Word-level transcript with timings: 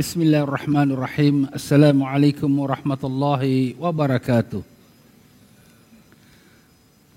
Bismillahirrahmanirrahim. 0.00 1.44
Assalamualaikum 1.52 2.48
warahmatullahi 2.48 3.76
wabarakatuh. 3.76 4.64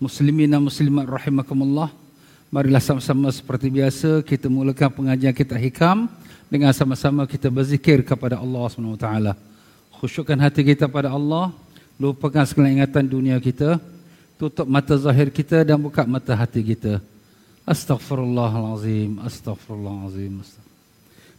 Muslimin 0.04 0.52
dan 0.52 0.59
muslimat 0.59 1.07
rahimakumullah. 1.07 1.96
Marilah 2.51 2.83
sama-sama 2.83 3.31
seperti 3.31 3.71
biasa 3.71 4.19
kita 4.27 4.51
mulakan 4.51 4.91
pengajian 4.91 5.31
kita 5.31 5.55
hikam 5.55 6.11
dengan 6.51 6.75
sama-sama 6.75 7.23
kita 7.23 7.47
berzikir 7.47 8.04
kepada 8.04 8.36
Allah 8.36 8.68
SWT. 8.68 9.07
Khusyukkan 10.04 10.36
hati 10.43 10.75
kita 10.75 10.91
pada 10.91 11.07
Allah, 11.07 11.55
lupakan 11.95 12.43
segala 12.43 12.68
ingatan 12.68 13.07
dunia 13.07 13.39
kita, 13.39 13.79
tutup 14.36 14.68
mata 14.68 15.00
zahir 15.00 15.31
kita 15.31 15.63
dan 15.63 15.79
buka 15.79 16.04
mata 16.04 16.36
hati 16.36 16.59
kita. 16.59 17.00
Astaghfirullahalazim, 17.63 19.23
astaghfirullahalazim. 19.23 20.43
astaghfirullahalazim. 20.43 20.62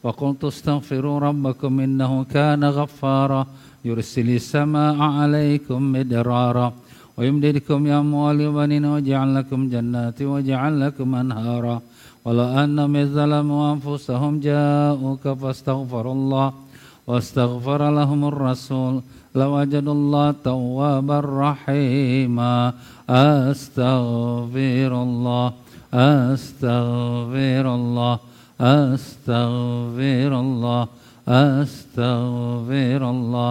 وقلت 0.02 0.44
استغفروا 0.44 1.18
ربكم 1.18 1.80
إنه 1.80 2.24
كان 2.24 2.64
غفارا 2.64 3.46
يرسل 3.88 4.28
السماء 4.40 4.96
عليكم 5.18 5.80
مدرارا 5.94 6.68
ويمددكم 7.16 7.78
بأموال 7.84 8.38
وبنين 8.46 8.84
ويجعل 8.92 9.28
لكم 9.36 9.60
جنات 9.72 10.18
ويجعل 10.30 10.74
لكم 10.82 11.08
أنهارا. 11.22 11.76
ولو 12.24 12.48
أنهم 12.62 12.94
ظلموا 13.16 13.62
أنفسهم 13.74 14.32
جاءوك 14.48 15.24
فاستغفروا 15.40 16.16
الله 16.18 16.48
واستغفر 17.08 17.80
لهم 17.98 18.20
الرسول 18.32 18.94
لوجدوا 19.34 19.96
الله 19.98 20.26
توابا 20.44 21.18
رحيما. 21.44 22.54
أستغفر 23.10 24.92
الله 25.06 25.46
أستغفر 25.94 27.64
الله 27.78 28.14
أستغفر 28.60 30.32
الله 30.40 30.84
أستغفر 31.28 32.80
الله 32.80 32.98
أستغفر 32.98 33.02
الله. 33.14 33.50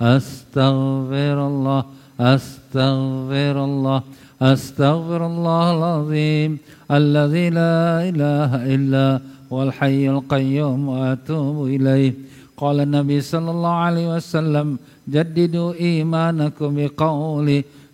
أستغفر 0.00 1.46
الله 1.46 1.84
أستغفر 2.20 3.64
الله 3.64 4.02
أستغفر 4.42 5.26
الله 5.26 5.64
العظيم 5.78 6.58
الذي 6.90 7.50
لا 7.50 8.08
إله 8.08 8.50
إلا 8.74 9.20
هو 9.52 9.62
الحي 9.62 10.08
القيوم 10.08 10.88
وأتوب 10.88 11.66
إليه. 11.66 12.14
قال 12.56 12.80
النبي 12.80 13.20
صلى 13.20 13.50
الله 13.50 13.74
عليه 13.86 14.14
وسلم 14.16 14.78
جددوا 15.08 15.74
إيمانكم 15.74 16.70
بقول 16.76 17.48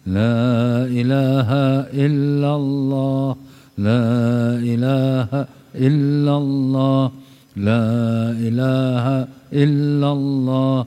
لا 0.07 0.41
إله 1.01 1.51
إلا 2.07 2.51
الله 2.57 3.37
لا 3.79 4.07
إله 4.73 5.31
إلا 5.75 6.35
الله 6.37 7.11
لا 7.57 7.87
إله 8.49 9.07
إلا 9.53 10.13
الله. 10.13 10.87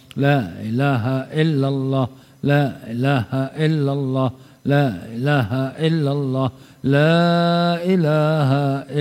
لا 0.17 0.39
إله 0.61 1.05
إلا 1.41 1.67
الله 1.67 2.07
لا 2.43 2.65
إله 2.91 3.29
إلا 3.65 3.91
الله 3.93 4.31
لا 4.65 4.87
إله 5.15 5.51
إلا 5.87 6.11
الله 6.11 6.49
لا 6.83 7.77
إله 7.85 8.51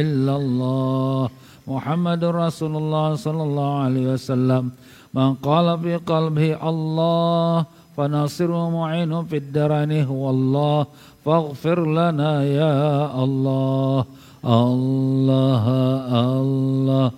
إلا 0.01 0.37
الله 0.37 1.29
محمد 1.69 2.25
رسول 2.25 2.77
الله 2.77 3.15
صلى 3.15 3.43
الله 3.43 3.71
عليه 3.79 4.07
وسلم. 4.15 4.71
من 5.15 5.35
قال 5.35 5.79
في 5.79 5.97
قلبه 5.97 6.69
الله 6.69 7.65
فناصره 7.97 8.71
معين 8.71 9.25
في 9.25 9.37
الدرن 9.37 9.93
هو 10.05 10.31
الله. 10.31 10.87
فاغفر 11.25 11.79
لنا 11.87 12.45
يا 12.45 12.79
الله 13.25 14.05
الله. 14.45 15.65
الله 16.01 16.31
الله 16.43 17.11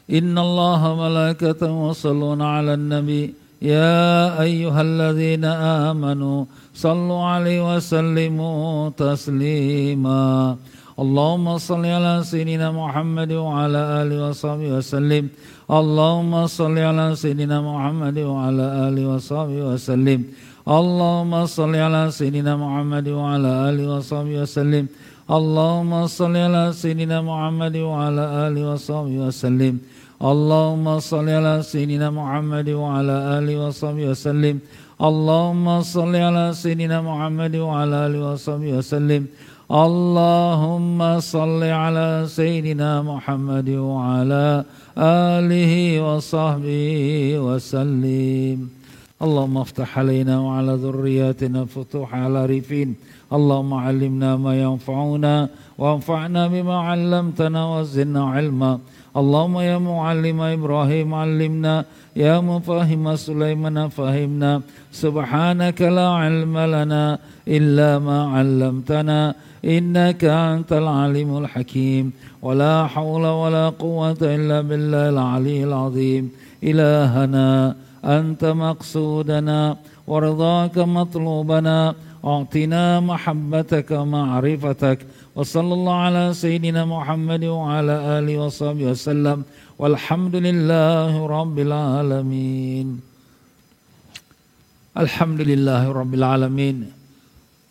إن 0.06 0.38
الله 0.38 0.82
ملائكته 0.96 1.90
يصلون 1.90 2.42
على 2.42 2.74
النبي. 2.74 3.34
يا 3.62 4.42
أيها 4.42 4.82
الذين 4.82 5.46
آمنوا 5.90 6.46
صلوا 6.76 7.24
عليه 7.24 7.76
وسلموا 7.76 8.90
تسليما. 8.98 10.56
اللهم 10.99 11.59
صل 11.59 11.85
على 11.87 12.21
سيدنا 12.25 12.69
محمد 12.81 13.33
وعلى 13.33 13.81
آله 14.03 14.17
وصحبه 14.29 14.69
وسلم 14.77 15.25
اللهم 15.71 16.33
صل 16.47 16.77
على 16.79 17.07
سيدنا 17.23 17.57
محمد 17.71 18.19
وعلى 18.19 18.67
آله 18.89 19.03
وصحبه 19.15 19.59
وسلم 19.71 20.21
اللهم 20.69 21.33
صل 21.47 21.75
على 21.87 22.03
سيدنا 22.11 22.53
محمد 22.57 23.09
وعلى 23.09 23.51
آله 23.69 23.85
وصحبه 23.97 24.35
وسلم 24.43 24.85
اللهم 25.31 25.93
صل 26.07 26.37
على 26.37 26.65
سيدنا 26.83 27.19
محمد 27.31 27.77
وعلى 27.77 28.25
آله 28.47 28.63
وصحبه 28.73 29.17
وسلم 29.27 29.75
اللهم 30.31 30.87
صل 31.01 31.29
على 31.29 31.55
سيدنا 31.73 32.09
محمد 32.11 32.69
وعلى 32.83 33.17
آله 33.39 33.55
وصحبه 33.67 34.05
وسلم 34.13 34.57
اللهم 35.09 35.67
صل 35.83 36.15
على 36.17 36.45
سيدنا 36.63 36.99
محمد 37.09 37.55
وعلى 37.57 37.97
آله 38.07 38.21
وصحبه 38.33 38.71
وسلم 38.79 39.23
اللهم 39.72 41.20
صل 41.20 41.64
على 41.64 42.26
سيدنا 42.28 43.02
محمد 43.02 43.70
وعلى 43.70 44.64
آله 44.98 45.74
وصحبه 46.06 46.94
وسلم. 47.40 48.70
اللهم 49.22 49.58
افتح 49.58 50.00
علينا 50.00 50.40
وعلى 50.40 50.74
ذرياتنا 50.86 51.66
فتوح 51.66 52.14
على 52.14 52.46
ريفين. 52.46 52.96
اللهم 53.34 53.74
علمنا 53.74 54.38
ما 54.38 54.54
ينفعنا 54.62 55.50
وانفعنا 55.78 56.48
بما 56.48 56.78
علمتنا 56.78 57.62
وزدنا 57.74 58.24
علما. 58.26 58.80
اللهم 59.18 59.56
يا 59.60 59.78
معلم 59.78 60.42
إبراهيم 60.42 61.14
علمنا 61.14 61.86
يا 62.16 62.40
مفاهم 62.40 63.16
سليمان 63.16 63.88
فهمنا. 63.90 64.62
سبحانك 64.92 65.82
لا 65.82 66.10
علم 66.22 66.58
لنا 66.58 67.18
إلا 67.48 68.00
ما 68.00 68.20
علمتنا. 68.38 69.36
إنك 69.66 70.24
أنت 70.24 70.74
العليم 70.74 71.38
الحكيم. 71.38 72.14
ولا 72.42 72.88
حول 72.88 73.26
ولا 73.26 73.70
قوة 73.70 74.18
إلا 74.22 74.62
بالله 74.62 75.10
العلي 75.10 75.64
العظيم. 75.64 76.32
إلهنا 76.64 77.76
أنت 78.06 78.46
مقصودنا 78.46 79.78
ورضاك 80.08 80.78
مطلوبنا. 80.78 81.96
أعطنا 82.26 83.00
محبتك 83.00 83.92
ومعرفتك 83.92 85.00
وصلى 85.36 85.74
الله 85.74 85.94
على 85.94 86.34
سيدنا 86.34 86.86
محمد 86.86 87.44
وعلى 87.44 88.20
آله 88.20 88.38
وصحبه 88.38 88.86
وسلم. 88.86 89.44
والحمد 89.80 90.36
لله 90.36 91.28
رب 91.28 91.60
العالمين. 91.60 92.88
الحمد 94.98 95.42
لله 95.42 95.92
رب 95.92 96.14
العالمين. 96.14 97.05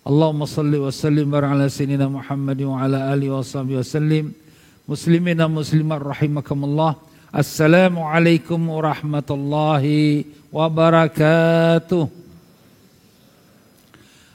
Allahumma 0.04 0.44
salli 0.44 0.76
wa 0.76 0.92
sallim 0.92 1.32
wa 1.32 1.40
ala 1.40 1.64
sayyidina 1.64 2.12
Muhammad 2.12 2.60
wa 2.60 2.76
ala 2.76 3.08
alihi 3.08 3.32
wa 3.32 3.40
sahbihi 3.40 3.80
wa 3.80 3.88
sallim 3.88 4.36
muslimin 4.84 5.32
dan 5.32 5.48
muslimat 5.48 5.96
rahimakumullah 5.96 7.00
Assalamualaikum 7.32 8.60
warahmatullahi 8.68 10.28
wabarakatuh 10.52 12.04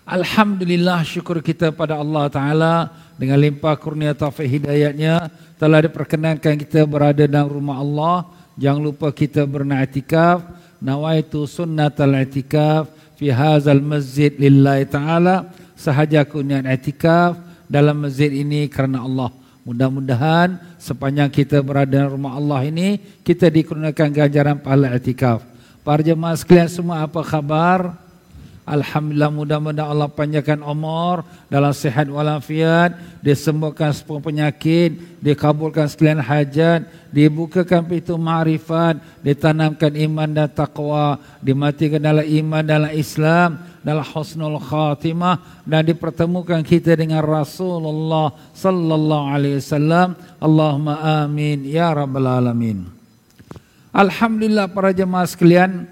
Alhamdulillah 0.10 1.06
syukur 1.06 1.38
kita 1.38 1.70
pada 1.70 2.02
Allah 2.02 2.26
Ta'ala 2.34 2.74
dengan 3.14 3.38
limpah 3.38 3.78
kurnia 3.78 4.18
taufik 4.18 4.50
hidayatnya 4.50 5.30
telah 5.62 5.86
diperkenankan 5.86 6.58
kita 6.66 6.82
berada 6.90 7.30
dalam 7.30 7.46
rumah 7.46 7.78
Allah. 7.78 8.18
Jangan 8.58 8.82
lupa 8.90 9.14
kita 9.14 9.46
bernaitikaf. 9.46 10.42
Nawaitu 10.82 11.46
sunnatal 11.46 12.26
itikaf 12.26 12.90
fi 13.20 13.36
hazal 13.36 13.84
masjid 13.84 14.32
lillahi 14.32 14.88
ta'ala. 14.88 15.52
Sahaja 15.76 16.24
aku 16.24 16.40
niat 16.40 16.64
i'tikaf 16.64 17.36
dalam 17.68 18.08
masjid 18.08 18.32
ini 18.32 18.72
kerana 18.72 19.04
Allah. 19.04 19.36
Mudah-mudahan 19.68 20.56
sepanjang 20.80 21.28
kita 21.28 21.60
berada 21.60 22.00
di 22.00 22.08
rumah 22.08 22.40
Allah 22.40 22.64
ini 22.64 22.96
kita 23.28 23.52
dikurniakan 23.52 24.10
ganjaran 24.16 24.58
pahala 24.64 24.96
i'tikaf. 24.96 25.44
Para 25.84 26.00
jemaah 26.00 26.40
sekalian 26.40 26.72
semua 26.72 27.04
apa 27.04 27.20
khabar? 27.28 28.00
Alhamdulillah 28.70 29.34
mudah-mudahan 29.34 29.90
Allah 29.90 30.06
panjangkan 30.14 30.62
umur 30.62 31.26
dalam 31.50 31.74
sihat 31.74 32.06
walafiat, 32.06 32.94
dia 33.18 33.34
sembuhkan 33.34 33.90
semua 33.98 34.22
penyakit, 34.22 35.18
dia 35.18 35.34
kabulkan 35.34 35.90
sekalian 35.90 36.22
hajat, 36.22 36.86
dibukakan 37.10 37.82
pintu 37.90 38.14
ma'rifat, 38.14 39.02
ditanamkan 39.26 39.90
iman 40.06 40.30
dan 40.30 40.54
taqwa, 40.54 41.18
dimatikan 41.42 41.98
dalam 41.98 42.22
iman 42.22 42.62
dalam 42.62 42.94
Islam, 42.94 43.58
dalam 43.82 44.06
husnul 44.06 44.62
khatimah 44.62 45.66
dan 45.66 45.90
dipertemukan 45.90 46.62
kita 46.62 46.94
dengan 46.94 47.26
Rasulullah 47.26 48.38
sallallahu 48.54 49.26
alaihi 49.34 49.58
wasallam. 49.58 50.14
Allahumma 50.38 51.26
amin 51.26 51.66
ya 51.66 51.90
rabbal 51.90 52.30
alamin. 52.30 52.86
Alhamdulillah 53.90 54.70
para 54.70 54.94
jemaah 54.94 55.26
sekalian, 55.26 55.90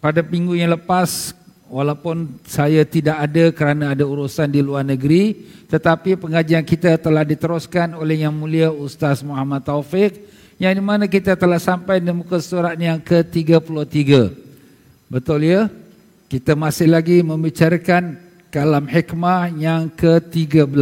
pada 0.00 0.24
minggu 0.24 0.56
yang 0.56 0.72
lepas 0.72 1.36
walaupun 1.68 2.40
saya 2.48 2.82
tidak 2.82 3.20
ada 3.20 3.44
kerana 3.54 3.92
ada 3.94 4.02
urusan 4.02 4.50
di 4.50 4.64
luar 4.64 4.82
negeri 4.82 5.46
tetapi 5.70 6.18
pengajian 6.18 6.66
kita 6.66 6.98
telah 6.98 7.22
diteruskan 7.22 7.94
oleh 7.94 8.26
yang 8.26 8.34
mulia 8.34 8.72
Ustaz 8.74 9.22
Muhammad 9.22 9.62
Taufik 9.62 10.18
yang 10.58 10.72
di 10.74 10.82
mana 10.82 11.06
kita 11.06 11.36
telah 11.36 11.60
sampai 11.60 12.02
di 12.02 12.10
muka 12.10 12.40
surat 12.42 12.74
yang 12.74 12.98
ke-33 12.98 14.10
betul 15.06 15.40
ya? 15.46 15.70
Kita 16.30 16.54
masih 16.54 16.86
lagi 16.86 17.26
membicarakan 17.26 18.14
kalam 18.54 18.86
hikmah 18.86 19.50
yang 19.54 19.86
ke-13 19.94 20.74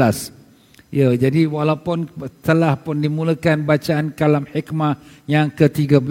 ya 0.89 1.13
jadi 1.13 1.45
walaupun 1.45 2.09
telah 2.41 2.81
pun 2.81 2.97
dimulakan 2.97 3.65
bacaan 3.69 4.13
kalam 4.17 4.49
hikmah 4.49 4.97
yang 5.29 5.53
ke-13 5.53 6.09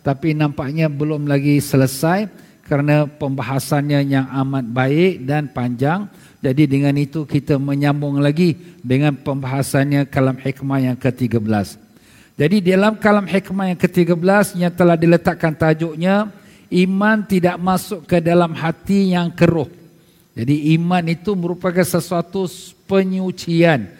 tapi 0.00 0.32
nampaknya 0.32 0.88
belum 0.88 1.28
lagi 1.28 1.60
selesai 1.60 2.28
kerana 2.70 3.10
pembahasannya 3.10 4.06
yang 4.06 4.30
amat 4.46 4.62
baik 4.70 5.26
dan 5.26 5.50
panjang. 5.50 6.06
Jadi 6.38 6.70
dengan 6.70 6.94
itu 6.94 7.26
kita 7.26 7.58
menyambung 7.58 8.22
lagi 8.22 8.54
dengan 8.80 9.18
pembahasannya 9.18 10.06
kalam 10.06 10.38
hikmah 10.38 10.78
yang 10.78 10.96
ke-13. 10.96 11.90
Jadi 12.38 12.56
dalam 12.62 12.96
kalam 12.96 13.26
hikmah 13.26 13.74
yang 13.74 13.80
ke-13 13.82 14.56
yang 14.56 14.72
telah 14.72 14.94
diletakkan 14.94 15.52
tajuknya 15.52 16.30
iman 16.70 17.26
tidak 17.26 17.58
masuk 17.58 18.06
ke 18.06 18.22
dalam 18.22 18.54
hati 18.54 19.12
yang 19.18 19.34
keruh. 19.34 19.68
Jadi 20.32 20.78
iman 20.78 21.04
itu 21.10 21.34
merupakan 21.34 21.82
sesuatu 21.82 22.46
penyucian, 22.86 23.90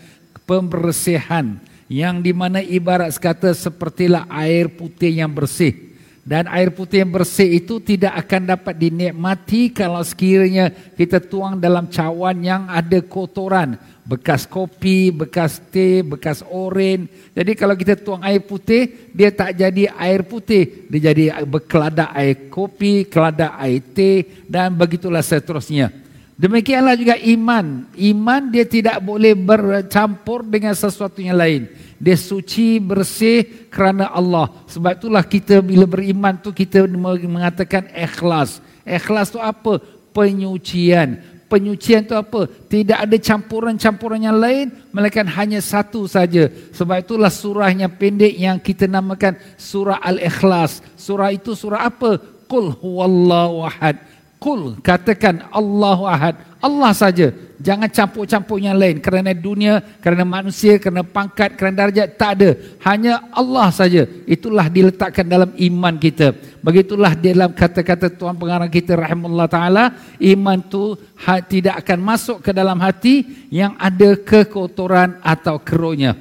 pembersihan 0.46 1.58
yang 1.90 2.22
di 2.22 2.30
mana 2.30 2.62
ibarat 2.62 3.10
sekata 3.18 3.50
sepertilah 3.50 4.30
air 4.30 4.70
putih 4.70 5.10
yang 5.10 5.28
bersih 5.28 5.89
dan 6.30 6.46
air 6.46 6.70
putih 6.70 7.02
yang 7.02 7.10
bersih 7.10 7.58
itu 7.58 7.82
tidak 7.82 8.14
akan 8.22 8.54
dapat 8.54 8.78
dinikmati 8.78 9.74
kalau 9.74 9.98
sekiranya 9.98 10.70
kita 10.94 11.18
tuang 11.18 11.58
dalam 11.58 11.90
cawan 11.90 12.38
yang 12.38 12.70
ada 12.70 13.02
kotoran. 13.02 13.74
Bekas 14.06 14.46
kopi, 14.46 15.10
bekas 15.10 15.58
teh, 15.74 16.06
bekas 16.06 16.46
oren. 16.46 17.10
Jadi 17.34 17.58
kalau 17.58 17.74
kita 17.74 17.98
tuang 17.98 18.22
air 18.22 18.46
putih, 18.46 19.10
dia 19.10 19.34
tak 19.34 19.58
jadi 19.58 19.90
air 19.98 20.22
putih. 20.22 20.86
Dia 20.86 21.10
jadi 21.10 21.42
berkeladak 21.42 22.14
air 22.14 22.46
kopi, 22.46 23.10
keladak 23.10 23.50
air 23.58 23.82
teh 23.90 24.46
dan 24.46 24.70
begitulah 24.70 25.26
seterusnya. 25.26 25.90
Demikianlah 26.40 26.96
juga 26.96 27.20
iman. 27.20 27.84
Iman 28.00 28.48
dia 28.48 28.64
tidak 28.64 28.96
boleh 29.04 29.36
bercampur 29.36 30.40
dengan 30.40 30.72
sesuatu 30.72 31.20
yang 31.20 31.36
lain. 31.36 31.68
Dia 32.00 32.16
suci, 32.16 32.80
bersih 32.80 33.68
kerana 33.68 34.08
Allah. 34.08 34.48
Sebab 34.64 34.96
itulah 34.96 35.20
kita 35.20 35.60
bila 35.60 35.84
beriman 35.84 36.40
tu 36.40 36.48
kita 36.48 36.88
mengatakan 36.88 37.92
ikhlas. 37.92 38.64
Ikhlas 38.88 39.28
tu 39.28 39.36
apa? 39.36 39.84
Penyucian. 40.16 41.20
Penyucian 41.44 42.08
tu 42.08 42.16
apa? 42.16 42.48
Tidak 42.48 42.96
ada 42.96 43.16
campuran-campuran 43.20 44.24
yang 44.24 44.40
lain. 44.40 44.72
Melainkan 44.96 45.28
hanya 45.28 45.60
satu 45.60 46.08
saja. 46.08 46.48
Sebab 46.72 47.04
itulah 47.04 47.28
surahnya 47.28 47.92
pendek 47.92 48.32
yang 48.32 48.56
kita 48.56 48.88
namakan 48.88 49.36
surah 49.60 50.00
Al-Ikhlas. 50.00 50.80
Surah 50.96 51.36
itu 51.36 51.52
surah 51.52 51.84
apa? 51.84 52.16
Qul 52.48 52.72
huwallahu 52.80 53.60
ahad. 53.68 54.09
Kul 54.40 54.80
katakan 54.80 55.52
Allahu 55.52 56.08
Ahad. 56.08 56.32
Allah 56.64 56.96
saja. 56.96 57.28
Jangan 57.60 57.92
campur-campur 57.92 58.56
yang 58.56 58.72
lain. 58.72 58.96
Kerana 58.96 59.36
dunia, 59.36 59.84
kerana 60.00 60.24
manusia, 60.24 60.80
kerana 60.80 61.04
pangkat, 61.04 61.60
kerana 61.60 61.84
darjat. 61.84 62.16
Tak 62.16 62.30
ada. 62.40 62.50
Hanya 62.88 63.20
Allah 63.36 63.68
saja. 63.68 64.08
Itulah 64.24 64.72
diletakkan 64.72 65.28
dalam 65.28 65.52
iman 65.52 65.94
kita. 66.00 66.32
Begitulah 66.64 67.12
dalam 67.12 67.52
kata-kata 67.52 68.08
Tuhan 68.08 68.40
pengarang 68.40 68.72
kita 68.72 68.96
rahimahullah 68.96 69.48
ta'ala. 69.48 69.84
Iman 70.16 70.64
tu 70.64 70.96
ha, 71.20 71.44
tidak 71.44 71.84
akan 71.84 72.00
masuk 72.00 72.40
ke 72.40 72.56
dalam 72.56 72.80
hati 72.80 73.28
yang 73.52 73.76
ada 73.76 74.16
kekotoran 74.16 75.20
atau 75.20 75.60
keruhnya. 75.60 76.16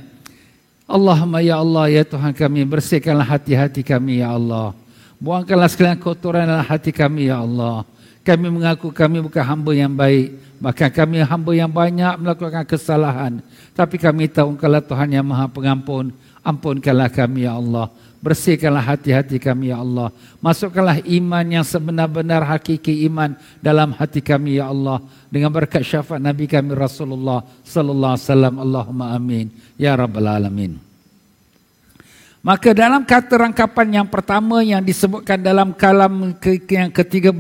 Allahumma 0.92 1.40
ya 1.40 1.64
Allah 1.64 1.88
ya 1.88 2.04
Tuhan 2.04 2.36
kami. 2.36 2.68
Bersihkanlah 2.68 3.40
hati-hati 3.40 3.80
kami 3.80 4.20
ya 4.20 4.36
Allah. 4.36 4.76
Buangkanlah 5.24 5.72
sekalian 5.72 6.00
kotoran 6.04 6.48
dalam 6.48 6.68
hati 6.68 6.92
kami 6.92 7.32
ya 7.32 7.44
Allah. 7.44 7.88
Kami 8.30 8.46
mengaku 8.46 8.94
kami 8.94 9.26
bukan 9.26 9.42
hamba 9.42 9.74
yang 9.74 9.90
baik. 9.90 10.38
Bahkan 10.62 10.90
kami 10.94 11.26
hamba 11.26 11.52
yang 11.58 11.72
banyak 11.74 12.14
melakukan 12.22 12.62
kesalahan. 12.62 13.42
Tapi 13.74 13.98
kami 13.98 14.30
tahu 14.30 14.54
engkaulah 14.54 14.86
Tuhan 14.86 15.10
yang 15.18 15.26
maha 15.26 15.50
pengampun. 15.50 16.14
Ampunkanlah 16.46 17.10
kami 17.10 17.50
ya 17.50 17.58
Allah. 17.58 17.90
Bersihkanlah 18.22 18.86
hati-hati 18.86 19.42
kami 19.42 19.74
ya 19.74 19.82
Allah. 19.82 20.14
Masukkanlah 20.46 21.02
iman 21.10 21.46
yang 21.50 21.66
sebenar-benar 21.66 22.46
hakiki 22.46 23.02
iman 23.10 23.34
dalam 23.66 23.98
hati 23.98 24.22
kami 24.22 24.62
ya 24.62 24.70
Allah. 24.70 25.02
Dengan 25.34 25.50
berkat 25.50 25.82
syafaat 25.82 26.22
Nabi 26.22 26.46
kami 26.46 26.78
Rasulullah 26.78 27.42
sallallahu 27.66 28.14
alaihi 28.14 28.28
wasallam. 28.30 28.56
Allahumma 28.62 29.06
amin. 29.18 29.50
Ya 29.74 29.98
rabbal 29.98 30.30
alamin. 30.30 30.89
Maka 32.40 32.72
dalam 32.72 33.04
kata 33.04 33.36
rangkapan 33.36 34.00
yang 34.00 34.08
pertama 34.08 34.64
yang 34.64 34.80
disebutkan 34.80 35.44
dalam 35.44 35.76
kalam 35.76 36.32
ke 36.40 36.56
yang 36.72 36.88
ke-13 36.88 37.36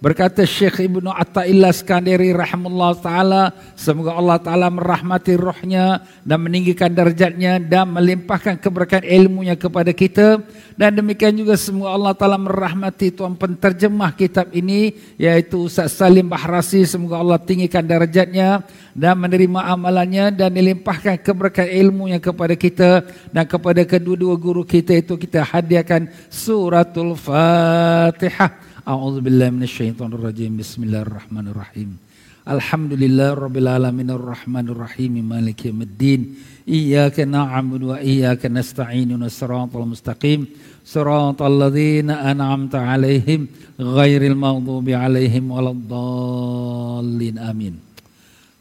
berkata 0.00 0.48
Syekh 0.48 0.80
Ibnu 0.80 1.12
Athaillah 1.12 1.68
Skandari 1.76 2.32
rahimahullah 2.32 3.04
taala 3.04 3.52
semoga 3.76 4.16
Allah 4.16 4.40
taala 4.40 4.72
merahmati 4.72 5.36
rohnya 5.36 6.08
dan 6.24 6.40
meninggikan 6.40 6.88
darjatnya 6.88 7.60
dan 7.60 7.92
melimpahkan 7.92 8.56
keberkahan 8.56 9.04
ilmunya 9.04 9.60
kepada 9.60 9.92
kita. 9.92 10.40
Dan 10.72 10.96
demikian 10.96 11.36
juga 11.36 11.60
semoga 11.60 11.92
Allah 11.92 12.16
taala 12.16 12.40
merahmati 12.40 13.12
tuan 13.12 13.36
penterjemah 13.36 14.16
kitab 14.16 14.48
ini 14.56 14.96
yaitu 15.20 15.68
Ustaz 15.68 16.00
Salim 16.00 16.32
Bahrasi. 16.32 16.88
Semoga 16.88 17.20
Allah 17.20 17.36
tinggikan 17.36 17.84
darjatnya 17.84 18.64
dan 18.96 19.20
menerima 19.20 19.68
amalannya 19.68 20.32
dan 20.32 20.48
dilimpahkan 20.48 21.20
keberkahan 21.20 21.68
ilmunya 21.68 22.16
kepada 22.16 22.56
kita 22.56 23.04
dan 23.28 23.44
kepada 23.44 23.84
kedua-dua 23.84 24.29
guru-guru 24.30 24.62
kita 24.62 24.94
itu 24.94 25.18
kita 25.18 25.42
hadiahkan 25.42 26.06
suratul 26.30 27.18
Fatihah. 27.18 28.54
A'udzubillahi 28.86 29.58
minasyaitonirrajim. 29.58 30.54
Bismillahirrahmanirrahim. 30.54 31.98
Alhamdulillah 32.46 33.34
Rabbil 33.34 33.66
Alamin. 33.66 34.06
Ar-Rahman 34.14 34.70
Ar-Rahim 34.70 35.18
Maliki 35.26 35.74
Yamiddin 35.74 36.38
Iyaka 36.62 37.26
na'budu 37.26 37.90
wa 37.90 37.98
iyaka 37.98 38.46
nasta'in 38.46 39.10
Nasirat 39.18 39.74
mustaqim. 39.74 40.46
Sirat 40.86 41.42
ladzina 41.42 42.22
an'amta 42.22 42.86
alaihim 42.86 43.50
Ghairil 43.82 44.38
maghdubi 44.38 44.94
alaihim 44.94 45.50
Waladdallin. 45.50 47.34
Amin. 47.42 47.82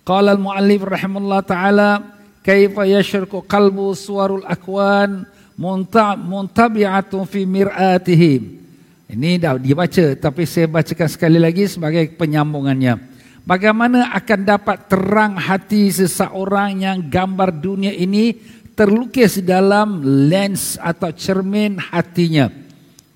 Qala 0.02 0.34
al-muallif 0.34 0.82
rahimullah 0.82 1.46
ta'ala 1.46 2.18
Kaifa 2.40 2.88
yashirku 2.88 3.46
qalbu 3.46 3.94
suwarul 3.94 4.48
akwan 4.48 5.28
muntabi'atun 5.60 7.28
fi 7.28 7.44
mir'atihim. 7.44 8.42
Ini 9.10 9.42
dah 9.42 9.60
dibaca 9.60 10.06
tapi 10.16 10.48
saya 10.48 10.72
bacakan 10.72 11.10
sekali 11.12 11.36
lagi 11.36 11.68
sebagai 11.68 12.16
penyambungannya. 12.16 13.12
Bagaimana 13.44 14.14
akan 14.14 14.40
dapat 14.46 14.88
terang 14.88 15.34
hati 15.36 15.90
seseorang 15.90 16.86
yang 16.86 16.98
gambar 17.10 17.50
dunia 17.50 17.90
ini 17.92 18.38
terlukis 18.78 19.44
dalam 19.44 20.00
lens 20.30 20.80
atau 20.80 21.12
cermin 21.12 21.82
hatinya. 21.82 22.48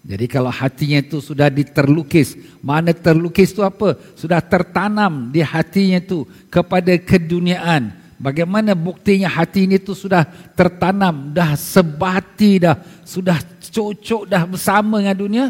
Jadi 0.03 0.25
kalau 0.27 0.51
hatinya 0.51 0.99
itu 0.99 1.23
sudah 1.23 1.47
diterlukis, 1.47 2.35
mana 2.59 2.91
terlukis 2.91 3.55
itu 3.55 3.63
apa? 3.63 3.95
Sudah 4.19 4.43
tertanam 4.43 5.31
di 5.31 5.39
hatinya 5.39 6.03
itu 6.03 6.27
kepada 6.51 6.91
keduniaan. 6.99 8.02
Bagaimana 8.23 8.71
buktinya 8.71 9.27
hati 9.27 9.67
ini 9.67 9.75
itu 9.75 9.91
sudah 9.91 10.23
tertanam, 10.55 11.35
dah 11.35 11.59
sebati 11.59 12.63
dah, 12.63 12.79
sudah 13.03 13.35
cocok 13.59 14.31
dah 14.31 14.47
bersama 14.47 15.03
dengan 15.03 15.17
dunia, 15.19 15.45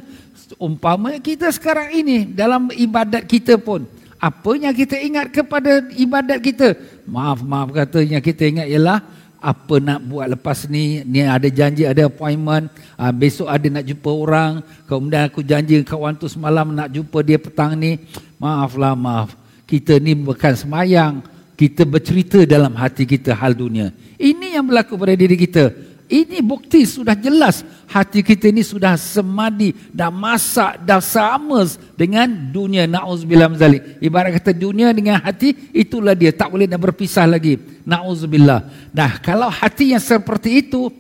umpama 0.58 1.14
kita 1.22 1.54
sekarang 1.54 1.94
ini 1.94 2.34
dalam 2.34 2.74
ibadat 2.74 3.30
kita 3.30 3.62
pun 3.62 3.86
apa 4.18 4.52
yang 4.56 4.74
kita 4.74 4.98
ingat 4.98 5.30
kepada 5.30 5.86
ibadat 5.94 6.40
kita? 6.42 6.74
Maaf 7.06 7.46
maaf 7.46 7.70
katanya 7.76 8.24
kita 8.24 8.48
ingat 8.48 8.68
ialah 8.72 9.04
apa 9.38 9.76
nak 9.84 10.00
buat 10.08 10.32
lepas 10.32 10.72
ni 10.72 11.04
ni 11.04 11.28
ada 11.28 11.52
janji 11.52 11.84
ada 11.84 12.08
appointment 12.08 12.72
uh, 12.96 13.12
besok 13.12 13.52
ada 13.52 13.68
nak 13.68 13.84
jumpa 13.84 14.08
orang 14.08 14.64
kemudian 14.88 15.28
aku 15.28 15.44
janji 15.44 15.84
kawan 15.84 16.16
tu 16.16 16.32
semalam 16.32 16.72
nak 16.72 16.90
jumpa 16.90 17.20
dia 17.22 17.38
petang 17.38 17.76
ni. 17.78 18.00
Maaflah 18.42 18.98
maaf. 18.98 19.36
Kita 19.68 20.00
ni 20.00 20.16
bukan 20.16 20.56
semayang 20.56 21.33
kita 21.64 21.88
bercerita 21.88 22.40
dalam 22.44 22.76
hati 22.76 23.08
kita 23.08 23.32
hal 23.32 23.56
dunia 23.56 23.96
ini 24.20 24.60
yang 24.60 24.68
berlaku 24.68 25.00
pada 25.00 25.16
diri 25.16 25.40
kita 25.40 25.72
ini 26.12 26.44
bukti 26.44 26.84
sudah 26.84 27.16
jelas 27.16 27.64
hati 27.88 28.22
kita 28.22 28.52
ini 28.52 28.62
sudah 28.62 29.00
semadi 29.00 29.74
dan 29.90 30.12
masak 30.12 30.84
dah 30.84 31.00
sama 31.00 31.64
dengan 31.96 32.28
dunia 32.28 32.84
nauzubillah 32.86 33.50
mzalik. 33.50 33.98
Ibarat 34.04 34.38
kata 34.38 34.52
dunia 34.54 34.92
dengan 34.92 35.18
hati 35.18 35.74
itulah 35.74 36.14
dia 36.14 36.30
tak 36.30 36.52
boleh 36.54 36.68
nak 36.68 36.82
berpisah 36.86 37.24
lagi. 37.26 37.58
Nauzubillah. 37.88 38.92
Nah, 38.94 39.18
kalau 39.26 39.48
hati 39.48 39.96
yang 39.96 40.04
seperti 40.04 40.68
itu 40.68 40.92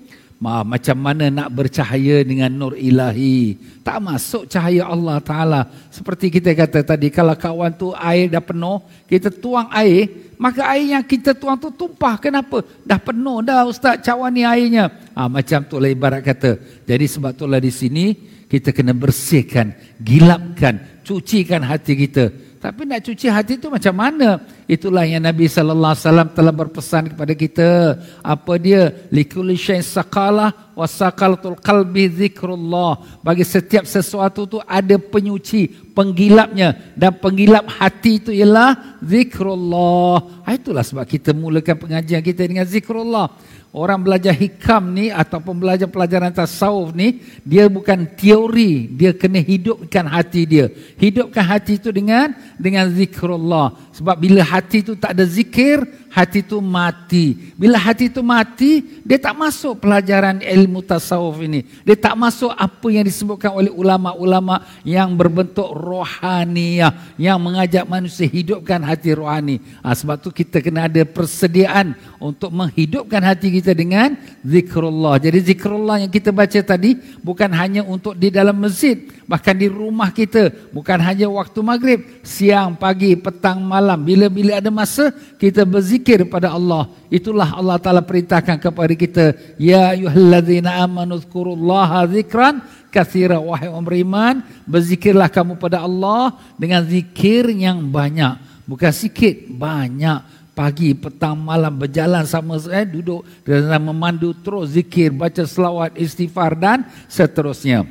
Ma, 0.43 0.59
macam 0.59 1.00
mana 1.00 1.31
nak 1.31 1.55
bercahaya 1.55 2.19
dengan 2.19 2.51
nur 2.51 2.75
ilahi? 2.75 3.55
Tak 3.79 4.03
masuk 4.03 4.43
cahaya 4.51 4.91
Allah 4.91 5.23
Ta'ala. 5.23 5.71
Seperti 5.88 6.27
kita 6.27 6.51
kata 6.51 6.83
tadi 6.83 7.07
kalau 7.07 7.31
kawan 7.31 7.71
tu 7.71 7.95
air 7.95 8.27
dah 8.27 8.43
penuh 8.43 8.83
kita 9.07 9.31
tuang 9.31 9.71
air 9.71 10.12
maka 10.35 10.67
air 10.75 11.00
yang 11.00 11.05
kita 11.07 11.31
tuang 11.31 11.55
tu 11.55 11.71
tumpah. 11.71 12.19
Kenapa? 12.19 12.59
Dah 12.83 13.00
penuh 13.00 13.39
dah 13.39 13.63
ustaz. 13.63 14.03
Cawan 14.03 14.35
ni 14.35 14.43
airnya. 14.43 14.91
Ha, 15.15 15.31
macam 15.31 15.63
tu 15.63 15.79
lah 15.79 15.88
ibarat 15.88 16.19
kata. 16.19 16.59
Jadi 16.83 17.05
sebab 17.07 17.31
tu 17.39 17.47
lah 17.47 17.63
di 17.63 17.71
sini 17.71 18.12
kita 18.51 18.75
kena 18.75 18.91
bersihkan 18.91 19.71
gilapkan 20.03 20.93
cucikan 21.07 21.63
hati 21.63 21.95
kita 22.05 22.29
tapi 22.63 22.88
nak 22.88 23.03
cuci 23.03 23.27
hati 23.27 23.60
itu 23.60 23.67
macam 23.67 23.91
mana? 23.91 24.39
Itulah 24.72 25.03
yang 25.03 25.27
Nabi 25.27 25.51
sallallahu 25.51 25.91
alaihi 25.91 26.08
wasallam 26.08 26.29
telah 26.32 26.53
berpesan 26.55 27.12
kepada 27.12 27.36
kita. 27.36 28.00
Apa 28.24 28.55
dia? 28.55 29.03
Likulli 29.12 29.60
syai'in 29.60 29.84
saqalah 29.84 30.72
wa 30.74 30.86
saqalatul 30.89 31.58
qalbi 31.58 32.10
zikrullah. 32.10 33.22
Bagi 33.22 33.46
setiap 33.46 33.86
sesuatu 33.86 34.46
tu 34.46 34.58
ada 34.65 34.98
penyuci, 34.98 35.94
penggilapnya 35.94 36.94
dan 36.98 37.13
penggilap 37.18 37.70
hati 37.70 38.20
itu 38.20 38.32
ialah 38.34 39.00
zikrullah. 39.01 40.44
Ha, 40.46 40.58
itulah 40.58 40.84
sebab 40.84 41.06
kita 41.06 41.32
mulakan 41.32 41.77
pengajian 41.77 42.22
kita 42.25 42.44
dengan 42.46 42.65
zikrullah. 42.65 43.30
Orang 43.74 44.06
belajar 44.06 44.38
hikam 44.38 44.94
ni 44.94 45.10
ataupun 45.10 45.58
belajar 45.58 45.89
pelajaran 45.89 46.30
tasawuf 46.30 46.94
ni 46.94 47.25
dia 47.42 47.65
bukan 47.65 48.06
teori, 48.06 48.86
dia 48.86 49.18
kena 49.18 49.42
hidupkan 49.42 50.06
hati 50.06 50.46
dia. 50.46 50.70
Hidupkan 51.01 51.42
hati 51.42 51.82
itu 51.82 51.89
dengan 51.89 52.38
dengan 52.53 52.86
zikrullah. 52.94 53.74
Sebab 53.98 54.13
bila 54.22 54.46
hati 54.46 54.86
itu 54.86 54.94
tak 54.94 55.18
ada 55.18 55.25
zikir, 55.25 56.02
hati 56.13 56.46
itu 56.46 56.62
mati. 56.62 57.34
Bila 57.58 57.82
hati 57.82 58.05
itu 58.05 58.22
mati, 58.22 59.01
dia 59.01 59.17
tak 59.17 59.34
masuk 59.34 59.82
pelajaran 59.82 60.46
ilmu 60.46 60.86
tasawuf 60.86 61.41
ini. 61.41 61.65
Dia 61.82 61.98
tak 61.98 62.13
masuk 62.13 62.53
apa 62.53 62.88
yang 62.93 63.01
disebutkan 63.01 63.50
oleh 63.50 63.74
ulama-ulama 63.74 64.62
yang 64.86 65.10
berbentuk 65.17 65.65
rohaniah 65.74 66.93
yang 67.17 67.41
mengajak 67.41 67.89
manusia 67.89 68.29
hidupkan 68.29 68.77
hati 68.86 69.17
rohani. 69.17 69.58
Ha, 69.82 69.98
sebab 69.98 70.22
tu 70.22 70.29
kita 70.29 70.62
kena 70.62 70.86
ada 70.86 71.01
persediaan 71.01 71.98
untuk 72.22 72.53
menghidupkan 72.53 73.25
hati 73.25 73.50
kita 73.58 73.74
dengan 73.74 74.13
zikrullah. 74.46 75.17
Jadi 75.17 75.50
zikrullah 75.50 76.05
yang 76.05 76.13
kita 76.13 76.29
baca 76.29 76.62
tadi 76.62 76.93
bukan 77.25 77.50
hanya 77.58 77.82
untuk 77.82 78.13
di 78.13 78.29
dalam 78.29 78.53
masjid, 78.62 79.01
bahkan 79.25 79.58
di 79.58 79.65
rumah 79.65 80.13
kita, 80.13 80.53
bukan 80.70 81.01
hanya 81.01 81.25
waktu 81.25 81.60
maghrib, 81.65 82.00
siang, 82.22 82.77
pagi, 82.77 83.17
petang, 83.17 83.65
malam, 83.65 83.98
bila-bila 83.98 84.62
ada 84.62 84.70
masa 84.70 85.10
kita 85.41 85.65
berzikir 85.65 86.02
pada 86.27 86.51
Allah. 86.51 86.91
Itulah 87.07 87.55
Allah 87.55 87.79
Taala 87.79 88.03
perintahkan 88.03 88.60
kepada 88.60 88.93
kita, 88.93 89.25
ya 89.55 89.95
ayyuhallazina 89.95 90.83
amanu 90.83 91.17
dzkurullaha 91.24 92.03
zikran 92.12 92.60
katsira 92.93 93.41
wahai 93.41 93.72
orang 93.72 93.86
beriman, 93.88 94.36
berzikirlah 94.69 95.31
kamu 95.31 95.57
pada 95.57 95.81
Allah 95.81 96.38
dengan 96.60 96.86
zikir 96.86 97.50
yang 97.50 97.81
banyak. 97.89 98.38
Bukan 98.69 98.93
sikit, 98.93 99.50
banyak 99.50 100.22
pagi, 100.53 100.93
petang, 100.93 101.33
malam 101.33 101.74
berjalan 101.74 102.24
sama 102.29 102.62
saya 102.62 102.86
duduk 102.86 103.25
dan 103.41 103.81
memandu 103.81 104.38
terus 104.38 104.77
zikir, 104.77 105.10
baca 105.10 105.41
selawat, 105.43 105.98
istighfar 105.98 106.53
dan 106.53 106.86
seterusnya. 107.10 107.89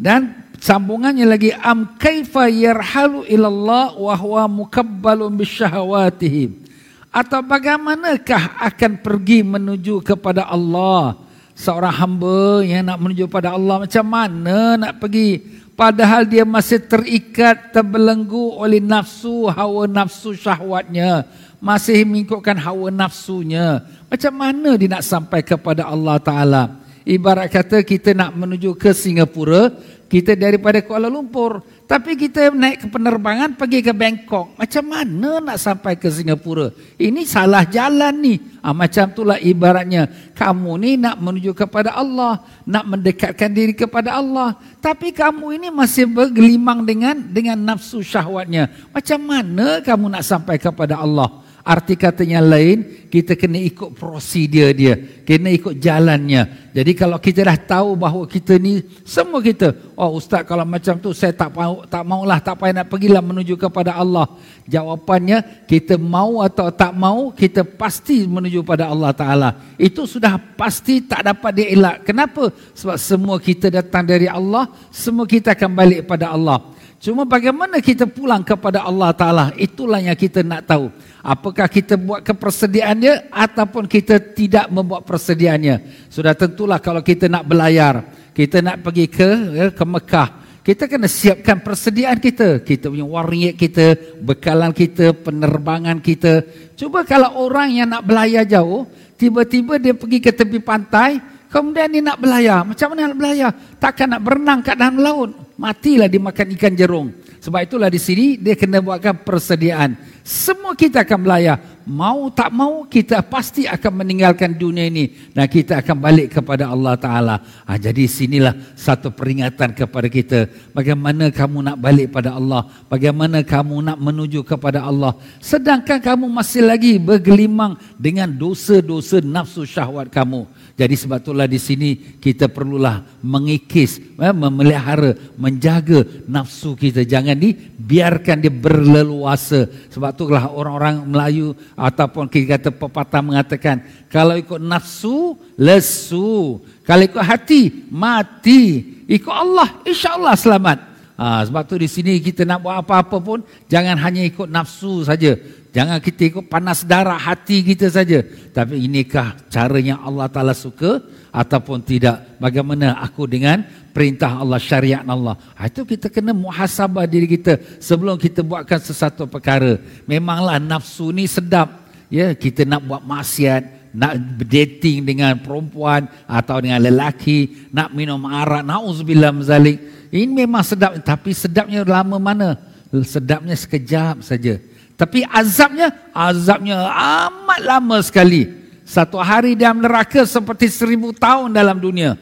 Dan 0.00 0.32
sambungannya 0.60 1.24
lagi 1.24 1.50
am 1.56 1.96
kaifa 1.96 2.46
yarhalu 2.46 3.24
ilallah 3.26 3.96
wa 3.96 4.14
huwa 4.14 4.44
mukabbalun 4.46 5.32
bisyahawatihi. 5.34 6.68
Atau 7.10 7.42
bagaimanakah 7.42 8.62
akan 8.70 9.02
pergi 9.02 9.42
menuju 9.42 9.98
kepada 10.04 10.46
Allah? 10.46 11.18
Seorang 11.58 11.92
hamba 11.92 12.62
yang 12.62 12.86
nak 12.86 13.02
menuju 13.02 13.26
kepada 13.26 13.52
Allah 13.58 13.82
macam 13.82 14.04
mana 14.06 14.78
nak 14.78 15.02
pergi? 15.02 15.42
Padahal 15.74 16.28
dia 16.28 16.44
masih 16.44 16.76
terikat, 16.76 17.72
terbelenggu 17.72 18.52
oleh 18.60 18.84
nafsu, 18.84 19.48
hawa 19.48 19.88
nafsu 19.88 20.36
syahwatnya. 20.36 21.24
Masih 21.56 22.04
mengikutkan 22.04 22.60
hawa 22.60 22.92
nafsunya. 22.92 23.80
Macam 24.06 24.32
mana 24.36 24.76
dia 24.76 24.92
nak 24.92 25.04
sampai 25.04 25.40
kepada 25.40 25.88
Allah 25.88 26.16
Ta'ala? 26.20 26.79
Ibarat 27.10 27.50
kata 27.50 27.82
kita 27.82 28.14
nak 28.14 28.38
menuju 28.38 28.78
ke 28.78 28.94
Singapura, 28.94 29.74
kita 30.06 30.38
daripada 30.38 30.78
Kuala 30.78 31.10
Lumpur. 31.10 31.58
Tapi 31.90 32.14
kita 32.14 32.54
naik 32.54 32.82
ke 32.82 32.86
penerbangan 32.86 33.58
pergi 33.58 33.82
ke 33.82 33.90
Bangkok. 33.90 34.54
Macam 34.54 34.84
mana 34.86 35.42
nak 35.42 35.58
sampai 35.58 35.98
ke 35.98 36.06
Singapura? 36.06 36.70
Ini 36.94 37.26
salah 37.26 37.66
jalan 37.66 38.14
ni. 38.14 38.38
Ha, 38.62 38.70
macam 38.70 39.10
itulah 39.10 39.42
ibaratnya. 39.42 40.06
Kamu 40.38 40.70
ni 40.78 40.94
nak 41.02 41.18
menuju 41.18 41.50
kepada 41.50 41.98
Allah. 41.98 42.46
Nak 42.62 42.94
mendekatkan 42.94 43.50
diri 43.50 43.74
kepada 43.74 44.14
Allah. 44.14 44.54
Tapi 44.78 45.10
kamu 45.10 45.58
ini 45.58 45.68
masih 45.74 46.06
bergelimang 46.06 46.86
dengan 46.86 47.18
dengan 47.18 47.58
nafsu 47.58 48.06
syahwatnya. 48.06 48.70
Macam 48.94 49.18
mana 49.18 49.82
kamu 49.82 50.14
nak 50.14 50.22
sampai 50.22 50.62
kepada 50.62 50.94
Allah? 50.94 51.42
Arti 51.60 51.92
katanya 51.92 52.40
lain, 52.40 53.04
kita 53.12 53.36
kena 53.36 53.60
ikut 53.60 53.92
prosedur 53.92 54.72
dia. 54.72 54.96
Kena 55.28 55.52
ikut 55.52 55.76
jalannya. 55.76 56.72
Jadi 56.72 56.92
kalau 56.96 57.20
kita 57.20 57.44
dah 57.44 57.58
tahu 57.60 58.00
bahawa 58.00 58.24
kita 58.24 58.56
ni, 58.56 58.80
semua 59.04 59.44
kita, 59.44 59.76
oh 59.92 60.16
ustaz 60.16 60.46
kalau 60.48 60.64
macam 60.64 60.96
tu 60.96 61.12
saya 61.12 61.36
tak 61.36 61.52
mau, 61.52 61.84
tak 61.84 62.00
maulah, 62.00 62.40
tak 62.40 62.56
payah 62.56 62.80
nak 62.80 62.88
pergilah 62.88 63.20
menuju 63.20 63.60
kepada 63.60 63.92
Allah. 63.92 64.24
Jawapannya, 64.64 65.66
kita 65.68 66.00
mau 66.00 66.40
atau 66.40 66.72
tak 66.72 66.96
mau, 66.96 67.28
kita 67.28 67.60
pasti 67.66 68.24
menuju 68.24 68.64
pada 68.64 68.88
Allah 68.88 69.12
Ta'ala. 69.12 69.50
Itu 69.76 70.08
sudah 70.08 70.40
pasti 70.56 71.04
tak 71.04 71.28
dapat 71.28 71.60
dielak. 71.60 72.08
Kenapa? 72.08 72.48
Sebab 72.72 72.96
semua 72.96 73.36
kita 73.36 73.68
datang 73.68 74.08
dari 74.08 74.30
Allah, 74.30 74.64
semua 74.88 75.28
kita 75.28 75.52
akan 75.52 75.70
balik 75.76 76.08
pada 76.08 76.32
Allah. 76.32 76.79
Cuma 77.00 77.24
bagaimana 77.24 77.80
kita 77.80 78.04
pulang 78.04 78.44
kepada 78.44 78.84
Allah 78.84 79.08
Ta'ala, 79.16 79.46
itulah 79.56 80.04
yang 80.04 80.12
kita 80.12 80.44
nak 80.44 80.68
tahu. 80.68 80.92
Apakah 81.24 81.64
kita 81.64 81.96
buat 81.96 82.20
kepersediaannya 82.20 83.32
ataupun 83.32 83.88
kita 83.88 84.20
tidak 84.20 84.68
membuat 84.68 85.08
persediaannya. 85.08 85.80
Sudah 86.12 86.36
tentulah 86.36 86.76
kalau 86.76 87.00
kita 87.00 87.24
nak 87.24 87.48
belayar, 87.48 88.04
kita 88.36 88.60
nak 88.60 88.84
pergi 88.84 89.08
ke 89.08 89.28
ya, 89.56 89.66
ke 89.72 89.80
Mekah, 89.80 90.28
kita 90.60 90.92
kena 90.92 91.08
siapkan 91.08 91.56
persediaan 91.64 92.20
kita. 92.20 92.60
Kita 92.60 92.92
punya 92.92 93.08
wang 93.08 93.56
kita, 93.56 93.96
bekalan 94.20 94.76
kita, 94.76 95.16
penerbangan 95.16 96.04
kita. 96.04 96.44
Cuba 96.76 97.00
kalau 97.08 97.32
orang 97.48 97.80
yang 97.80 97.88
nak 97.88 98.04
belayar 98.04 98.44
jauh, 98.44 98.84
tiba-tiba 99.16 99.80
dia 99.80 99.96
pergi 99.96 100.20
ke 100.20 100.28
tepi 100.36 100.60
pantai, 100.60 101.16
kemudian 101.50 101.90
dia 101.90 102.02
nak 102.06 102.18
belayar. 102.22 102.62
Macam 102.62 102.86
mana 102.94 103.10
nak 103.10 103.18
belayar? 103.18 103.50
Takkan 103.76 104.08
nak 104.16 104.22
berenang 104.22 104.60
kat 104.62 104.78
dalam 104.78 104.96
laut 105.02 105.30
matilah 105.60 106.08
dimakan 106.08 106.56
ikan 106.56 106.72
jerung. 106.72 107.08
Sebab 107.44 107.60
itulah 107.60 107.92
di 107.92 108.00
sini 108.00 108.40
dia 108.40 108.56
kena 108.56 108.80
buatkan 108.80 109.20
persediaan. 109.20 109.92
Semua 110.24 110.72
kita 110.72 111.04
akan 111.04 111.18
belayar. 111.20 111.56
Mau 111.90 112.30
tak 112.30 112.54
mau 112.54 112.86
kita 112.86 113.18
pasti 113.26 113.66
akan 113.66 114.06
meninggalkan 114.06 114.54
dunia 114.54 114.86
ini. 114.86 115.10
Dan 115.34 115.50
kita 115.50 115.82
akan 115.82 115.98
balik 115.98 116.38
kepada 116.38 116.70
Allah 116.70 116.94
Ta'ala. 116.94 117.36
Ha, 117.66 117.74
jadi 117.82 118.06
sinilah 118.06 118.54
satu 118.78 119.10
peringatan 119.10 119.74
kepada 119.74 120.06
kita. 120.06 120.46
Bagaimana 120.70 121.34
kamu 121.34 121.66
nak 121.66 121.82
balik 121.82 122.14
pada 122.14 122.38
Allah. 122.38 122.70
Bagaimana 122.86 123.42
kamu 123.42 123.82
nak 123.82 123.98
menuju 123.98 124.46
kepada 124.46 124.86
Allah. 124.86 125.18
Sedangkan 125.42 125.98
kamu 125.98 126.30
masih 126.30 126.62
lagi 126.62 126.94
bergelimang 127.02 127.74
dengan 127.98 128.30
dosa-dosa 128.30 129.18
nafsu 129.18 129.66
syahwat 129.66 130.14
kamu. 130.14 130.46
Jadi 130.78 130.94
sebab 130.94 131.20
itulah 131.20 131.44
di 131.50 131.60
sini 131.60 131.90
kita 132.22 132.48
perlulah 132.48 133.04
mengikis, 133.20 134.00
eh, 134.16 134.32
memelihara, 134.32 135.12
menjaga 135.36 136.06
nafsu 136.24 136.72
kita. 136.72 137.02
Jangan 137.02 137.34
dibiarkan 137.34 138.40
dia 138.40 138.48
berleluasa. 138.48 139.68
Sebab 139.90 140.10
itulah 140.14 140.48
orang-orang 140.48 141.04
Melayu 141.04 141.52
ataupun 141.80 142.28
kita 142.28 142.60
kata 142.60 142.68
pepatah 142.76 143.24
mengatakan, 143.24 143.80
kalau 144.12 144.36
ikut 144.36 144.60
nafsu, 144.60 145.40
lesu. 145.56 146.60
Kalau 146.84 147.02
ikut 147.08 147.24
hati, 147.24 147.88
mati. 147.88 148.84
Ikut 149.08 149.32
Allah, 149.32 149.80
insya 149.88 150.20
Allah 150.20 150.36
selamat. 150.36 150.78
Ha, 151.16 151.44
sebab 151.48 151.64
tu 151.64 151.80
di 151.80 151.88
sini 151.88 152.20
kita 152.20 152.44
nak 152.44 152.60
buat 152.60 152.84
apa-apa 152.84 153.16
pun, 153.20 153.40
jangan 153.64 153.96
hanya 153.96 154.20
ikut 154.28 154.52
nafsu 154.52 155.08
saja. 155.08 155.40
Jangan 155.70 156.02
kita 156.02 156.20
ikut 156.34 156.44
panas 156.50 156.82
darah 156.82 157.14
hati 157.14 157.62
kita 157.62 157.86
saja. 157.86 158.26
Tapi 158.50 158.90
inikah 158.90 159.38
cara 159.46 159.78
yang 159.78 160.02
Allah 160.02 160.26
Ta'ala 160.26 160.50
suka 160.50 160.98
ataupun 161.30 161.78
tidak. 161.86 162.38
Bagaimana 162.42 162.98
aku 162.98 163.30
dengan 163.30 163.62
perintah 163.94 164.42
Allah, 164.42 164.58
syariat 164.58 165.06
Allah. 165.06 165.38
Ha, 165.54 165.70
itu 165.70 165.86
kita 165.86 166.10
kena 166.10 166.34
muhasabah 166.34 167.06
diri 167.06 167.30
kita 167.30 167.62
sebelum 167.78 168.18
kita 168.18 168.42
buatkan 168.42 168.82
sesuatu 168.82 169.30
perkara. 169.30 169.78
Memanglah 170.10 170.58
nafsu 170.58 171.14
ni 171.14 171.30
sedap. 171.30 171.86
Ya, 172.10 172.34
kita 172.34 172.66
nak 172.66 172.82
buat 172.90 173.06
maksiat, 173.06 173.94
nak 173.94 174.18
dating 174.42 175.06
dengan 175.06 175.38
perempuan 175.38 176.10
atau 176.26 176.58
dengan 176.58 176.82
lelaki, 176.82 177.70
nak 177.70 177.94
minum 177.94 178.18
arak, 178.26 178.66
na'udzubillah 178.66 179.30
mazalik. 179.30 179.78
Ini 180.10 180.26
memang 180.26 180.66
sedap, 180.66 180.98
tapi 181.06 181.30
sedapnya 181.30 181.86
lama 181.86 182.18
mana? 182.18 182.58
Sedapnya 183.06 183.54
sekejap 183.54 184.26
saja. 184.26 184.58
Tapi 185.00 185.24
azabnya, 185.24 186.12
azabnya 186.12 186.76
amat 187.24 187.60
lama 187.64 187.96
sekali. 188.04 188.52
Satu 188.84 189.16
hari 189.16 189.56
dalam 189.56 189.80
neraka 189.80 190.28
seperti 190.28 190.68
seribu 190.68 191.16
tahun 191.16 191.56
dalam 191.56 191.80
dunia. 191.80 192.20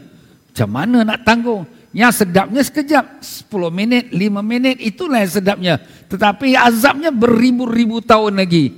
Macam 0.54 0.68
mana 0.70 1.02
nak 1.02 1.26
tanggung? 1.26 1.66
Yang 1.90 2.22
sedapnya 2.22 2.62
sekejap, 2.62 3.18
sepuluh 3.18 3.74
minit, 3.74 4.14
lima 4.14 4.46
minit, 4.46 4.78
itulah 4.78 5.18
yang 5.26 5.34
sedapnya. 5.34 5.74
Tetapi 6.06 6.54
azabnya 6.54 7.10
beribu-ribu 7.10 7.98
tahun 7.98 8.38
lagi. 8.38 8.70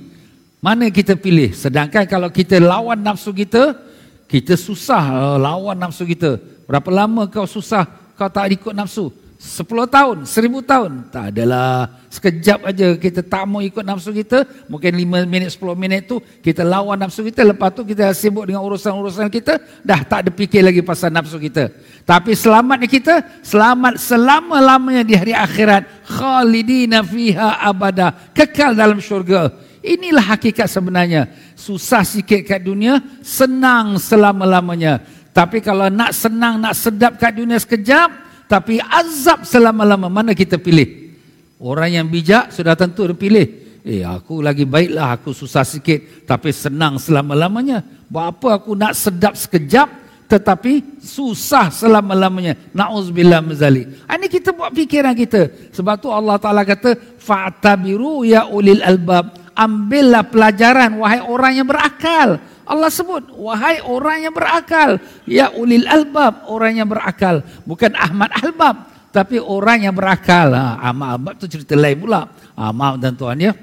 Mana 0.57 0.89
kita 0.89 1.13
pilih? 1.13 1.53
Sedangkan 1.53 2.09
kalau 2.09 2.33
kita 2.33 2.57
lawan 2.57 2.97
nafsu 3.05 3.29
kita, 3.29 3.77
kita 4.25 4.57
susah 4.57 5.37
lawan 5.37 5.77
nafsu 5.77 6.09
kita. 6.09 6.41
Berapa 6.65 6.89
lama 6.89 7.29
kau 7.29 7.45
susah 7.45 7.85
kau 8.17 8.33
tak 8.33 8.49
ikut 8.49 8.73
nafsu? 8.73 9.13
Sepuluh 9.41 9.89
tahun, 9.89 10.29
seribu 10.29 10.61
tahun. 10.61 11.09
Tak 11.09 11.33
adalah 11.33 11.89
sekejap 12.13 12.61
aja 12.61 12.93
kita 12.93 13.25
tak 13.25 13.49
mau 13.49 13.57
ikut 13.57 13.81
nafsu 13.81 14.13
kita. 14.13 14.45
Mungkin 14.69 14.93
lima 14.93 15.25
minit, 15.25 15.57
sepuluh 15.57 15.73
minit 15.73 16.05
tu 16.05 16.21
kita 16.45 16.61
lawan 16.61 16.93
nafsu 16.93 17.25
kita. 17.25 17.41
Lepas 17.41 17.73
tu 17.73 17.81
kita 17.81 18.13
sibuk 18.13 18.45
dengan 18.45 18.61
urusan-urusan 18.61 19.33
kita. 19.33 19.57
Dah 19.81 20.05
tak 20.05 20.29
ada 20.29 20.29
fikir 20.29 20.61
lagi 20.61 20.85
pasal 20.85 21.09
nafsu 21.09 21.41
kita. 21.41 21.73
Tapi 22.05 22.37
selamatnya 22.37 22.85
kita, 22.85 23.41
selamat 23.41 23.97
selama-lamanya 23.97 25.01
di 25.01 25.17
hari 25.17 25.33
akhirat. 25.33 25.89
Khalidina 26.05 27.01
fiha 27.01 27.65
abada. 27.65 28.13
Kekal 28.37 28.77
dalam 28.77 29.01
syurga. 29.01 29.57
Inilah 29.81 30.37
hakikat 30.37 30.69
sebenarnya. 30.69 31.25
Susah 31.57 32.05
sikit 32.05 32.45
kat 32.45 32.61
dunia, 32.61 33.01
senang 33.25 33.97
selama-lamanya. 33.97 35.01
Tapi 35.33 35.65
kalau 35.65 35.89
nak 35.89 36.13
senang, 36.13 36.61
nak 36.61 36.77
sedap 36.77 37.17
kat 37.17 37.33
dunia 37.33 37.57
sekejap, 37.57 38.29
tapi 38.51 38.83
azab 38.83 39.47
selama-lama 39.47 40.11
mana 40.11 40.35
kita 40.35 40.59
pilih? 40.59 41.15
Orang 41.55 41.87
yang 41.87 42.07
bijak 42.11 42.51
sudah 42.51 42.75
tentu 42.75 43.07
dia 43.07 43.15
pilih. 43.15 43.47
Eh 43.87 44.03
aku 44.03 44.43
lagi 44.43 44.67
baiklah 44.67 45.15
aku 45.15 45.31
susah 45.31 45.63
sikit 45.63 46.27
tapi 46.27 46.51
senang 46.51 46.99
selama-lamanya. 46.99 47.79
Buat 48.11 48.25
apa 48.35 48.47
aku 48.59 48.75
nak 48.75 48.91
sedap 48.99 49.39
sekejap 49.39 49.87
tetapi 50.27 50.99
susah 50.99 51.71
selama-lamanya. 51.71 52.59
Nauzubillah 52.75 53.39
menzalik. 53.39 54.03
Ah, 54.03 54.19
ini 54.19 54.27
kita 54.27 54.51
buat 54.51 54.75
fikiran 54.75 55.15
kita. 55.15 55.71
Sebab 55.71 55.95
tu 56.03 56.11
Allah 56.11 56.35
Taala 56.35 56.67
kata 56.67 56.99
fa'tabiru 57.23 58.27
ya 58.27 58.51
ulil 58.51 58.83
albab. 58.83 59.31
Ambillah 59.55 60.27
pelajaran 60.27 60.99
wahai 60.99 61.23
orang 61.23 61.55
yang 61.55 61.67
berakal. 61.71 62.50
Allah 62.65 62.89
sebut, 62.93 63.33
wahai 63.35 63.81
orang 63.81 64.29
yang 64.29 64.33
berakal. 64.33 65.01
Ya 65.25 65.49
ulil 65.53 65.85
albab, 65.89 66.45
orang 66.45 66.77
yang 66.77 66.87
berakal. 66.87 67.41
Bukan 67.65 67.93
Ahmad 67.97 68.29
albab, 68.37 68.87
tapi 69.09 69.41
orang 69.41 69.89
yang 69.89 69.95
berakal. 69.95 70.53
Ha, 70.53 70.77
Ahmad 70.91 71.19
albab 71.19 71.33
tu 71.41 71.45
cerita 71.49 71.73
lain 71.75 71.97
pula. 71.99 72.29
Ha, 72.55 72.71
maaf 72.71 72.95
dan 73.01 73.17
tuan 73.17 73.37
ya. 73.41 73.53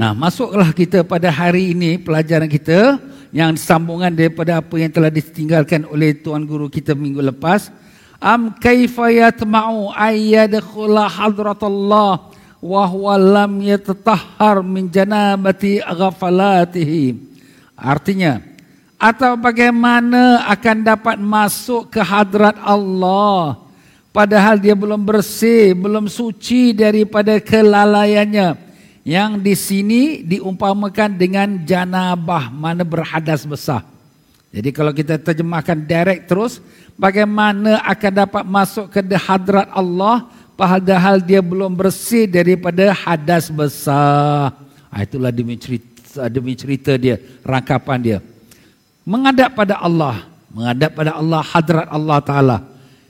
Nah, 0.00 0.16
masuklah 0.16 0.72
kita 0.72 1.04
pada 1.04 1.28
hari 1.28 1.76
ini 1.76 2.00
pelajaran 2.00 2.48
kita 2.48 2.96
yang 3.36 3.52
sambungan 3.52 4.08
daripada 4.08 4.64
apa 4.64 4.74
yang 4.80 4.88
telah 4.88 5.12
ditinggalkan 5.12 5.84
oleh 5.84 6.16
tuan 6.16 6.48
guru 6.48 6.72
kita 6.72 6.96
minggu 6.96 7.20
lepas. 7.20 7.68
Am 8.16 8.56
kaifa 8.56 9.12
yatma'u 9.12 9.92
ayyadkhula 9.92 11.04
hadratullah 11.04 12.29
wa 12.60 12.84
huwa 12.84 13.16
lam 13.16 13.52
yatatahhar 13.64 14.60
min 14.60 14.86
janabati 14.92 15.80
ghafalatihi. 15.80 17.16
Artinya 17.74 18.44
atau 19.00 19.32
bagaimana 19.40 20.44
akan 20.52 20.76
dapat 20.84 21.16
masuk 21.16 21.88
ke 21.88 22.04
hadrat 22.04 22.52
Allah 22.60 23.56
padahal 24.12 24.60
dia 24.60 24.76
belum 24.76 25.00
bersih 25.00 25.72
belum 25.72 26.06
suci 26.06 26.76
daripada 26.76 27.40
kelalaiannya. 27.40 28.68
Yang 29.00 29.32
di 29.40 29.54
sini 29.56 30.02
diumpamakan 30.20 31.16
dengan 31.16 31.64
janabah 31.64 32.52
mana 32.52 32.84
berhadas 32.84 33.48
besar. 33.48 33.80
Jadi 34.52 34.68
kalau 34.76 34.92
kita 34.92 35.16
terjemahkan 35.16 35.88
direct 35.88 36.28
terus 36.28 36.60
bagaimana 37.00 37.80
akan 37.80 38.12
dapat 38.12 38.44
masuk 38.44 38.92
ke 38.92 39.00
hadrat 39.16 39.72
Allah 39.72 40.28
padahal 40.60 41.24
dia 41.24 41.40
belum 41.40 41.72
bersih 41.72 42.28
daripada 42.28 42.92
hadas 42.92 43.48
besar. 43.48 44.52
Ha, 44.92 45.08
itulah 45.08 45.32
demi 45.32 45.56
cerita, 45.56 46.28
demi 46.28 46.52
cerita 46.52 46.92
dia, 47.00 47.16
rangkapan 47.40 47.98
dia. 48.04 48.18
Menghadap 49.08 49.56
pada 49.56 49.80
Allah, 49.80 50.28
menghadap 50.52 50.90
pada 50.92 51.16
Allah, 51.16 51.40
hadrat 51.40 51.88
Allah 51.88 52.18
Ta'ala. 52.20 52.56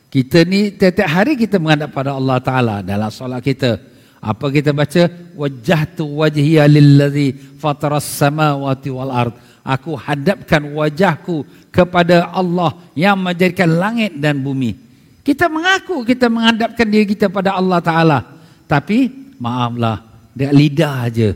Kita 0.07 0.47
ni 0.47 0.71
tiap-tiap 0.71 1.11
hari 1.11 1.35
kita 1.35 1.59
menghadap 1.59 1.91
pada 1.91 2.15
Allah 2.15 2.39
Ta'ala 2.39 2.77
dalam 2.87 3.11
solat 3.11 3.43
kita. 3.43 3.83
Apa 4.23 4.47
kita 4.55 4.71
baca? 4.71 5.11
Wajjahtu 5.35 6.07
wajhiya 6.07 6.71
lillazi 6.71 7.35
fataras 7.59 8.07
samawati 8.07 8.95
wal 8.95 9.11
ard. 9.11 9.35
Aku 9.67 9.99
hadapkan 9.99 10.71
wajahku 10.71 11.43
kepada 11.75 12.31
Allah 12.31 12.79
yang 12.95 13.19
menjadikan 13.19 13.71
langit 13.71 14.15
dan 14.19 14.39
bumi. 14.39 14.90
Kita 15.31 15.47
mengaku 15.47 16.03
kita 16.03 16.27
menghadapkan 16.27 16.83
diri 16.91 17.15
kita 17.15 17.31
pada 17.31 17.55
Allah 17.55 17.79
Ta'ala. 17.79 18.19
Tapi 18.67 19.07
maaflah, 19.39 20.03
dia 20.35 20.51
lidah 20.51 21.07
aja. 21.07 21.31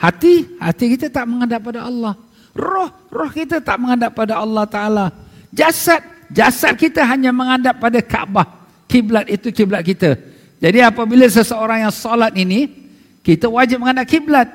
Hati, 0.00 0.56
hati 0.56 0.96
kita 0.96 1.12
tak 1.12 1.28
menghadap 1.28 1.60
pada 1.60 1.84
Allah. 1.84 2.16
Roh, 2.56 2.88
roh 3.12 3.28
kita 3.28 3.60
tak 3.60 3.76
menghadap 3.76 4.16
pada 4.16 4.40
Allah 4.40 4.64
Ta'ala. 4.64 5.06
Jasad, 5.52 6.00
jasad 6.32 6.80
kita 6.80 7.04
hanya 7.04 7.28
menghadap 7.28 7.76
pada 7.76 8.00
Kaabah. 8.00 8.48
Kiblat 8.88 9.28
itu 9.28 9.52
kiblat 9.52 9.84
kita. 9.84 10.16
Jadi 10.56 10.80
apabila 10.80 11.28
seseorang 11.28 11.84
yang 11.84 11.92
solat 11.92 12.32
ini, 12.40 12.72
kita 13.20 13.52
wajib 13.52 13.84
menghadap 13.84 14.08
kiblat. 14.08 14.48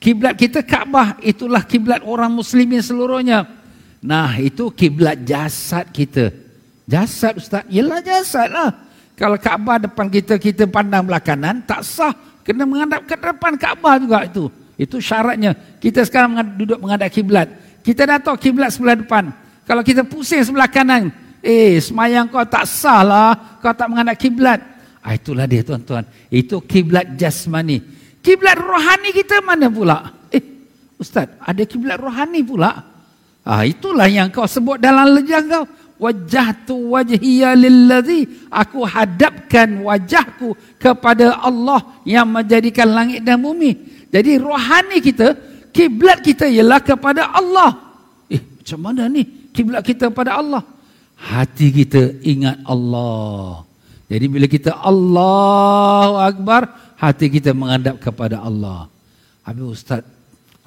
Kiblat 0.00 0.32
kita 0.32 0.64
Kaabah, 0.64 1.20
itulah 1.20 1.60
kiblat 1.60 2.00
orang 2.08 2.32
muslimin 2.32 2.80
seluruhnya. 2.80 3.44
Nah, 4.00 4.32
itu 4.40 4.72
kiblat 4.72 5.28
jasad 5.28 5.92
kita. 5.92 6.45
Jasad 6.86 7.34
Ustaz, 7.42 7.66
ialah 7.66 7.98
jasad 7.98 8.46
lah. 8.46 8.70
Kalau 9.18 9.34
Kaabah 9.34 9.82
depan 9.82 10.06
kita, 10.06 10.38
kita 10.38 10.70
pandang 10.70 11.02
belah 11.02 11.18
kanan, 11.18 11.66
tak 11.66 11.82
sah. 11.82 12.14
Kena 12.46 12.62
menghadap 12.62 13.02
ke 13.10 13.18
depan 13.18 13.58
Kaabah 13.58 13.98
juga 13.98 14.22
itu. 14.22 14.46
Itu 14.78 15.02
syaratnya. 15.02 15.56
Kita 15.82 16.06
sekarang 16.06 16.36
duduk 16.54 16.78
menghadap 16.78 17.10
kiblat. 17.10 17.48
Kita 17.82 18.06
dah 18.06 18.22
tahu 18.22 18.38
kiblat 18.38 18.70
sebelah 18.70 18.94
depan. 19.02 19.34
Kalau 19.66 19.82
kita 19.82 20.06
pusing 20.06 20.46
sebelah 20.46 20.70
kanan, 20.70 21.10
eh 21.42 21.80
semayang 21.82 22.30
kau 22.30 22.44
tak 22.46 22.68
sah 22.70 23.02
lah. 23.02 23.58
Kau 23.58 23.74
tak 23.74 23.90
menghadap 23.90 24.14
kiblat. 24.14 24.62
Ah, 25.02 25.16
itulah 25.16 25.48
dia 25.48 25.66
tuan-tuan. 25.66 26.06
Itu 26.30 26.62
kiblat 26.62 27.18
jasmani. 27.18 27.82
Kiblat 28.20 28.58
rohani 28.58 29.10
kita 29.16 29.42
mana 29.42 29.66
pula? 29.66 30.12
Eh, 30.30 30.42
Ustaz, 31.00 31.34
ada 31.40 31.62
kiblat 31.66 31.98
rohani 31.98 32.44
pula? 32.44 32.84
Ah, 33.46 33.62
itulah 33.62 34.10
yang 34.10 34.28
kau 34.28 34.44
sebut 34.44 34.76
dalam 34.82 35.14
lejah 35.14 35.40
kau 35.46 35.64
wajjahtu 35.96 36.76
wajhiya 36.92 37.56
lillazi 37.56 38.48
aku 38.52 38.84
hadapkan 38.84 39.80
wajahku 39.80 40.56
kepada 40.76 41.40
Allah 41.40 41.80
yang 42.04 42.28
menjadikan 42.28 42.88
langit 42.92 43.24
dan 43.24 43.40
bumi. 43.40 43.76
Jadi 44.12 44.38
rohani 44.40 45.00
kita 45.00 45.36
kiblat 45.72 46.20
kita 46.22 46.48
ialah 46.48 46.80
kepada 46.80 47.32
Allah. 47.32 47.70
Eh 48.28 48.40
macam 48.40 48.78
mana 48.80 49.08
ni 49.08 49.24
kiblat 49.52 49.82
kita 49.84 50.12
kepada 50.12 50.40
Allah? 50.40 50.62
Hati 51.16 51.72
kita 51.72 52.20
ingat 52.22 52.60
Allah. 52.68 53.64
Jadi 54.06 54.26
bila 54.30 54.46
kita 54.46 54.76
Allahu 54.76 56.20
akbar 56.20 56.70
hati 57.00 57.26
kita 57.32 57.56
menghadap 57.56 57.98
kepada 57.98 58.44
Allah. 58.44 58.86
Habis 59.42 59.82
ustaz 59.82 60.04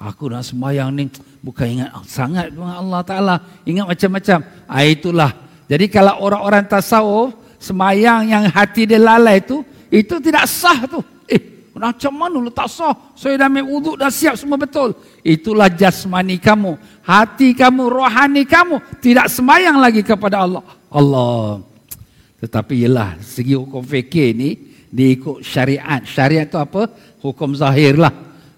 Aku 0.00 0.32
nak 0.32 0.48
sembahyang 0.48 0.96
ni 0.96 1.12
bukan 1.40 1.66
ingat 1.66 1.90
sangat 2.06 2.52
dengan 2.52 2.76
Allah 2.80 3.00
Ta'ala. 3.04 3.36
Ingat 3.64 3.86
macam-macam. 3.96 4.38
Ah, 4.68 4.84
itulah. 4.84 5.32
Jadi 5.66 5.86
kalau 5.88 6.20
orang-orang 6.24 6.64
tasawuf, 6.68 7.34
sembahyang 7.60 8.22
yang 8.26 8.44
hati 8.48 8.88
dia 8.88 8.98
lalai 8.98 9.44
tu, 9.44 9.60
itu 9.92 10.16
tidak 10.18 10.48
sah 10.48 10.88
tu. 10.88 11.00
Eh, 11.28 11.70
macam 11.76 12.12
mana 12.16 12.36
lu 12.40 12.50
tak 12.50 12.66
sah? 12.66 12.96
Saya 13.14 13.36
dah 13.40 13.46
ambil 13.46 13.68
uduk, 13.68 13.96
dah 14.00 14.10
siap 14.10 14.34
semua 14.34 14.56
betul. 14.56 14.96
Itulah 15.20 15.68
jasmani 15.70 16.40
kamu. 16.40 16.74
Hati 17.04 17.52
kamu, 17.52 17.82
rohani 17.86 18.42
kamu. 18.48 18.98
Tidak 18.98 19.26
sembahyang 19.28 19.78
lagi 19.78 20.02
kepada 20.02 20.42
Allah. 20.42 20.64
Allah. 20.90 21.62
Tetapi 22.40 22.74
ialah 22.88 23.20
segi 23.20 23.52
hukum 23.52 23.84
fikir 23.84 24.32
ni, 24.32 24.50
dia 24.88 25.12
ikut 25.12 25.44
syariat. 25.44 26.00
Syariat 26.02 26.48
tu 26.48 26.56
apa? 26.56 26.88
Hukum 27.20 27.52
zahir 27.52 28.00
lah. 28.00 28.10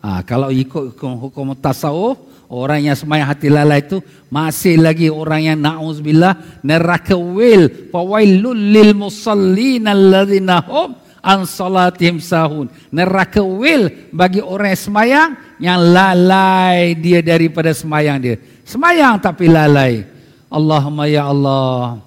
Ha, 0.03 0.23
kalau 0.23 0.49
ikut 0.55 0.95
hukum, 0.95 1.19
hukum 1.19 1.53
tasawuf, 1.59 2.32
orang 2.53 2.85
yang 2.85 2.93
semayang 2.93 3.33
hati 3.33 3.49
lalai 3.49 3.81
itu 3.81 4.05
masih 4.29 4.77
lagi 4.77 5.09
orang 5.09 5.41
yang 5.41 5.59
na'uzubillah 5.59 6.61
neraka 6.61 7.17
wil. 7.17 7.73
Fawailul 7.89 8.61
lil 8.61 8.93
musallin 8.93 9.89
alladhina 9.89 10.61
hum 10.69 10.93
an 11.25 11.49
salatihim 11.49 12.21
sahun. 12.21 12.69
Neraka 12.93 13.41
wil 13.41 13.89
bagi 14.13 14.45
orang 14.45 14.77
yang 14.77 14.83
semayang 14.85 15.31
yang 15.57 15.81
lalai 15.81 16.93
dia 16.93 17.25
daripada 17.25 17.73
semayang 17.73 18.21
dia. 18.21 18.37
Semayang 18.69 19.17
tapi 19.17 19.49
lalai. 19.49 20.05
Allahumma 20.53 21.09
ya 21.09 21.33
Allah. 21.33 22.05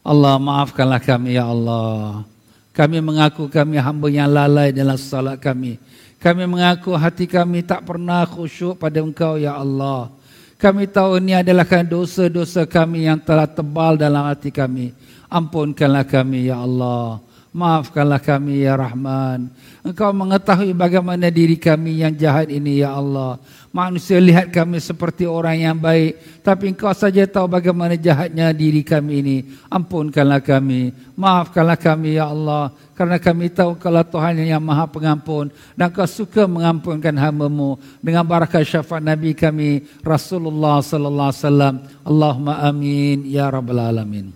Allah 0.00 0.40
maafkanlah 0.40 1.04
kami 1.04 1.36
ya 1.36 1.44
Allah. 1.44 2.24
Kami 2.72 3.02
mengaku 3.04 3.50
kami 3.52 3.76
hamba 3.76 4.08
yang 4.08 4.32
lalai 4.32 4.72
dalam 4.72 4.96
salat 4.96 5.36
kami. 5.36 5.76
Kami 6.18 6.50
mengaku 6.50 6.98
hati 6.98 7.30
kami 7.30 7.62
tak 7.62 7.86
pernah 7.86 8.26
khusyuk 8.26 8.74
pada 8.74 8.98
engkau 8.98 9.38
ya 9.38 9.54
Allah. 9.54 10.10
Kami 10.58 10.90
tahu 10.90 11.22
ini 11.22 11.38
adalah 11.38 11.62
dosa-dosa 11.86 12.66
kami 12.66 13.06
yang 13.06 13.22
telah 13.22 13.46
tebal 13.46 13.94
dalam 13.94 14.26
hati 14.26 14.50
kami. 14.50 14.90
Ampunkanlah 15.30 16.02
kami 16.02 16.50
ya 16.50 16.58
Allah. 16.58 17.22
Maafkanlah 17.58 18.22
kami 18.22 18.62
ya 18.62 18.78
Rahman. 18.78 19.50
Engkau 19.82 20.14
mengetahui 20.14 20.70
bagaimana 20.70 21.26
diri 21.26 21.58
kami 21.58 22.06
yang 22.06 22.14
jahat 22.14 22.54
ini 22.54 22.86
ya 22.86 22.94
Allah. 22.94 23.34
Manusia 23.74 24.22
lihat 24.22 24.54
kami 24.54 24.78
seperti 24.78 25.26
orang 25.26 25.58
yang 25.66 25.74
baik. 25.74 26.38
Tapi 26.46 26.70
engkau 26.70 26.94
saja 26.94 27.26
tahu 27.26 27.50
bagaimana 27.50 27.98
jahatnya 27.98 28.54
diri 28.54 28.86
kami 28.86 29.12
ini. 29.26 29.36
Ampunkanlah 29.66 30.38
kami. 30.38 30.94
Maafkanlah 31.18 31.74
kami 31.74 32.22
ya 32.22 32.30
Allah. 32.30 32.70
Karena 32.94 33.18
kami 33.18 33.50
tahu 33.50 33.74
kalau 33.74 34.06
Tuhan 34.06 34.38
yang 34.38 34.62
maha 34.62 34.86
pengampun. 34.86 35.50
Dan 35.74 35.90
kau 35.90 36.06
suka 36.06 36.46
mengampunkan 36.46 37.18
hambamu. 37.18 37.74
Dengan 37.98 38.22
barakah 38.22 38.62
syafaat 38.62 39.02
Nabi 39.02 39.34
kami. 39.34 39.82
Rasulullah 40.06 40.78
sallallahu 40.78 41.34
wasallam. 41.34 41.74
Allahumma 42.06 42.62
amin 42.70 43.26
ya 43.26 43.50
rabbal 43.50 43.82
alamin. 43.82 44.30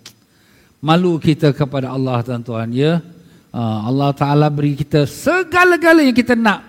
Malu 0.83 1.23
kita 1.23 1.55
kepada 1.55 1.95
Allah 1.95 2.19
tuan-tuan 2.27 2.67
ya. 2.75 2.99
Ah, 3.53 3.85
Allah 3.85 4.17
Ta'ala 4.17 4.49
beri 4.49 4.73
kita 4.73 5.05
segala-gala 5.05 6.01
yang 6.01 6.17
kita 6.17 6.33
nak. 6.33 6.65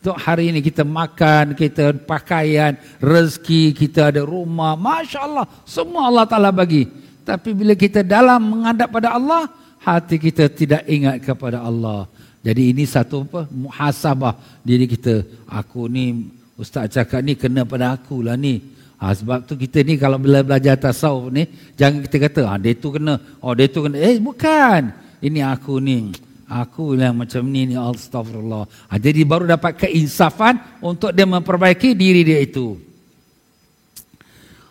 Untuk 0.00 0.16
hari 0.16 0.48
ini 0.48 0.64
kita 0.64 0.82
makan, 0.82 1.52
kita 1.54 1.92
pakaian, 2.08 2.74
rezeki, 2.98 3.76
kita 3.76 4.10
ada 4.10 4.24
rumah. 4.24 4.72
Masya 4.74 5.28
Allah, 5.28 5.46
semua 5.68 6.08
Allah 6.08 6.24
Ta'ala 6.24 6.48
bagi. 6.48 6.88
Tapi 7.22 7.52
bila 7.52 7.76
kita 7.76 8.00
dalam 8.00 8.40
menghadap 8.40 8.88
pada 8.90 9.14
Allah, 9.14 9.46
hati 9.84 10.16
kita 10.16 10.48
tidak 10.48 10.82
ingat 10.88 11.20
kepada 11.20 11.62
Allah. 11.62 12.08
Jadi 12.42 12.74
ini 12.74 12.82
satu 12.88 13.28
apa? 13.28 13.46
Muhasabah 13.52 14.34
diri 14.66 14.88
kita. 14.88 15.22
Aku 15.46 15.86
ni, 15.86 16.32
Ustaz 16.58 16.90
cakap 16.90 17.20
ni 17.22 17.36
kena 17.38 17.62
pada 17.62 17.94
aku 17.94 18.24
lah 18.24 18.34
ni. 18.40 18.58
Ha, 18.98 19.12
sebab 19.14 19.44
tu 19.46 19.54
kita 19.54 19.84
ni 19.84 20.00
kalau 20.00 20.16
bila 20.16 20.40
belajar 20.40 20.80
tasawuf 20.80 21.28
ni, 21.28 21.44
jangan 21.76 22.02
kita 22.08 22.16
kata, 22.26 22.42
ha, 22.48 22.54
dia 22.56 22.72
tu 22.74 22.88
kena, 22.88 23.20
oh 23.38 23.52
dia 23.52 23.68
tu 23.68 23.84
kena. 23.84 23.98
Eh 24.00 24.16
bukan 24.18 25.11
ini 25.22 25.40
aku 25.40 25.78
ni. 25.78 26.10
Aku 26.52 26.92
yang 26.92 27.16
macam 27.16 27.48
ni 27.48 27.64
ni 27.64 27.80
astagfirullah 27.80 28.68
ha, 28.68 29.00
jadi 29.00 29.24
baru 29.24 29.48
dapat 29.56 29.72
keinsafan 29.72 30.60
untuk 30.84 31.08
dia 31.16 31.24
memperbaiki 31.24 31.96
diri 31.96 32.28
dia 32.28 32.44
itu. 32.44 32.76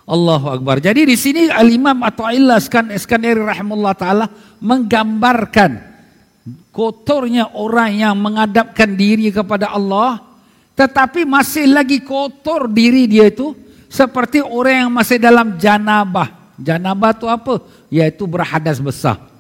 Allahu 0.06 0.62
Akbar. 0.62 0.78
Jadi 0.78 1.10
di 1.10 1.18
sini 1.18 1.50
Al-Imam 1.50 2.06
Atta'illah 2.06 2.62
Iskandari 2.94 3.42
Rahimullah 3.42 3.98
Ta'ala 3.98 4.30
menggambarkan 4.62 5.82
kotornya 6.70 7.50
orang 7.58 7.98
yang 7.98 8.14
mengadapkan 8.14 8.94
diri 8.94 9.34
kepada 9.34 9.74
Allah 9.74 10.22
tetapi 10.78 11.26
masih 11.26 11.66
lagi 11.66 12.06
kotor 12.06 12.70
diri 12.70 13.10
dia 13.10 13.26
itu 13.26 13.58
seperti 13.90 14.38
orang 14.44 14.86
yang 14.86 14.92
masih 14.94 15.18
dalam 15.18 15.58
janabah. 15.58 16.30
Janabah 16.62 17.12
itu 17.18 17.26
apa? 17.26 17.54
iaitu 17.90 18.30
berhadas 18.30 18.78
besar 18.78 19.31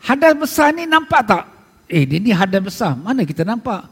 Hadas 0.00 0.32
besar 0.32 0.72
ni 0.72 0.88
nampak 0.88 1.22
tak? 1.28 1.44
Eh 1.90 2.08
dia 2.08 2.18
ni 2.22 2.32
hadas 2.32 2.62
besar. 2.62 2.96
Mana 2.96 3.26
kita 3.28 3.44
nampak? 3.44 3.84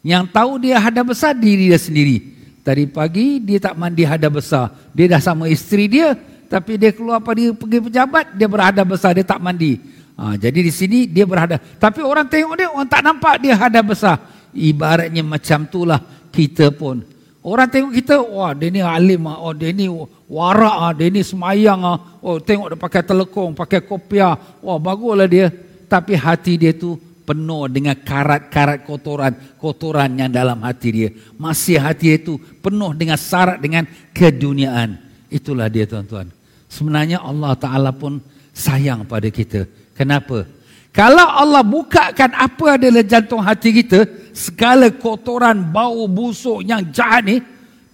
Yang 0.00 0.24
tahu 0.32 0.52
dia 0.62 0.80
hadas 0.80 1.04
besar 1.04 1.36
diri 1.36 1.68
dia 1.68 1.78
sendiri. 1.78 2.16
Tadi 2.62 2.86
pagi 2.88 3.42
dia 3.42 3.58
tak 3.58 3.74
mandi 3.76 4.06
hadas 4.06 4.30
besar. 4.32 4.72
Dia 4.96 5.12
dah 5.12 5.20
sama 5.20 5.50
isteri 5.50 5.90
dia. 5.90 6.16
Tapi 6.48 6.78
dia 6.78 6.94
keluar 6.94 7.18
pada 7.20 7.42
pergi 7.52 7.78
pejabat. 7.82 8.32
Dia 8.38 8.48
berhadas 8.48 8.84
besar. 8.86 9.12
Dia 9.12 9.26
tak 9.26 9.42
mandi. 9.42 9.76
Ha, 10.16 10.38
jadi 10.38 10.58
di 10.62 10.72
sini 10.72 11.10
dia 11.10 11.26
berhadas. 11.26 11.58
Tapi 11.76 12.00
orang 12.00 12.26
tengok 12.30 12.54
dia. 12.54 12.68
Orang 12.70 12.88
tak 12.88 13.02
nampak 13.02 13.34
dia 13.42 13.54
hadas 13.58 13.84
besar. 13.84 14.16
Ibaratnya 14.54 15.22
macam 15.26 15.66
itulah 15.68 16.00
kita 16.30 16.70
pun. 16.72 17.02
Orang 17.42 17.66
tengok 17.66 17.90
kita, 17.90 18.22
wah 18.22 18.54
dia 18.54 18.70
ni 18.70 18.78
alim, 18.78 19.26
ah. 19.26 19.42
oh 19.42 19.50
dia 19.50 19.74
ni 19.74 19.90
warak, 20.30 20.76
ah. 20.78 20.92
dia 20.94 21.10
ni 21.10 21.26
semayang, 21.26 21.82
ah. 21.82 21.98
oh 22.22 22.38
tengok 22.38 22.70
dia 22.70 22.78
pakai 22.78 23.02
telekong, 23.02 23.50
pakai 23.50 23.82
kopiah, 23.82 24.38
wah 24.62 24.78
baguslah 24.78 25.26
dia. 25.26 25.50
Tapi 25.90 26.14
hati 26.14 26.54
dia 26.54 26.70
tu 26.70 26.94
penuh 27.26 27.66
dengan 27.66 27.98
karat-karat 27.98 28.86
kotoran, 28.86 29.34
kotoran 29.58 30.14
yang 30.14 30.30
dalam 30.30 30.62
hati 30.62 30.88
dia. 30.94 31.10
Masih 31.34 31.82
hati 31.82 32.14
dia 32.14 32.22
tu 32.22 32.38
penuh 32.38 32.94
dengan 32.94 33.18
syarat 33.18 33.58
dengan 33.58 33.90
keduniaan. 34.14 35.02
Itulah 35.26 35.66
dia 35.66 35.82
tuan-tuan. 35.82 36.30
Sebenarnya 36.70 37.20
Allah 37.20 37.58
Ta'ala 37.58 37.90
pun 37.90 38.22
sayang 38.54 39.02
pada 39.02 39.26
kita. 39.34 39.66
Kenapa? 39.98 40.46
Kalau 40.92 41.24
Allah 41.24 41.64
bukakan 41.64 42.36
apa 42.36 42.76
adalah 42.76 43.00
jantung 43.00 43.40
hati 43.40 43.80
kita, 43.80 44.04
segala 44.36 44.92
kotoran, 44.92 45.72
bau, 45.72 46.04
busuk 46.04 46.60
yang 46.68 46.84
jahat 46.92 47.24
ni, 47.24 47.40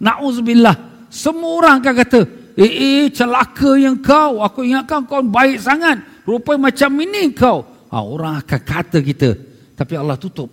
na'uzubillah, 0.02 1.06
semua 1.06 1.62
orang 1.62 1.74
akan 1.78 1.94
kata, 1.94 2.20
eh, 2.58 2.66
eh, 2.66 3.04
celaka 3.14 3.78
yang 3.78 4.02
kau, 4.02 4.42
aku 4.42 4.66
ingatkan 4.66 5.06
kau 5.06 5.22
baik 5.22 5.62
sangat, 5.62 6.02
rupanya 6.26 6.74
macam 6.74 6.90
ini 6.98 7.30
kau. 7.30 7.62
Ha, 7.88 8.02
orang 8.02 8.42
akan 8.42 8.60
kata 8.66 8.98
kita, 8.98 9.30
tapi 9.78 9.94
Allah 9.94 10.18
tutup. 10.18 10.50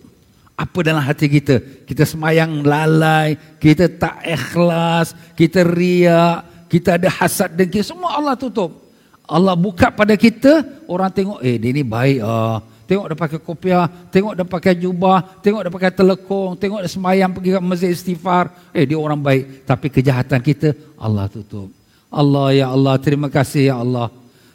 Apa 0.54 0.86
dalam 0.86 1.02
hati 1.02 1.26
kita? 1.26 1.58
Kita 1.82 2.06
semayang 2.06 2.62
lalai, 2.62 3.34
kita 3.58 3.90
tak 3.90 4.22
ikhlas, 4.22 5.18
kita 5.34 5.66
riak, 5.66 6.70
kita 6.70 6.94
ada 6.94 7.10
hasad 7.10 7.58
dengki, 7.58 7.82
semua 7.82 8.16
Allah 8.16 8.38
tutup. 8.38 8.85
Allah 9.26 9.58
buka 9.58 9.90
pada 9.90 10.14
kita, 10.14 10.62
orang 10.86 11.10
tengok, 11.10 11.38
eh 11.42 11.58
dia 11.58 11.70
ni 11.74 11.82
baik 11.82 12.22
ah. 12.22 12.62
Tengok 12.86 13.10
dia 13.10 13.18
pakai 13.18 13.38
kopiah, 13.42 13.90
tengok 14.14 14.32
dia 14.38 14.46
pakai 14.46 14.78
jubah, 14.78 15.42
tengok 15.42 15.66
dia 15.66 15.72
pakai 15.74 15.90
telekong, 15.90 16.54
tengok 16.54 16.86
dia 16.86 16.90
semayang 16.90 17.34
pergi 17.34 17.50
ke 17.50 17.58
masjid 17.58 17.90
istighfar. 17.90 18.54
Eh 18.70 18.86
dia 18.86 18.94
orang 18.94 19.18
baik. 19.18 19.66
Tapi 19.66 19.90
kejahatan 19.90 20.38
kita, 20.38 20.70
Allah 20.94 21.26
tutup. 21.26 21.66
Allah 22.06 22.54
ya 22.54 22.70
Allah, 22.70 22.94
terima 23.02 23.26
kasih 23.26 23.74
ya 23.74 23.82
Allah. 23.82 24.06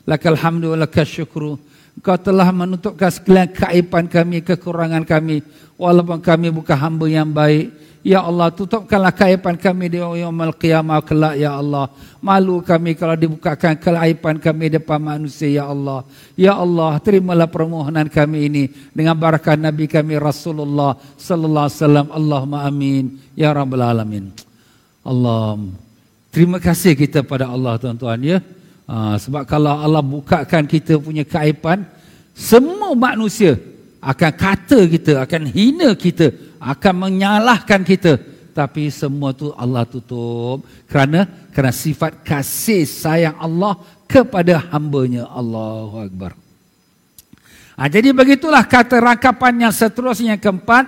Lakal 0.08 0.40
hamdu 0.40 0.72
wa 0.72 0.80
lakal 0.80 1.04
syukru. 1.04 1.60
Kau 2.02 2.18
telah 2.18 2.50
menutupkan 2.50 3.14
sekalian 3.14 3.54
kaipan 3.54 4.10
kami, 4.10 4.42
kekurangan 4.42 5.06
kami. 5.06 5.46
Walaupun 5.78 6.18
kami 6.18 6.50
bukan 6.50 6.78
hamba 6.78 7.06
yang 7.06 7.30
baik. 7.30 7.70
Ya 8.02 8.26
Allah 8.26 8.50
tutupkanlah 8.50 9.14
kaipan 9.14 9.54
kami 9.54 9.86
di 9.86 10.02
yaumul 10.02 10.58
qiyamah 10.58 11.06
kelak 11.06 11.38
ya 11.38 11.54
Allah. 11.62 11.86
Malu 12.18 12.66
kami 12.66 12.98
kalau 12.98 13.14
dibukakan 13.14 13.78
kaipan 13.78 14.42
kami 14.42 14.74
depan 14.74 14.98
manusia 14.98 15.62
ya 15.62 15.70
Allah. 15.70 16.02
Ya 16.34 16.58
Allah 16.58 16.98
terimalah 16.98 17.46
permohonan 17.46 18.10
kami 18.10 18.50
ini 18.50 18.64
dengan 18.90 19.14
barakah 19.14 19.54
Nabi 19.54 19.86
kami 19.86 20.18
Rasulullah 20.18 20.98
sallallahu 21.22 21.70
alaihi 21.70 21.78
wasallam. 21.78 22.08
Allahumma 22.10 22.66
amin 22.66 23.22
ya 23.38 23.54
rabbal 23.54 23.86
alamin. 23.86 24.34
Allah. 25.06 25.62
Terima 26.34 26.58
kasih 26.58 26.98
kita 26.98 27.22
pada 27.22 27.54
Allah 27.54 27.78
tuan-tuan 27.78 28.18
ya. 28.26 28.42
Ha, 28.92 29.16
sebab 29.16 29.48
kalau 29.48 29.72
Allah 29.72 30.04
bukakan 30.04 30.68
kita 30.68 31.00
punya 31.00 31.24
kaipan 31.24 31.88
semua 32.36 32.92
manusia 32.92 33.56
akan 34.04 34.32
kata 34.36 34.84
kita, 34.84 35.24
akan 35.24 35.48
hina 35.48 35.96
kita, 35.96 36.36
akan 36.60 37.08
menyalahkan 37.08 37.88
kita. 37.88 38.20
Tapi 38.52 38.92
semua 38.92 39.32
tu 39.32 39.56
Allah 39.56 39.88
tutup. 39.88 40.68
Kerana 40.92 41.24
kerana 41.56 41.72
sifat 41.72 42.20
kasih 42.20 42.84
sayang 42.84 43.40
Allah 43.40 43.80
kepada 44.12 44.60
hambanya. 44.76 45.24
Allahu 45.24 45.96
Akbar. 46.04 46.36
Ha, 47.80 47.88
jadi 47.88 48.12
begitulah 48.12 48.68
kata 48.68 49.00
rangkapan 49.00 49.72
yang 49.72 49.72
seterusnya 49.72 50.36
yang 50.36 50.42
keempat. 50.44 50.84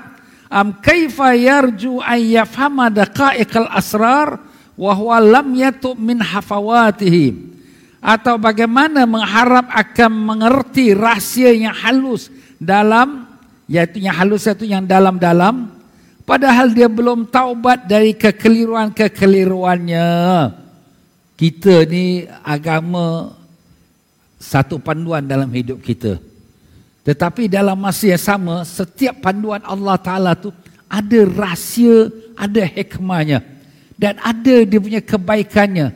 Am 0.51 0.75
kaifa 0.75 1.31
yarju 1.39 2.03
an 2.03 2.19
yafhama 2.19 2.91
daqa'iqal 2.91 3.71
asrar 3.71 4.43
wa 4.75 4.91
huwa 4.91 5.23
lam 5.23 5.55
yatu 5.55 5.95
min 5.95 6.19
hafawatihi. 6.19 7.52
Atau 8.03 8.35
bagaimana 8.35 9.07
mengharap 9.07 9.71
akan 9.71 10.11
mengerti 10.11 10.91
rahsia 10.91 11.55
yang 11.55 11.71
halus 11.71 12.27
dalam 12.59 13.31
yaitu 13.63 14.03
yang 14.03 14.19
halus 14.19 14.43
itu 14.43 14.67
yang 14.67 14.83
dalam-dalam 14.83 15.71
padahal 16.27 16.67
dia 16.75 16.91
belum 16.91 17.31
taubat 17.31 17.87
dari 17.87 18.11
kekeliruan-kekeliruannya 18.11 20.03
kita 21.39 21.87
ni 21.87 22.27
agama 22.43 23.31
satu 24.35 24.83
panduan 24.83 25.23
dalam 25.23 25.47
hidup 25.47 25.79
kita 25.79 26.19
Tetapi 27.03 27.51
dalam 27.51 27.75
masa 27.75 28.15
yang 28.15 28.23
sama, 28.23 28.63
setiap 28.63 29.19
panduan 29.19 29.59
Allah 29.67 29.99
Ta'ala 29.99 30.39
tu 30.39 30.55
ada 30.87 31.19
rahsia, 31.27 32.07
ada 32.31 32.63
hikmahnya. 32.63 33.43
Dan 33.99 34.15
ada 34.23 34.63
dia 34.63 34.79
punya 34.79 35.03
kebaikannya. 35.03 35.91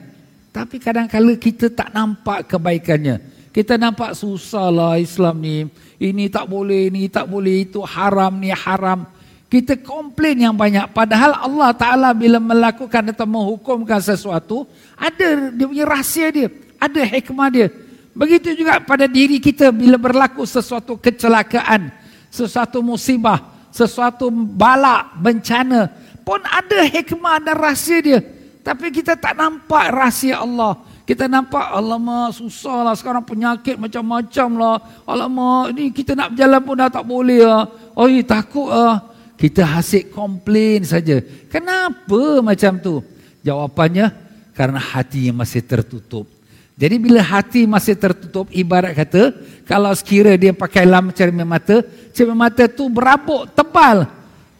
Tapi 0.58 0.82
kadang-kadang 0.82 1.38
kita 1.38 1.70
tak 1.70 1.93
nampak 1.93 2.50
kebaikannya. 2.50 3.22
Kita 3.54 3.78
nampak 3.78 4.17
susah 4.17 4.74
lah 4.74 4.98
Islam 4.98 5.38
ni. 5.38 5.70
Ini 6.02 6.34
tak 6.34 6.50
boleh, 6.50 6.89
ini 6.89 7.06
tak 7.06 7.30
boleh, 7.30 7.62
itu 7.62 7.78
haram, 7.86 8.34
ni 8.41 8.50
haram. 8.50 9.06
Kita 9.54 9.78
komplain 9.78 10.50
yang 10.50 10.58
banyak. 10.58 10.89
Padahal 10.98 11.38
Allah 11.46 11.72
Ta'ala 11.78 12.10
bila 12.17 12.41
melakukan 12.41 13.13
atau 13.13 13.30
menghukumkan 13.30 14.02
sesuatu, 14.02 14.65
ada 14.98 15.54
dia 15.54 15.65
punya 15.70 15.86
rahsia 15.86 16.34
dia. 16.34 16.50
Ada 16.82 17.06
hikmah 17.06 17.50
dia. 17.54 17.70
Begitu 18.17 18.58
juga 18.58 18.82
pada 18.82 19.06
diri 19.06 19.38
kita 19.38 19.70
bila 19.70 20.02
berlaku 20.02 20.41
sesuatu 20.41 20.98
kecelakaan, 20.98 21.93
sesuatu 22.34 22.82
musibah, 22.82 23.46
sesuatu 23.70 24.34
balak, 24.34 25.22
bencana, 25.22 25.93
pun 26.26 26.41
ada 26.41 26.82
hikmah 26.82 27.46
dan 27.46 27.56
rahsia 27.62 28.02
dia. 28.02 28.20
Tapi 28.68 28.92
kita 28.92 29.16
tak 29.16 29.40
nampak 29.40 29.96
rahsia 29.96 30.44
Allah. 30.44 30.76
Kita 31.08 31.24
nampak, 31.32 31.72
alamak 31.72 32.36
susah 32.36 32.84
lah 32.84 32.92
sekarang 33.00 33.24
penyakit 33.24 33.80
macam-macam 33.80 34.50
lah. 34.60 34.78
Alamak, 35.08 35.72
ini 35.72 35.96
kita 35.96 36.20
nak 36.20 36.36
berjalan 36.36 36.60
pun 36.60 36.76
dah 36.76 36.92
tak 36.92 37.08
boleh 37.08 37.48
lah. 37.48 37.64
Oh, 37.96 38.12
takut 38.28 38.68
lah. 38.68 39.08
Kita 39.40 39.64
hasik 39.64 40.12
komplain 40.12 40.84
saja. 40.84 41.24
Kenapa 41.48 42.44
macam 42.44 42.76
tu? 42.76 43.00
Jawapannya, 43.40 44.12
karena 44.52 44.84
hati 44.84 45.32
yang 45.32 45.40
masih 45.40 45.64
tertutup. 45.64 46.28
Jadi 46.76 47.00
bila 47.00 47.24
hati 47.24 47.64
masih 47.64 47.96
tertutup, 47.96 48.52
ibarat 48.52 48.92
kata, 48.92 49.32
kalau 49.64 49.96
sekira 49.96 50.36
dia 50.36 50.52
pakai 50.52 50.84
lam 50.84 51.16
cermin 51.16 51.48
mata, 51.48 51.88
cermin 52.12 52.36
mata 52.36 52.68
tu 52.68 52.92
berabuk, 52.92 53.48
tebal. 53.56 54.12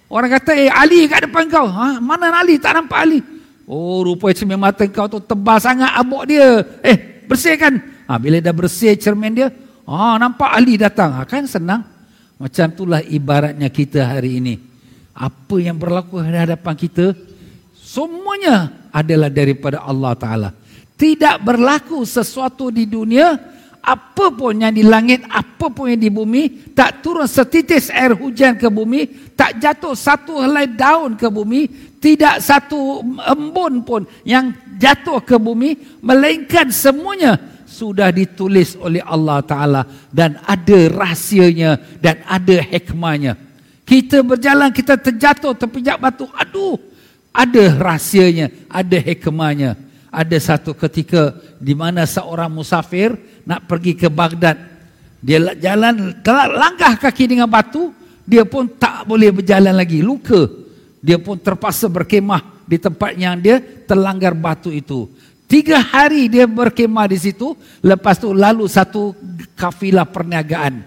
Orang 0.08 0.32
kata, 0.32 0.56
eh 0.56 0.72
Ali 0.72 1.04
kat 1.12 1.28
depan 1.28 1.52
kau. 1.52 1.68
Ha? 1.68 2.00
Mana 2.00 2.32
Ali? 2.40 2.56
Tak 2.56 2.72
nampak 2.72 3.04
Ali. 3.04 3.20
Oh, 3.68 4.00
rupanya 4.00 4.34
cermin 4.40 4.56
mata 4.56 4.88
kau 4.88 5.12
tu 5.12 5.20
tebal 5.20 5.60
sangat 5.60 5.92
abuk 5.92 6.24
dia. 6.24 6.64
Eh, 6.80 7.28
bersihkan. 7.28 7.84
Ha, 8.08 8.16
bila 8.16 8.40
dah 8.40 8.56
bersih 8.56 8.96
cermin 8.96 9.36
dia, 9.36 9.52
ha, 9.84 10.16
nampak 10.16 10.56
Ali 10.56 10.80
datang. 10.80 11.20
Ha, 11.20 11.28
kan 11.28 11.44
senang. 11.44 11.84
Macam 12.40 12.72
itulah 12.72 13.04
ibaratnya 13.04 13.68
kita 13.68 14.16
hari 14.16 14.40
ini. 14.40 14.56
Apa 15.12 15.60
yang 15.60 15.76
berlaku 15.76 16.24
di 16.24 16.32
hadapan 16.32 16.76
kita, 16.80 17.12
semuanya 17.76 18.88
adalah 18.96 19.28
daripada 19.28 19.84
Allah 19.84 20.16
Ta'ala 20.16 20.50
tidak 20.98 21.46
berlaku 21.46 22.02
sesuatu 22.04 22.74
di 22.74 22.90
dunia 22.90 23.38
apa 23.88 24.36
pun 24.36 24.52
yang 24.60 24.76
di 24.76 24.84
langit 24.84 25.24
apa 25.32 25.72
pun 25.72 25.88
yang 25.88 26.02
di 26.04 26.12
bumi 26.12 26.76
tak 26.76 27.00
turun 27.00 27.24
setitis 27.24 27.88
air 27.88 28.12
hujan 28.12 28.60
ke 28.60 28.68
bumi 28.68 29.32
tak 29.32 29.64
jatuh 29.64 29.96
satu 29.96 30.44
helai 30.44 30.68
daun 30.68 31.16
ke 31.16 31.32
bumi 31.32 31.72
tidak 32.04 32.44
satu 32.44 33.00
embun 33.32 33.88
pun 33.88 34.04
yang 34.28 34.52
jatuh 34.76 35.24
ke 35.24 35.40
bumi 35.40 36.04
melainkan 36.04 36.68
semuanya 36.68 37.40
sudah 37.78 38.10
ditulis 38.10 38.74
oleh 38.80 39.06
Allah 39.06 39.44
taala. 39.46 39.82
Dan 40.10 40.42
ada 40.42 40.80
rahsianya 40.90 41.78
dan 42.02 42.26
ada 42.26 42.58
hikmahnya. 42.58 43.38
Kita 43.86 44.26
berjalan 44.26 44.74
kita 44.74 44.98
terjatuh 45.00 45.56
terpijak 45.56 45.96
batu 45.96 46.28
aduh 46.36 46.76
ada 47.30 47.64
rahsianya 47.78 48.50
ada 48.66 48.98
hikmahnya. 48.98 49.78
Ada 50.08 50.38
satu 50.40 50.74
ketika 50.74 51.36
di 51.62 51.78
mana 51.78 52.08
seorang 52.08 52.50
musafir 52.50 53.14
nak 53.48 53.64
pergi 53.64 53.96
ke 53.96 54.12
Baghdad. 54.12 54.60
Dia 55.24 55.40
jalan 55.56 56.20
langkah 56.52 57.00
kaki 57.00 57.32
dengan 57.32 57.48
batu, 57.48 57.96
dia 58.28 58.44
pun 58.44 58.68
tak 58.68 59.08
boleh 59.08 59.32
berjalan 59.32 59.72
lagi, 59.72 60.04
luka. 60.04 60.52
Dia 61.00 61.16
pun 61.16 61.40
terpaksa 61.40 61.88
berkemah 61.88 62.68
di 62.68 62.76
tempat 62.76 63.16
yang 63.16 63.40
dia 63.40 63.64
terlanggar 63.88 64.36
batu 64.36 64.68
itu. 64.68 65.08
Tiga 65.48 65.80
hari 65.80 66.28
dia 66.28 66.44
berkemah 66.44 67.08
di 67.08 67.16
situ, 67.16 67.56
lepas 67.80 68.20
tu 68.20 68.36
lalu 68.36 68.68
satu 68.68 69.16
kafilah 69.56 70.04
perniagaan. 70.04 70.84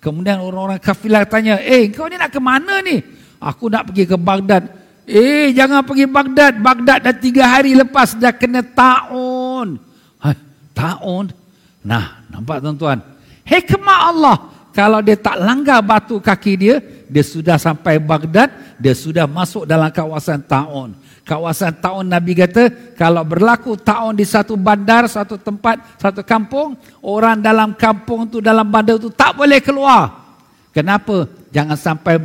Kemudian 0.00 0.40
orang-orang 0.40 0.80
kafilah 0.80 1.28
tanya, 1.28 1.60
eh 1.60 1.92
kau 1.92 2.08
ni 2.08 2.16
nak 2.16 2.32
ke 2.32 2.40
mana 2.40 2.80
ni? 2.80 3.04
Aku 3.36 3.68
nak 3.68 3.92
pergi 3.92 4.08
ke 4.08 4.16
Baghdad. 4.16 4.64
Eh, 5.04 5.52
jangan 5.52 5.84
pergi 5.84 6.08
Baghdad. 6.08 6.56
Baghdad 6.56 6.98
dah 7.04 7.16
tiga 7.16 7.44
hari 7.46 7.76
lepas 7.76 8.16
dah 8.16 8.32
kena 8.32 8.64
ta'un. 8.64 9.76
Ha, 10.24 10.32
ta'un? 10.72 11.28
Nah, 11.82 12.26
nampak 12.30 12.62
tuan-tuan. 12.62 12.98
Hikmah 13.46 14.00
Allah. 14.12 14.36
Kalau 14.76 15.02
dia 15.02 15.18
tak 15.18 15.42
langgar 15.42 15.82
batu 15.82 16.22
kaki 16.22 16.52
dia, 16.54 16.78
dia 17.10 17.24
sudah 17.24 17.58
sampai 17.58 17.98
Baghdad, 17.98 18.78
dia 18.78 18.94
sudah 18.94 19.26
masuk 19.26 19.66
dalam 19.66 19.90
kawasan 19.90 20.38
ta'un. 20.44 20.94
Kawasan 21.26 21.74
ta'un 21.82 22.06
Nabi 22.06 22.38
kata, 22.38 22.94
kalau 22.94 23.26
berlaku 23.26 23.74
ta'un 23.74 24.14
di 24.14 24.22
satu 24.22 24.54
bandar, 24.54 25.10
satu 25.10 25.34
tempat, 25.34 25.98
satu 25.98 26.22
kampung, 26.22 26.78
orang 27.02 27.42
dalam 27.42 27.74
kampung 27.74 28.30
tu, 28.30 28.38
dalam 28.38 28.68
bandar 28.70 29.02
tu 29.02 29.10
tak 29.10 29.34
boleh 29.34 29.58
keluar. 29.58 30.30
Kenapa? 30.70 31.26
Jangan 31.50 31.74
sampai 31.74 32.20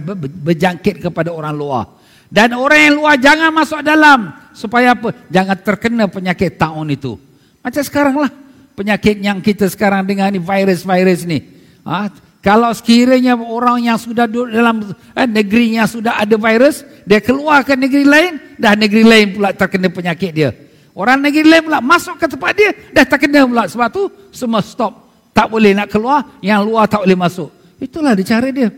berjangkit 0.46 1.10
kepada 1.10 1.34
orang 1.34 1.56
luar. 1.58 1.84
Dan 2.30 2.54
orang 2.54 2.80
yang 2.86 2.96
luar 3.02 3.16
jangan 3.18 3.50
masuk 3.50 3.82
dalam. 3.82 4.30
Supaya 4.54 4.94
apa? 4.94 5.10
Jangan 5.34 5.58
terkena 5.58 6.06
penyakit 6.06 6.62
taun 6.62 6.86
itu. 6.94 7.18
Macam 7.66 7.82
sekarang 7.82 8.16
lah. 8.22 8.43
Penyakit 8.74 9.22
yang 9.22 9.38
kita 9.38 9.70
sekarang 9.70 10.02
dengar 10.06 10.34
ni 10.34 10.42
virus-virus 10.42 11.30
ni. 11.30 11.46
Ha? 11.86 12.10
Kalau 12.44 12.74
sekiranya 12.76 13.40
orang 13.40 13.88
yang 13.88 13.96
sudah 13.96 14.28
duduk 14.28 14.52
dalam 14.52 14.84
eh, 15.16 15.30
negeri 15.30 15.80
yang 15.80 15.88
sudah 15.88 16.20
ada 16.20 16.36
virus. 16.36 16.84
Dia 17.08 17.24
keluar 17.24 17.64
ke 17.64 17.78
negeri 17.78 18.04
lain. 18.04 18.32
Dah 18.60 18.76
negeri 18.76 19.04
lain 19.08 19.26
pula 19.38 19.56
terkena 19.56 19.88
penyakit 19.88 20.32
dia. 20.36 20.50
Orang 20.92 21.24
negeri 21.24 21.48
lain 21.48 21.64
pula 21.70 21.80
masuk 21.80 22.20
ke 22.20 22.26
tempat 22.28 22.52
dia. 22.52 22.76
Dah 22.92 23.06
terkena 23.08 23.48
pula. 23.48 23.64
Sebab 23.72 23.88
tu 23.94 24.12
semua 24.36 24.60
stop. 24.60 25.08
Tak 25.32 25.48
boleh 25.48 25.72
nak 25.72 25.88
keluar. 25.88 26.26
Yang 26.44 26.62
luar 26.68 26.86
tak 26.92 27.08
boleh 27.08 27.16
masuk. 27.16 27.50
Itulah 27.80 28.12
dia 28.12 28.26
cara 28.28 28.52
dia. 28.52 28.70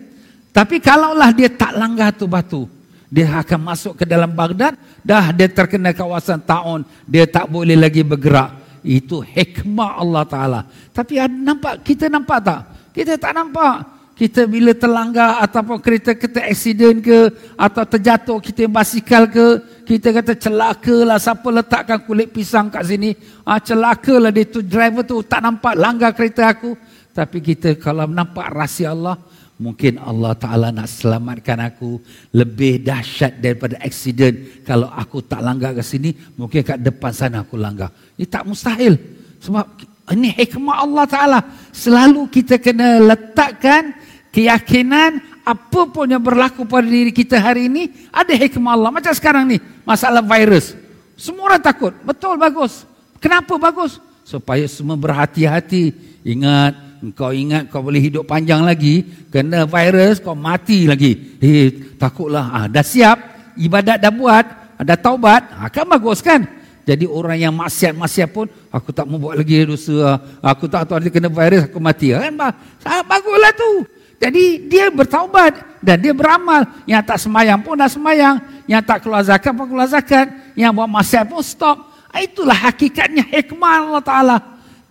Tapi 0.53 0.77
kalaulah 0.77 1.33
dia 1.33 1.49
tak 1.49 1.73
langgar 1.73 2.13
tu 2.13 2.29
batu 2.29 2.69
dia 3.15 3.31
akan 3.31 3.59
masuk 3.71 3.93
ke 4.01 4.03
dalam 4.03 4.27
Baghdad 4.33 4.75
dah 5.05 5.29
dia 5.29 5.47
terkena 5.47 5.93
kawasan 5.93 6.41
taun 6.41 6.83
dia 7.05 7.29
tak 7.29 7.47
boleh 7.47 7.77
lagi 7.77 8.01
bergerak 8.01 8.64
itu 8.85 9.25
hikmah 9.25 9.97
Allah 9.97 10.23
taala. 10.29 10.61
Tapi 10.93 11.17
nampak 11.25 11.81
kita 11.81 12.05
nampak 12.05 12.39
tak? 12.45 12.61
Kita 12.93 13.17
tak 13.17 13.33
nampak. 13.33 13.75
Kita 14.15 14.47
bila 14.47 14.71
terlanggar 14.71 15.43
ataupun 15.43 15.83
kereta 15.83 16.15
kita 16.15 16.39
accident 16.47 17.03
ke 17.03 17.35
atau 17.59 17.83
terjatuh 17.83 18.39
kita 18.39 18.63
basikal 18.71 19.27
ke 19.27 19.59
kita 19.83 20.15
kata 20.15 20.39
celaka 20.39 21.03
lah 21.03 21.19
siapa 21.19 21.43
letakkan 21.51 21.99
kulit 22.07 22.31
pisang 22.31 22.71
kat 22.71 22.87
sini? 22.87 23.11
Ah 23.43 23.59
celaka 23.59 24.15
lah 24.15 24.31
dia 24.31 24.47
tu 24.47 24.63
driver 24.63 25.03
tu 25.03 25.19
tak 25.19 25.43
nampak 25.43 25.75
langgar 25.75 26.15
kereta 26.15 26.47
aku. 26.47 26.79
Tapi 27.11 27.43
kita 27.43 27.75
kalau 27.75 28.07
nampak 28.07 28.55
rahsia 28.55 28.95
Allah 28.95 29.19
Mungkin 29.55 29.95
Allah 30.03 30.35
Ta'ala 30.35 30.67
nak 30.67 30.91
selamatkan 30.91 31.63
aku 31.63 32.03
lebih 32.35 32.83
dahsyat 32.83 33.39
daripada 33.39 33.79
aksiden. 33.79 34.63
Kalau 34.67 34.91
aku 34.91 35.23
tak 35.23 35.39
langgar 35.39 35.71
ke 35.71 35.79
sini, 35.79 36.11
mungkin 36.35 36.59
kat 36.59 36.83
depan 36.83 37.15
sana 37.15 37.47
aku 37.47 37.55
langgar. 37.55 37.87
Ini 38.19 38.27
tak 38.27 38.43
mustahil. 38.43 38.99
Sebab 39.39 39.63
ini 40.11 40.35
hikmah 40.35 40.83
Allah 40.83 41.05
Ta'ala. 41.07 41.39
Selalu 41.71 42.27
kita 42.27 42.59
kena 42.59 42.99
letakkan 42.99 43.95
keyakinan 44.35 45.23
apa 45.47 45.81
pun 45.87 46.09
yang 46.09 46.19
berlaku 46.19 46.67
pada 46.67 46.83
diri 46.83 47.15
kita 47.15 47.39
hari 47.39 47.71
ini, 47.71 48.11
ada 48.11 48.35
hikmah 48.35 48.75
Allah. 48.75 48.91
Macam 48.91 49.13
sekarang 49.15 49.47
ni, 49.47 49.63
masalah 49.87 50.19
virus. 50.19 50.75
Semua 51.15 51.55
orang 51.55 51.63
takut. 51.63 51.95
Betul, 52.03 52.35
bagus. 52.35 52.83
Kenapa 53.23 53.55
bagus? 53.55 54.03
Supaya 54.27 54.67
semua 54.67 54.99
berhati-hati. 54.99 55.95
Ingat, 56.27 56.94
kau 57.13 57.31
ingat 57.31 57.67
kau 57.67 57.83
boleh 57.83 57.99
hidup 57.99 58.23
panjang 58.27 58.63
lagi, 58.63 59.03
kena 59.31 59.67
virus 59.67 60.21
kau 60.21 60.35
mati 60.35 60.87
lagi. 60.87 61.37
Eh, 61.41 61.95
takutlah. 61.99 62.51
Ah, 62.51 62.65
dah 62.69 62.85
siap, 62.85 63.17
ibadat 63.59 63.99
dah 63.99 64.13
buat, 64.13 64.45
dah 64.81 64.97
taubat, 64.99 65.47
ah, 65.55 65.69
kan 65.71 65.85
bagus 65.85 66.19
kan? 66.23 66.43
Jadi 66.85 67.09
orang 67.09 67.37
yang 67.41 67.53
maksiat-maksiat 67.57 68.29
pun, 68.29 68.45
aku 68.69 68.93
tak 68.93 69.09
mau 69.09 69.17
buat 69.17 69.41
lagi 69.41 69.65
dosa. 69.65 70.21
Aku 70.37 70.69
tak 70.69 70.85
tahu 70.85 71.01
dia 71.01 71.09
kena 71.09 71.33
virus, 71.33 71.65
aku 71.65 71.81
mati. 71.81 72.13
Kan? 72.13 72.37
Ah, 72.85 73.01
baguslah 73.01 73.53
tu. 73.57 73.89
Jadi 74.21 74.69
dia 74.69 74.93
bertaubat 74.93 75.81
dan 75.81 75.97
dia 75.97 76.13
beramal. 76.13 76.61
Yang 76.85 77.03
tak 77.09 77.17
semayang 77.25 77.59
pun 77.65 77.73
dah 77.73 77.89
semayang. 77.89 78.37
Yang 78.69 78.81
tak 78.85 78.97
keluar 79.01 79.25
zakat 79.25 79.51
pun 79.57 79.65
keluar 79.65 79.89
zakat. 79.89 80.29
Yang 80.53 80.71
buat 80.77 80.89
maksiat 80.93 81.25
pun 81.25 81.41
stop. 81.41 81.77
Ah, 82.13 82.21
itulah 82.21 82.55
hakikatnya 82.55 83.27
hikmah 83.27 83.91
Allah 83.91 84.03
Ta'ala. 84.05 84.37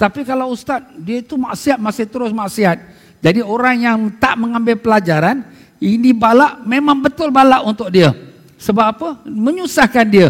Tapi 0.05 0.21
kalau 0.21 0.53
ustaz, 0.53 0.85
dia 1.01 1.25
itu 1.25 1.33
maksiat, 1.41 1.81
masih 1.81 2.05
terus 2.05 2.29
maksiat. 2.29 2.77
Jadi 3.25 3.41
orang 3.41 3.77
yang 3.81 3.99
tak 4.21 4.37
mengambil 4.37 4.77
pelajaran, 4.77 5.41
ini 5.81 6.13
balak 6.13 6.61
memang 6.69 7.01
betul 7.01 7.33
balak 7.33 7.65
untuk 7.65 7.89
dia. 7.89 8.13
Sebab 8.61 8.85
apa? 8.85 9.09
Menyusahkan 9.25 10.05
dia. 10.05 10.29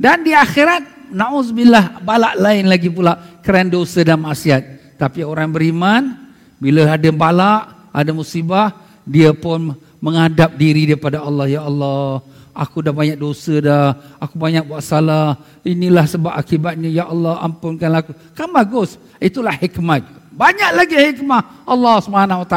Dan 0.00 0.24
di 0.24 0.32
akhirat, 0.32 1.12
na'udzubillah, 1.12 2.00
balak 2.00 2.32
lain 2.40 2.64
lagi 2.64 2.88
pula. 2.88 3.20
Keren 3.44 3.68
dosa 3.68 4.00
dan 4.00 4.24
maksiat. 4.24 4.96
Tapi 4.96 5.20
orang 5.20 5.52
beriman, 5.52 6.16
bila 6.56 6.96
ada 6.96 7.10
balak, 7.12 7.92
ada 7.92 8.16
musibah, 8.16 8.72
dia 9.04 9.36
pun 9.36 9.76
menghadap 10.00 10.56
diri 10.56 10.88
daripada 10.88 11.20
Allah. 11.20 11.44
Ya 11.44 11.60
Allah, 11.60 12.24
aku 12.54 12.84
dah 12.84 12.94
banyak 12.94 13.16
dosa 13.16 13.54
dah. 13.58 13.86
Aku 14.18 14.36
banyak 14.36 14.66
buat 14.66 14.82
salah. 14.84 15.38
Inilah 15.62 16.06
sebab 16.06 16.32
akibatnya. 16.34 16.90
Ya 16.90 17.04
Allah, 17.06 17.40
ampunkanlah 17.42 18.04
aku. 18.04 18.12
Kan 18.36 18.50
bagus. 18.50 19.00
Itulah 19.18 19.54
hikmah. 19.54 20.02
Banyak 20.30 20.70
lagi 20.72 20.96
hikmah 20.96 21.66
Allah 21.66 21.98
SWT. 22.00 22.56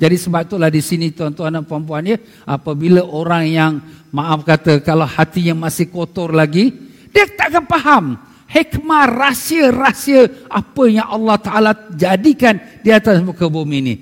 Jadi 0.00 0.16
sebab 0.18 0.42
itulah 0.42 0.66
di 0.66 0.82
sini 0.82 1.14
tuan-tuan 1.14 1.54
dan 1.54 1.62
puan-puan 1.62 2.02
ya. 2.02 2.18
Apabila 2.42 3.06
orang 3.06 3.44
yang 3.46 3.72
maaf 4.10 4.42
kata 4.42 4.82
kalau 4.82 5.06
hati 5.06 5.48
yang 5.52 5.58
masih 5.58 5.88
kotor 5.88 6.34
lagi. 6.34 6.74
Dia 7.12 7.28
takkan 7.28 7.68
faham. 7.68 8.04
Hikmah, 8.52 9.08
rahsia-rahsia 9.08 10.48
apa 10.52 10.84
yang 10.84 11.08
Allah 11.08 11.40
Ta'ala 11.40 11.72
jadikan 11.96 12.60
di 12.84 12.92
atas 12.92 13.24
muka 13.24 13.48
bumi 13.48 13.76
ini. 13.80 13.94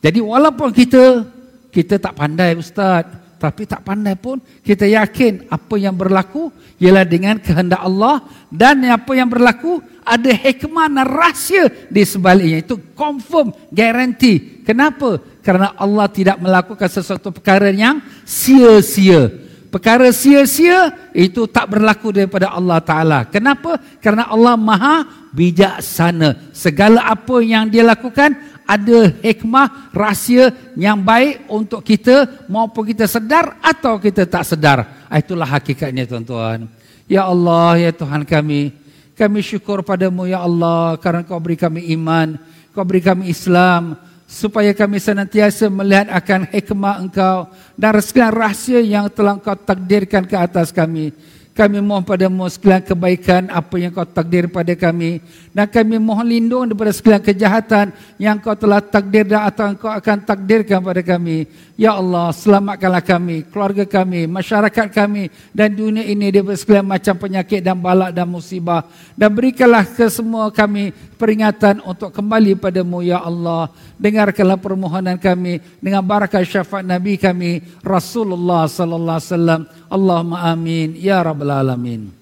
Jadi 0.00 0.24
walaupun 0.24 0.72
kita 0.72 1.28
kita 1.68 2.00
tak 2.00 2.16
pandai 2.16 2.56
ustaz, 2.56 3.04
tapi 3.38 3.64
tak 3.70 3.86
pandai 3.86 4.18
pun 4.18 4.42
kita 4.66 4.84
yakin 4.84 5.46
apa 5.46 5.74
yang 5.78 5.94
berlaku 5.94 6.50
ialah 6.82 7.06
dengan 7.06 7.38
kehendak 7.38 7.78
Allah 7.78 8.26
dan 8.50 8.82
apa 8.90 9.14
yang 9.14 9.30
berlaku 9.30 9.78
ada 10.02 10.30
hikmah 10.32 10.90
dan 10.90 11.06
rahsia 11.06 11.70
di 11.86 12.02
sebaliknya. 12.02 12.64
Itu 12.64 12.80
confirm 12.98 13.54
guarantee. 13.70 14.64
Kenapa? 14.66 15.22
Kerana 15.44 15.76
Allah 15.78 16.10
tidak 16.10 16.36
melakukan 16.42 16.88
sesuatu 16.90 17.30
perkara 17.30 17.70
yang 17.70 18.02
sia-sia. 18.26 19.30
Perkara 19.68 20.08
sia-sia 20.16 20.96
itu 21.12 21.44
tak 21.44 21.76
berlaku 21.76 22.08
daripada 22.08 22.48
Allah 22.48 22.80
taala. 22.80 23.28
Kenapa? 23.28 23.76
Kerana 24.00 24.24
Allah 24.32 24.56
maha 24.56 25.04
bijaksana. 25.28 26.56
Segala 26.56 27.04
apa 27.04 27.44
yang 27.44 27.68
dia 27.68 27.84
lakukan 27.84 28.32
ada 28.68 29.16
hikmah 29.24 29.88
rahsia 29.96 30.52
yang 30.76 31.00
baik 31.00 31.48
untuk 31.48 31.80
kita 31.80 32.44
maupun 32.44 32.84
kita 32.92 33.08
sedar 33.08 33.56
atau 33.64 33.96
kita 33.96 34.28
tak 34.28 34.44
sedar. 34.44 35.08
Ah, 35.08 35.16
itulah 35.16 35.48
hakikatnya 35.48 36.04
tuan-tuan. 36.04 36.68
Ya 37.08 37.24
Allah, 37.24 37.88
ya 37.88 37.90
Tuhan 37.96 38.28
kami, 38.28 38.76
kami 39.16 39.40
syukur 39.40 39.80
padamu 39.80 40.28
ya 40.28 40.44
Allah 40.44 41.00
kerana 41.00 41.24
kau 41.24 41.40
beri 41.40 41.56
kami 41.56 41.88
iman, 41.96 42.36
kau 42.76 42.84
beri 42.84 43.00
kami 43.00 43.32
Islam 43.32 43.96
supaya 44.28 44.76
kami 44.76 45.00
senantiasa 45.00 45.72
melihat 45.72 46.12
akan 46.12 46.52
hikmah 46.52 47.00
engkau 47.00 47.48
dan 47.72 47.96
segala 48.04 48.52
rahsia 48.52 48.84
yang 48.84 49.08
telah 49.08 49.40
kau 49.40 49.56
takdirkan 49.56 50.28
ke 50.28 50.36
atas 50.36 50.68
kami. 50.68 51.16
Kami 51.58 51.82
mohon 51.82 52.06
padamu 52.06 52.46
sekalian 52.46 52.86
kebaikan 52.86 53.50
apa 53.50 53.82
yang 53.82 53.90
kau 53.90 54.06
takdir 54.06 54.46
pada 54.46 54.78
kami. 54.78 55.18
Dan 55.50 55.66
kami 55.66 55.98
mohon 55.98 56.22
lindung 56.22 56.70
daripada 56.70 56.94
sekalian 56.94 57.18
kejahatan 57.18 57.90
yang 58.14 58.38
kau 58.38 58.54
telah 58.54 58.78
takdir 58.78 59.26
dan 59.26 59.42
atau 59.42 59.74
kau 59.74 59.90
akan 59.90 60.22
takdirkan 60.22 60.78
pada 60.78 61.02
kami. 61.02 61.50
Ya 61.74 61.98
Allah, 61.98 62.30
selamatkanlah 62.30 63.02
kami, 63.02 63.42
keluarga 63.50 63.82
kami, 63.82 64.30
masyarakat 64.30 64.86
kami 64.86 65.34
dan 65.50 65.74
dunia 65.74 66.06
ini 66.06 66.30
daripada 66.30 66.58
sekalian 66.58 66.86
macam 66.86 67.14
penyakit 67.18 67.58
dan 67.58 67.74
balak 67.74 68.14
dan 68.14 68.30
musibah. 68.30 68.86
Dan 69.18 69.34
berikanlah 69.34 69.82
ke 69.82 70.06
semua 70.06 70.54
kami 70.54 70.94
peringatan 71.18 71.82
untuk 71.82 72.14
kembali 72.14 72.54
padamu, 72.54 73.02
Ya 73.02 73.18
Allah. 73.18 73.66
Dengarkanlah 73.98 74.62
permohonan 74.62 75.18
kami 75.18 75.58
dengan 75.82 76.06
barakah 76.06 76.46
syafaat 76.46 76.86
Nabi 76.86 77.18
kami, 77.18 77.66
Rasulullah 77.82 78.70
Sallallahu 78.70 79.18
Alaihi 79.18 79.30
Wasallam. 79.34 79.62
Allahumma 79.90 80.38
amin. 80.54 80.94
Ya 80.94 81.18
Rabbal 81.18 81.47
Alamin. 81.56 82.12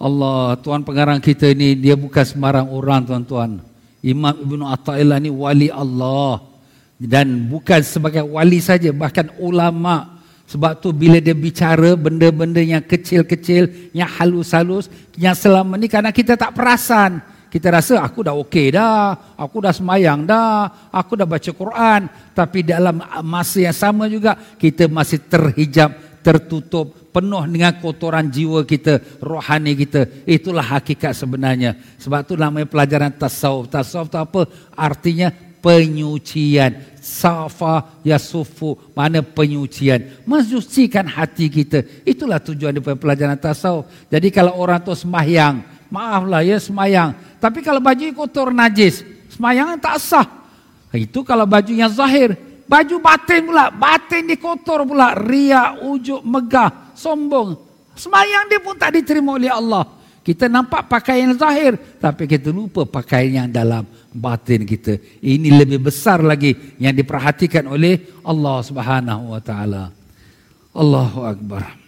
Allah, 0.00 0.56
Tuan 0.64 0.80
pengarang 0.80 1.20
kita 1.20 1.52
ini 1.52 1.76
dia 1.76 1.94
bukan 1.94 2.24
sembarang 2.24 2.72
orang 2.72 3.04
tuan-tuan. 3.04 3.60
Imam 4.00 4.32
Ibn 4.32 4.72
Atta'illah 4.72 5.20
ni 5.20 5.28
wali 5.28 5.68
Allah. 5.68 6.40
Dan 7.00 7.48
bukan 7.48 7.80
sebagai 7.80 8.24
wali 8.24 8.60
saja, 8.60 8.92
bahkan 8.92 9.28
ulama. 9.40 10.20
Sebab 10.48 10.82
tu 10.82 10.90
bila 10.90 11.22
dia 11.22 11.36
bicara 11.36 11.94
benda-benda 11.94 12.58
yang 12.58 12.82
kecil-kecil, 12.82 13.92
yang 13.94 14.08
halus-halus, 14.08 14.90
yang 15.14 15.36
selama 15.36 15.78
ni 15.78 15.86
kadang 15.86 16.10
kita 16.10 16.34
tak 16.34 16.56
perasan. 16.56 17.22
Kita 17.50 17.70
rasa 17.70 17.98
aku 18.02 18.22
dah 18.22 18.34
okey 18.46 18.74
dah, 18.74 19.34
aku 19.34 19.58
dah 19.62 19.74
semayang 19.74 20.22
dah, 20.22 20.90
aku 20.90 21.18
dah 21.18 21.26
baca 21.26 21.50
Quran. 21.50 22.10
Tapi 22.34 22.66
dalam 22.66 22.98
masa 23.26 23.58
yang 23.62 23.74
sama 23.74 24.06
juga, 24.06 24.38
kita 24.58 24.86
masih 24.86 25.22
terhijab, 25.22 25.90
tertutup, 26.20 27.12
penuh 27.12 27.44
dengan 27.48 27.76
kotoran 27.80 28.28
jiwa 28.28 28.64
kita, 28.64 29.20
rohani 29.20 29.72
kita. 29.74 30.06
Itulah 30.24 30.78
hakikat 30.78 31.16
sebenarnya. 31.16 31.76
Sebab 32.00 32.24
tu 32.28 32.36
namanya 32.36 32.68
pelajaran 32.68 33.12
tasawuf. 33.12 33.68
Tasawuf 33.72 34.08
tu 34.12 34.18
apa? 34.20 34.46
Artinya 34.76 35.32
penyucian 35.60 36.72
safa 37.00 38.00
yasufu 38.04 38.76
mana 38.96 39.20
penyucian 39.24 40.24
mensucikan 40.24 41.04
hati 41.04 41.48
kita 41.48 41.84
itulah 42.04 42.40
tujuan 42.40 42.76
daripada 42.76 42.96
pelajaran 42.96 43.36
tasawuf 43.36 43.88
jadi 44.08 44.28
kalau 44.32 44.56
orang 44.56 44.80
tu 44.80 44.92
sembahyang 44.96 45.60
maaflah 45.92 46.40
ya 46.44 46.56
sembahyang 46.56 47.40
tapi 47.40 47.60
kalau 47.60 47.80
baju 47.80 48.04
kotor 48.16 48.52
najis 48.52 49.04
sembahyang 49.32 49.80
tak 49.80 49.96
sah 50.00 50.28
itu 50.96 51.20
kalau 51.24 51.44
baju 51.44 51.72
yang 51.72 51.92
zahir 51.92 52.36
baju 52.70 52.96
batin 53.02 53.50
pula 53.50 53.74
batin 53.74 54.30
di 54.30 54.38
kotor 54.38 54.86
pula 54.86 55.18
ria 55.18 55.74
ujuk 55.82 56.22
megah 56.22 56.94
sombong 56.94 57.58
sembahyang 57.98 58.46
dia 58.46 58.62
pun 58.62 58.78
tak 58.78 58.94
diterima 58.94 59.34
oleh 59.34 59.50
Allah 59.50 59.82
kita 60.22 60.46
nampak 60.46 60.86
pakaian 60.86 61.34
zahir 61.34 61.74
tapi 61.98 62.30
kita 62.30 62.54
lupa 62.54 62.86
pakaian 62.86 63.44
yang 63.44 63.48
dalam 63.50 63.82
batin 64.12 64.66
kita. 64.66 64.98
Ini 65.22 65.48
lebih 65.54 65.80
besar 65.90 66.20
lagi 66.20 66.54
yang 66.76 66.92
diperhatikan 66.92 67.66
oleh 67.70 68.02
Allah 68.26 68.58
Subhanahu 68.60 69.32
wa 69.34 69.40
taala. 69.40 69.94
Allahu 70.74 71.26
akbar. 71.26 71.78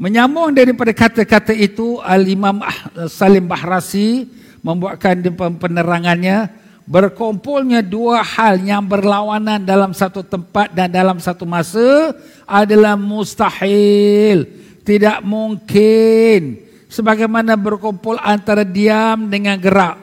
Menyambung 0.00 0.56
daripada 0.56 0.96
kata-kata 0.96 1.52
itu 1.52 2.00
Al-Imam 2.00 2.64
ah, 2.64 3.04
Salim 3.04 3.44
Bahrasi 3.44 4.24
membuatkan 4.64 5.20
penerangannya 5.60 6.48
berkumpulnya 6.90 7.86
dua 7.86 8.18
hal 8.18 8.58
yang 8.58 8.82
berlawanan 8.82 9.62
dalam 9.62 9.94
satu 9.94 10.26
tempat 10.26 10.74
dan 10.74 10.90
dalam 10.90 11.22
satu 11.22 11.46
masa 11.46 12.10
adalah 12.42 12.98
mustahil. 12.98 14.42
Tidak 14.82 15.22
mungkin 15.22 16.58
sebagaimana 16.90 17.54
berkumpul 17.54 18.18
antara 18.18 18.66
diam 18.66 19.30
dengan 19.30 19.54
gerak. 19.62 19.94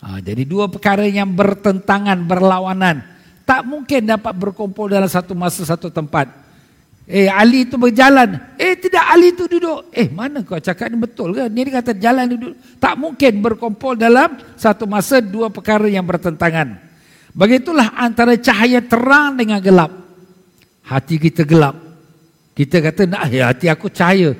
Ha, 0.00 0.16
jadi 0.24 0.48
dua 0.48 0.72
perkara 0.72 1.04
yang 1.04 1.28
bertentangan, 1.28 2.16
berlawanan. 2.24 3.04
Tak 3.44 3.68
mungkin 3.68 4.08
dapat 4.08 4.32
berkumpul 4.32 4.88
dalam 4.88 5.12
satu 5.12 5.36
masa, 5.36 5.68
satu 5.68 5.92
tempat. 5.92 6.32
Eh, 7.10 7.26
Ali 7.26 7.66
itu 7.66 7.74
berjalan. 7.74 8.38
Eh, 8.54 8.78
tidak, 8.78 9.02
Ali 9.02 9.34
itu 9.34 9.50
duduk. 9.50 9.90
Eh, 9.90 10.06
mana 10.06 10.46
kau 10.46 10.62
cakap 10.62 10.86
ini 10.94 11.02
betul 11.02 11.34
ke? 11.34 11.50
Ini 11.50 11.70
kata 11.74 11.98
jalan 11.98 12.30
duduk. 12.30 12.54
Tak 12.78 12.94
mungkin 12.94 13.42
berkumpul 13.42 13.98
dalam 13.98 14.38
satu 14.54 14.86
masa 14.86 15.18
dua 15.18 15.50
perkara 15.50 15.90
yang 15.90 16.06
bertentangan. 16.06 16.78
Begitulah 17.34 17.98
antara 17.98 18.38
cahaya 18.38 18.78
terang 18.78 19.34
dengan 19.34 19.58
gelap. 19.58 19.90
Hati 20.86 21.18
kita 21.18 21.42
gelap. 21.42 21.74
Kita 22.54 22.78
kata, 22.78 23.10
nah, 23.10 23.26
ya, 23.26 23.50
hati 23.50 23.66
aku 23.66 23.90
cahaya 23.90 24.30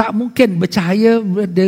tak 0.00 0.16
mungkin 0.16 0.56
bercahaya 0.56 1.20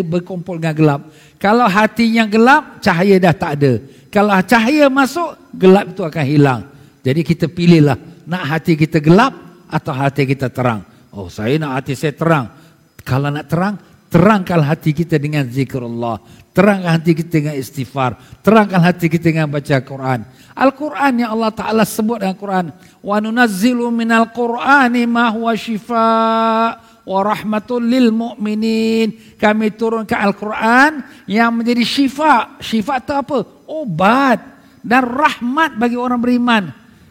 berkumpul 0.08 0.56
dengan 0.56 0.72
gelap. 0.72 1.00
Kalau 1.36 1.68
hati 1.68 2.16
yang 2.16 2.32
gelap, 2.32 2.80
cahaya 2.80 3.20
dah 3.20 3.34
tak 3.36 3.60
ada. 3.60 3.72
Kalau 4.08 4.32
cahaya 4.48 4.88
masuk, 4.88 5.36
gelap 5.52 5.92
itu 5.92 6.00
akan 6.00 6.24
hilang. 6.24 6.60
Jadi 7.04 7.20
kita 7.28 7.44
pilihlah 7.44 8.00
nak 8.24 8.42
hati 8.48 8.72
kita 8.72 9.04
gelap 9.04 9.51
atau 9.72 9.96
hati 9.96 10.28
kita 10.28 10.52
terang. 10.52 10.84
Oh, 11.16 11.32
saya 11.32 11.56
nak 11.56 11.80
hati 11.80 11.96
saya 11.96 12.12
terang. 12.12 12.52
Kalau 13.00 13.32
nak 13.32 13.48
terang, 13.48 13.80
terangkan 14.12 14.60
hati 14.60 14.92
kita 14.92 15.16
dengan 15.16 15.48
zikrullah. 15.48 16.20
Terangkan 16.52 17.00
hati 17.00 17.16
kita 17.16 17.32
dengan 17.40 17.56
istighfar. 17.56 18.20
Terangkan 18.44 18.80
hati 18.84 19.08
kita 19.08 19.32
dengan 19.32 19.48
baca 19.48 19.80
Quran. 19.80 20.20
Al-Quran 20.52 21.12
yang 21.24 21.32
Allah 21.32 21.52
Ta'ala 21.56 21.82
sebut 21.88 22.20
dalam 22.20 22.36
Quran. 22.36 22.68
Wa 23.00 23.16
nunazzilu 23.24 23.88
minal 23.88 24.28
Qur'ani 24.36 25.08
ma 25.08 25.32
huwa 25.32 25.56
shifa' 25.56 26.92
wa 27.08 27.20
rahmatul 27.24 27.82
lil 27.82 28.12
mu'minin. 28.12 29.36
Kami 29.40 29.72
turunkan 29.74 30.20
Al-Quran 30.28 31.00
yang 31.24 31.56
menjadi 31.56 31.82
syifa. 31.82 32.60
Syifa 32.60 33.00
itu 33.00 33.12
apa? 33.16 33.38
Obat 33.64 34.38
dan 34.84 35.08
rahmat 35.08 35.80
bagi 35.80 35.96
orang 35.96 36.20
beriman. 36.20 36.64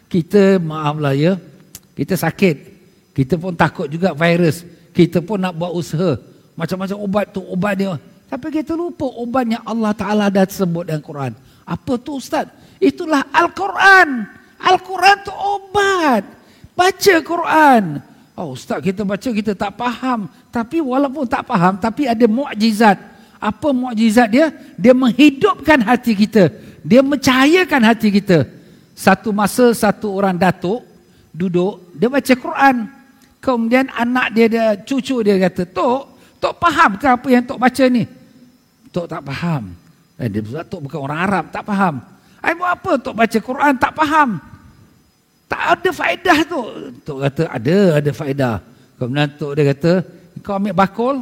Kita 0.06 0.62
maaflah 0.62 1.14
ya. 1.16 1.34
Kita 1.92 2.14
sakit. 2.16 2.56
Kita 3.12 3.36
pun 3.36 3.52
takut 3.52 3.86
juga 3.88 4.16
virus. 4.16 4.64
Kita 4.92 5.20
pun 5.20 5.40
nak 5.40 5.56
buat 5.56 5.72
usaha. 5.72 6.16
Macam-macam 6.56 6.96
obat 7.00 7.24
tu 7.32 7.40
obat 7.44 7.74
dia. 7.76 7.96
Tapi 8.28 8.48
kita 8.48 8.72
lupa 8.72 9.04
obatnya 9.04 9.60
Allah 9.64 9.92
Ta'ala 9.92 10.32
dah 10.32 10.48
sebut 10.48 10.88
dalam 10.88 11.04
Quran. 11.04 11.32
Apa 11.68 12.00
tu 12.00 12.16
Ustaz? 12.16 12.48
Itulah 12.80 13.28
Al-Quran. 13.28 14.24
Al-Quran 14.62 15.16
tu 15.20 15.34
obat. 15.34 16.22
Baca 16.72 17.14
Quran. 17.20 18.00
Oh 18.32 18.56
ustaz 18.56 18.80
kita 18.80 19.04
baca 19.04 19.28
kita 19.28 19.52
tak 19.52 19.76
faham. 19.76 20.24
Tapi 20.48 20.80
walaupun 20.80 21.28
tak 21.28 21.44
faham 21.44 21.76
tapi 21.76 22.08
ada 22.08 22.24
mukjizat. 22.24 22.96
Apa 23.36 23.74
mukjizat 23.76 24.28
dia? 24.32 24.48
Dia 24.78 24.94
menghidupkan 24.94 25.82
hati 25.82 26.14
kita 26.14 26.46
Dia 26.86 27.02
mencahayakan 27.02 27.82
hati 27.90 28.08
kita. 28.08 28.48
Satu 28.96 29.34
masa 29.34 29.74
satu 29.76 30.14
orang 30.14 30.38
datuk 30.38 30.80
duduk, 31.32 31.96
dia 31.96 32.08
baca 32.12 32.34
Quran. 32.36 32.76
Kemudian 33.42 33.90
anak 33.90 34.30
dia, 34.36 34.46
dia 34.46 34.66
cucu 34.86 35.24
dia 35.26 35.34
kata, 35.48 35.66
Tok, 35.66 36.02
Tok 36.38 36.54
faham 36.62 36.90
ke 36.94 37.06
apa 37.10 37.26
yang 37.26 37.42
Tok 37.42 37.58
baca 37.58 37.84
ni? 37.90 38.06
Tok 38.92 39.06
tak 39.08 39.22
faham. 39.26 39.74
Eh, 40.20 40.28
dia 40.30 40.40
sebab 40.44 40.64
Tok 40.68 40.80
bukan 40.86 41.00
orang 41.02 41.20
Arab, 41.26 41.44
tak 41.50 41.64
faham. 41.66 41.94
Ai 42.38 42.54
buat 42.54 42.70
apa 42.78 42.92
Tok 43.02 43.16
baca 43.18 43.38
Quran, 43.40 43.72
tak 43.80 43.92
faham. 43.98 44.30
Tak 45.50 45.62
ada 45.74 45.90
faedah 45.90 46.38
tu. 46.46 46.60
Tok 47.02 47.18
kata, 47.26 47.42
ada, 47.50 47.76
ada 47.98 48.10
faedah. 48.14 48.54
Kemudian 49.00 49.28
Tok 49.34 49.52
dia 49.58 49.64
kata, 49.74 49.92
kau 50.44 50.54
ambil 50.60 50.74
bakul, 50.76 51.16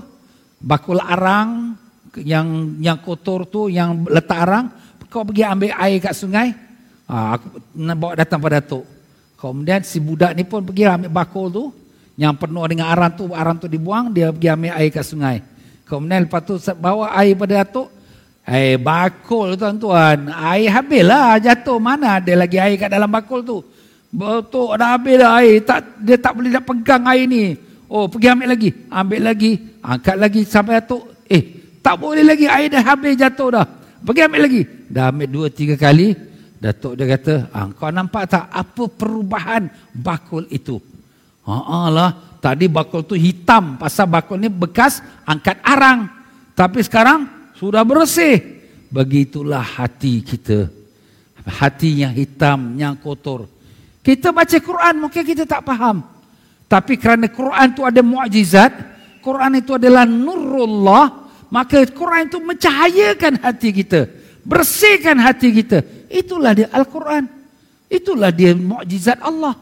bakul 0.61 1.01
arang 1.01 1.73
yang 2.21 2.77
yang 2.83 2.99
kotor 3.01 3.49
tu, 3.49 3.73
yang 3.73 4.05
letak 4.05 4.45
arang, 4.45 4.67
kau 5.09 5.25
pergi 5.25 5.43
ambil 5.49 5.73
air 5.79 5.99
kat 5.99 6.15
sungai, 6.15 6.53
ha, 7.09 7.35
aku 7.39 7.59
nak 7.81 7.97
bawa 7.97 8.13
datang 8.19 8.39
pada 8.43 8.61
Tok. 8.61 9.00
Kemudian 9.41 9.81
si 9.81 9.97
budak 10.05 10.37
ni 10.37 10.45
pun 10.45 10.61
pergi 10.61 10.85
ambil 10.85 11.09
bakul 11.09 11.49
tu, 11.49 11.65
yang 12.21 12.37
penuh 12.37 12.61
dengan 12.69 12.93
arang 12.93 13.17
tu, 13.17 13.25
arang 13.33 13.57
tu 13.57 13.65
dibuang, 13.65 14.13
dia 14.13 14.29
pergi 14.29 14.53
ambil 14.53 14.73
air 14.77 14.91
kat 14.93 15.01
sungai. 15.01 15.41
Kemudian 15.89 16.29
lepas 16.29 16.45
tu 16.45 16.61
bawa 16.77 17.17
air 17.17 17.33
pada 17.33 17.65
Datuk, 17.65 17.89
air 18.45 18.77
bakul 18.77 19.57
tuan-tuan, 19.57 20.29
air 20.29 20.69
habislah 20.69 21.41
jatuh, 21.41 21.81
mana 21.81 22.21
ada 22.21 22.37
lagi 22.37 22.61
air 22.61 22.77
kat 22.77 22.93
dalam 22.93 23.09
bakul 23.09 23.41
tu. 23.41 23.65
Datuk 24.13 24.77
dah 24.77 24.93
habis 24.93 25.17
dah 25.17 25.31
air, 25.41 25.65
tak, 25.65 26.05
dia 26.05 26.21
tak 26.21 26.37
boleh 26.37 26.53
nak 26.53 26.65
pegang 26.69 27.09
air 27.09 27.25
ni. 27.25 27.57
Oh 27.89 28.13
pergi 28.13 28.29
ambil 28.29 28.53
lagi, 28.53 28.71
ambil 28.93 29.21
lagi, 29.25 29.53
angkat 29.81 30.17
lagi 30.21 30.41
sampai 30.45 30.85
Datuk, 30.85 31.25
eh 31.33 31.43
tak 31.81 31.97
boleh 31.97 32.21
lagi 32.21 32.45
air 32.45 32.69
dah 32.69 32.85
habis 32.85 33.17
jatuh 33.17 33.49
dah. 33.57 33.67
Pergi 34.05 34.21
ambil 34.29 34.41
lagi. 34.45 34.63
Dah 34.93 35.09
ambil 35.09 35.29
dua 35.33 35.47
tiga 35.49 35.81
kali, 35.81 36.13
Datuk 36.61 36.93
dia 36.93 37.09
kata, 37.17 37.49
ah, 37.57 37.73
kau 37.73 37.89
nampak 37.89 38.29
tak 38.29 38.45
apa 38.53 38.85
perubahan 38.93 39.73
bakul 39.97 40.45
itu? 40.53 40.77
Haa 41.41 41.89
lah, 41.89 42.11
tadi 42.37 42.69
bakul 42.69 43.01
tu 43.01 43.17
hitam 43.17 43.81
pasal 43.81 44.05
bakul 44.05 44.37
ni 44.37 44.53
bekas 44.53 45.01
angkat 45.25 45.57
arang. 45.65 46.05
Tapi 46.53 46.85
sekarang 46.85 47.25
sudah 47.57 47.81
bersih. 47.81 48.61
Begitulah 48.93 49.65
hati 49.65 50.21
kita. 50.21 50.69
Hati 51.49 52.05
yang 52.05 52.13
hitam, 52.13 52.77
yang 52.77 53.01
kotor. 53.01 53.49
Kita 54.05 54.29
baca 54.29 54.57
Quran 54.61 54.95
mungkin 55.01 55.25
kita 55.25 55.49
tak 55.49 55.65
faham. 55.65 56.05
Tapi 56.69 57.01
kerana 57.01 57.33
Quran 57.33 57.73
itu 57.73 57.83
ada 57.89 58.01
mukjizat, 58.05 58.73
Quran 59.25 59.65
itu 59.65 59.81
adalah 59.81 60.05
nurullah, 60.05 61.33
maka 61.49 61.83
Quran 61.89 62.29
itu 62.29 62.39
mencahayakan 62.39 63.41
hati 63.41 63.69
kita, 63.73 64.07
bersihkan 64.45 65.17
hati 65.17 65.49
kita. 65.51 65.83
Itulah 66.11 66.53
dia 66.59 66.69
Al-Quran. 66.75 67.31
Itulah 67.87 68.35
dia 68.35 68.51
mukjizat 68.59 69.23
Allah. 69.23 69.55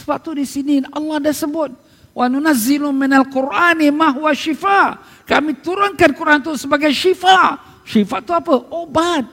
Sebab 0.00 0.16
tu 0.24 0.32
di 0.32 0.48
sini 0.48 0.80
Allah 0.88 1.20
dah 1.20 1.34
sebut 1.36 1.70
wa 2.10 2.26
nunazzilu 2.26 2.90
minal 2.90 3.28
qur'ani 3.28 3.92
ma 3.92 4.10
huwa 4.10 4.32
shifa. 4.32 4.96
Kami 5.28 5.60
turunkan 5.60 6.10
Quran 6.16 6.40
itu 6.40 6.56
sebagai 6.56 6.90
syifa. 6.90 7.60
Syifa 7.84 8.18
itu 8.24 8.32
apa? 8.32 8.54
Obat. 8.72 9.24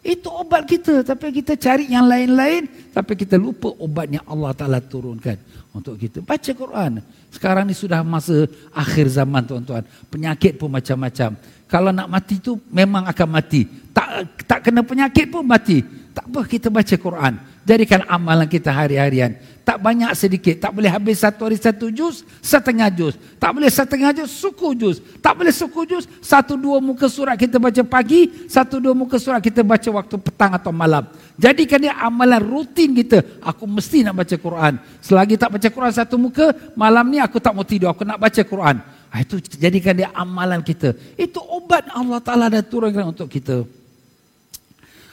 Itu 0.00 0.32
obat 0.32 0.64
kita. 0.64 1.04
Tapi 1.04 1.28
kita 1.42 1.58
cari 1.58 1.90
yang 1.90 2.06
lain-lain. 2.06 2.68
Tapi 2.94 3.12
kita 3.18 3.36
lupa 3.36 3.72
obat 3.76 4.08
yang 4.08 4.24
Allah 4.24 4.52
Ta'ala 4.56 4.78
turunkan 4.80 5.36
untuk 5.74 5.98
kita. 5.98 6.22
Baca 6.24 6.52
Quran. 6.54 7.02
Sekarang 7.28 7.66
ni 7.68 7.74
sudah 7.74 8.00
masa 8.00 8.46
akhir 8.72 9.10
zaman 9.10 9.44
tuan-tuan. 9.44 9.84
Penyakit 10.08 10.56
pun 10.56 10.72
macam-macam. 10.72 11.36
Kalau 11.70 11.94
nak 11.94 12.10
mati 12.10 12.42
tu 12.42 12.58
memang 12.66 13.06
akan 13.06 13.28
mati. 13.30 13.62
Tak 13.94 14.42
tak 14.42 14.58
kena 14.66 14.82
penyakit 14.82 15.30
pun 15.30 15.46
mati. 15.46 15.86
Tak 16.10 16.26
apa 16.26 16.40
kita 16.42 16.66
baca 16.66 16.94
Quran. 16.98 17.38
Jadikan 17.62 18.02
amalan 18.10 18.50
kita 18.50 18.74
hari-harian. 18.74 19.38
Tak 19.62 19.78
banyak 19.78 20.10
sedikit. 20.18 20.58
Tak 20.58 20.74
boleh 20.74 20.90
habis 20.90 21.22
satu 21.22 21.46
hari 21.46 21.54
satu 21.54 21.86
juz, 21.94 22.26
setengah 22.42 22.90
juz. 22.90 23.14
Tak 23.38 23.54
boleh 23.54 23.70
setengah 23.70 24.10
juz, 24.10 24.26
suku 24.26 24.74
juz. 24.74 24.98
Tak 25.22 25.38
boleh 25.38 25.54
suku 25.54 25.86
juz, 25.86 26.10
satu 26.18 26.58
dua 26.58 26.82
muka 26.82 27.06
surat 27.06 27.38
kita 27.38 27.62
baca 27.62 27.78
pagi, 27.86 28.50
satu 28.50 28.82
dua 28.82 28.90
muka 28.90 29.22
surat 29.22 29.38
kita 29.38 29.62
baca 29.62 29.86
waktu 29.86 30.16
petang 30.18 30.50
atau 30.58 30.74
malam. 30.74 31.06
Jadikan 31.38 31.78
dia 31.78 31.94
amalan 32.02 32.42
rutin 32.42 32.90
kita. 32.90 33.22
Aku 33.46 33.70
mesti 33.70 34.02
nak 34.02 34.18
baca 34.18 34.34
Quran. 34.34 34.74
Selagi 34.98 35.38
tak 35.38 35.54
baca 35.54 35.68
Quran 35.70 35.92
satu 35.94 36.18
muka, 36.18 36.50
malam 36.74 37.06
ni 37.06 37.22
aku 37.22 37.38
tak 37.38 37.54
mau 37.54 37.62
tidur. 37.62 37.94
Aku 37.94 38.02
nak 38.02 38.18
baca 38.18 38.42
Quran. 38.42 38.82
Ah, 39.10 39.26
itu 39.26 39.42
jadikan 39.42 39.98
dia 39.98 40.14
amalan 40.14 40.62
kita. 40.62 40.94
Itu 41.18 41.42
obat 41.42 41.90
Allah 41.90 42.22
Ta'ala 42.22 42.46
dah 42.46 42.62
turunkan 42.62 43.10
untuk 43.10 43.26
kita. 43.26 43.66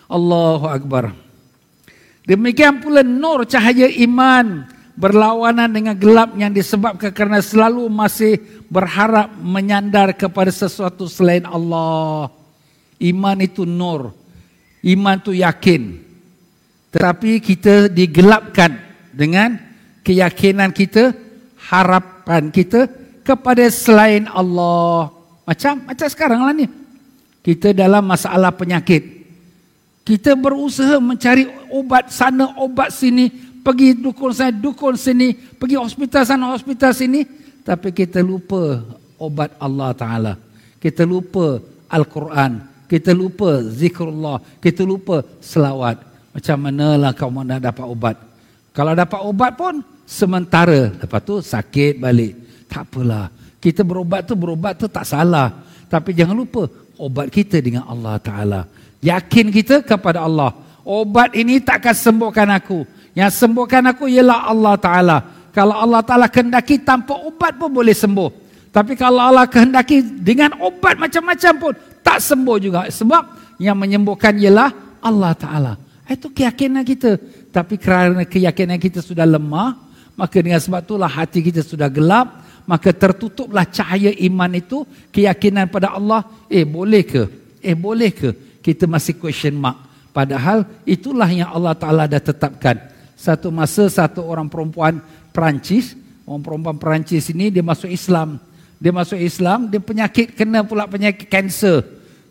Allahu 0.05 0.69
Akbar. 0.69 1.17
Demikian 2.29 2.77
pula 2.77 3.01
nur 3.01 3.49
cahaya 3.49 3.89
iman 4.05 4.69
berlawanan 4.93 5.69
dengan 5.73 5.95
gelap 5.97 6.37
yang 6.37 6.53
disebabkan 6.53 7.09
kerana 7.09 7.41
selalu 7.41 7.89
masih 7.89 8.37
berharap 8.69 9.33
menyandar 9.41 10.13
kepada 10.13 10.53
sesuatu 10.53 11.09
selain 11.09 11.49
Allah. 11.49 12.29
Iman 13.01 13.41
itu 13.41 13.65
nur. 13.65 14.13
Iman 14.85 15.17
itu 15.17 15.33
yakin. 15.33 16.05
Tetapi 16.93 17.41
kita 17.41 17.89
digelapkan 17.89 18.77
dengan 19.09 19.57
keyakinan 20.05 20.69
kita, 20.69 21.17
harapan 21.65 22.53
kita 22.53 22.85
kepada 23.27 23.67
selain 23.67 24.23
Allah. 24.31 25.11
Macam 25.43 25.83
macam 25.83 26.07
sekarang 26.07 26.47
lah 26.47 26.55
ni. 26.55 26.71
Kita 27.43 27.75
dalam 27.75 28.07
masalah 28.07 28.55
penyakit. 28.55 29.03
Kita 30.07 30.39
berusaha 30.39 31.03
mencari 31.03 31.51
obat 31.67 32.07
sana, 32.15 32.55
obat 32.55 32.95
sini, 32.95 33.27
pergi 33.59 33.91
dukun 33.91 34.31
sana, 34.31 34.55
dukun 34.55 34.95
sini, 34.95 35.35
pergi 35.35 35.75
hospital 35.75 36.23
sana, 36.23 36.55
hospital 36.55 36.95
sini, 36.95 37.27
tapi 37.67 37.91
kita 37.91 38.23
lupa 38.23 38.87
obat 39.19 39.51
Allah 39.59 39.91
Taala. 39.91 40.33
Kita 40.79 41.03
lupa 41.03 41.59
Al-Quran, 41.91 42.63
kita 42.87 43.11
lupa 43.11 43.59
zikrullah, 43.67 44.39
kita 44.63 44.87
lupa 44.87 45.27
selawat. 45.43 45.99
Macam 46.31 46.55
manalah 46.55 47.11
kau 47.11 47.27
nak 47.27 47.59
dapat 47.59 47.83
obat? 47.83 48.15
Kalau 48.71 48.95
dapat 48.95 49.19
obat 49.27 49.51
pun 49.59 49.83
sementara, 50.07 50.95
lepas 50.95 51.19
tu 51.19 51.43
sakit 51.43 51.99
balik. 51.99 52.46
Tak 52.67 52.83
apalah. 52.91 53.31
Kita 53.57 53.81
berobat 53.81 54.27
tu 54.27 54.35
berobat 54.37 54.77
tu 54.77 54.85
tak 54.91 55.07
salah. 55.07 55.65
Tapi 55.87 56.11
jangan 56.11 56.35
lupa 56.35 56.67
obat 56.99 57.31
kita 57.31 57.63
dengan 57.63 57.87
Allah 57.87 58.19
Taala. 58.19 58.61
Yakin 59.01 59.49
kita 59.53 59.85
kepada 59.85 60.25
Allah. 60.25 60.53
Obat 60.87 61.35
ini 61.35 61.59
takkan 61.59 61.91
sembuhkan 61.91 62.47
aku. 62.47 62.87
Yang 63.17 63.43
sembuhkan 63.43 63.83
aku 63.91 64.05
ialah 64.07 64.47
Allah 64.47 64.75
Ta'ala. 64.79 65.17
Kalau 65.51 65.73
Allah 65.73 66.05
Ta'ala 66.05 66.29
kehendaki 66.29 66.79
tanpa 66.79 67.17
obat 67.17 67.57
pun 67.57 67.67
boleh 67.67 67.91
sembuh. 67.91 68.29
Tapi 68.69 68.93
kalau 68.93 69.19
Allah 69.19 69.49
kehendaki 69.49 70.05
dengan 70.21 70.53
obat 70.61 70.95
macam-macam 71.01 71.53
pun 71.57 71.73
tak 72.05 72.21
sembuh 72.21 72.57
juga. 72.61 72.85
Sebab 72.87 73.23
yang 73.57 73.73
menyembuhkan 73.73 74.37
ialah 74.37 74.69
Allah 75.01 75.33
Ta'ala. 75.33 75.73
Itu 76.07 76.31
keyakinan 76.31 76.87
kita. 76.87 77.19
Tapi 77.51 77.75
kerana 77.75 78.23
keyakinan 78.23 78.77
kita 78.77 79.01
sudah 79.03 79.25
lemah, 79.27 79.75
maka 80.13 80.37
dengan 80.39 80.61
sebab 80.61 80.85
itulah 80.85 81.09
hati 81.09 81.41
kita 81.41 81.65
sudah 81.65 81.91
gelap, 81.91 82.46
maka 82.67 82.91
tertutuplah 82.91 83.63
cahaya 83.63 84.11
iman 84.27 84.51
itu, 84.51 84.83
keyakinan 85.09 85.71
pada 85.71 85.95
Allah, 85.95 86.27
eh 86.51 86.67
boleh 86.67 87.01
ke? 87.07 87.23
Eh 87.63 87.73
boleh 87.73 88.11
ke? 88.11 88.29
kita 88.67 88.83
masih 88.83 89.15
question 89.15 89.55
mark. 89.55 89.79
Padahal 90.11 90.67
itulah 90.83 91.31
yang 91.31 91.47
Allah 91.47 91.71
Ta'ala 91.71 92.03
dah 92.03 92.19
tetapkan. 92.19 92.75
Satu 93.15 93.47
masa 93.47 93.87
satu 93.87 94.27
orang 94.27 94.51
perempuan 94.51 94.99
Perancis, 95.31 95.95
orang 96.27 96.43
perempuan 96.43 96.75
Perancis 96.75 97.31
ini 97.31 97.47
dia 97.47 97.63
masuk 97.63 97.87
Islam. 97.87 98.35
Dia 98.77 98.91
masuk 98.91 99.17
Islam, 99.17 99.71
dia 99.71 99.79
penyakit, 99.79 100.35
kena 100.35 100.67
pula 100.67 100.83
penyakit 100.85 101.31
kanser. 101.31 101.81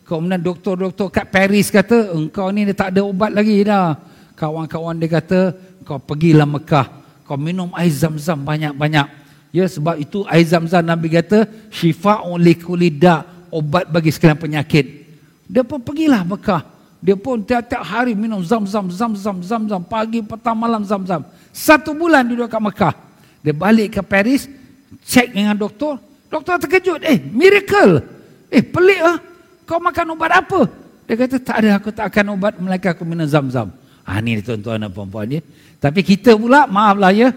Kemudian 0.07 0.39
doktor-doktor 0.39 1.11
kat 1.11 1.27
Paris 1.27 1.67
kata, 1.67 2.15
engkau 2.15 2.47
ni 2.53 2.69
tak 2.71 2.95
ada 2.95 3.03
ubat 3.03 3.33
lagi 3.33 3.67
dah. 3.67 3.99
Kawan-kawan 4.37 4.95
dia 4.95 5.11
kata, 5.19 5.51
kau 5.83 5.99
pergilah 5.99 6.47
Mekah. 6.47 6.87
Kau 7.27 7.35
minum 7.35 7.67
air 7.75 7.91
zam-zam 7.91 8.39
banyak-banyak. 8.39 9.26
Ya 9.55 9.65
sebab 9.65 9.95
itu 9.97 10.27
air 10.27 10.43
zam-zam 10.43 10.83
Nabi 10.83 11.07
kata, 11.11 11.47
syifa'un 11.71 12.37
likulida, 12.37 13.23
obat 13.47 13.87
bagi 13.87 14.11
sekalian 14.11 14.37
penyakit. 14.37 14.85
Dia 15.47 15.63
pun 15.63 15.79
pergilah 15.79 16.27
Mekah. 16.27 16.63
Dia 16.99 17.15
pun 17.15 17.39
tiap-tiap 17.39 17.81
hari 17.85 18.17
minum 18.17 18.43
zam-zam, 18.43 18.89
zam-zam, 18.91 19.39
zam-zam. 19.39 19.81
Pagi, 19.85 20.19
petang, 20.19 20.57
malam 20.57 20.83
zam-zam. 20.83 21.23
Satu 21.55 21.95
bulan 21.95 22.27
duduk 22.27 22.51
kat 22.51 22.59
Mekah. 22.59 22.93
Dia 23.45 23.53
balik 23.55 23.95
ke 23.95 24.01
Paris, 24.03 24.49
cek 25.07 25.31
dengan 25.31 25.55
doktor. 25.55 26.01
Doktor 26.27 26.59
terkejut. 26.59 26.99
Eh, 27.07 27.21
miracle. 27.31 28.03
Eh, 28.51 28.59
pelik 28.59 28.99
lah. 28.99 29.17
Kau 29.63 29.79
makan 29.79 30.15
ubat 30.17 30.31
apa? 30.43 30.67
Dia 31.07 31.15
kata, 31.15 31.35
tak 31.39 31.57
ada. 31.63 31.69
Aku 31.79 31.89
tak 31.95 32.11
akan 32.11 32.35
ubat. 32.35 32.59
Mereka 32.59 32.97
aku 32.97 33.07
minum 33.07 33.23
zam-zam. 33.23 33.71
Ah, 34.03 34.19
ni 34.19 34.39
tuan-tuan 34.43 34.79
dan 34.79 34.91
puan-puan 34.91 35.27
ni. 35.27 35.39
Tapi 35.79 36.03
kita 36.03 36.35
pula, 36.35 36.67
maaflah 36.67 37.15
ya. 37.15 37.29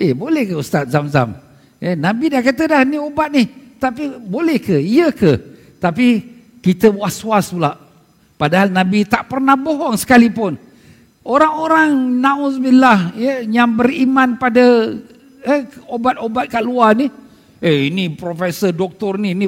Eh, 0.00 0.16
boleh 0.16 0.48
ke 0.48 0.54
Ustaz 0.56 0.88
zam-zam? 0.88 1.47
Eh, 1.78 1.94
Nabi 1.94 2.26
dah 2.30 2.42
kata 2.42 2.62
dah, 2.66 2.82
ni 2.82 2.98
ubat 2.98 3.30
ni. 3.30 3.46
Tapi 3.78 4.18
boleh 4.18 4.58
ke? 4.58 4.82
Ya 4.82 5.14
ke? 5.14 5.38
Tapi 5.78 6.26
kita 6.58 6.90
was-was 6.90 7.54
pula. 7.54 7.78
Padahal 8.34 8.70
Nabi 8.70 9.06
tak 9.06 9.30
pernah 9.30 9.54
bohong 9.54 9.94
sekalipun. 9.94 10.58
Orang-orang 11.22 11.92
nauzubillah 12.18 13.12
ya 13.14 13.44
yang 13.44 13.74
beriman 13.76 14.40
pada 14.40 14.94
eh, 15.44 15.62
obat-obat 15.90 16.48
kat 16.48 16.62
luar 16.64 16.96
ni, 16.96 17.12
eh 17.60 17.92
ini 17.92 18.08
profesor 18.16 18.72
doktor 18.72 19.20
ni, 19.20 19.36
ini 19.36 19.44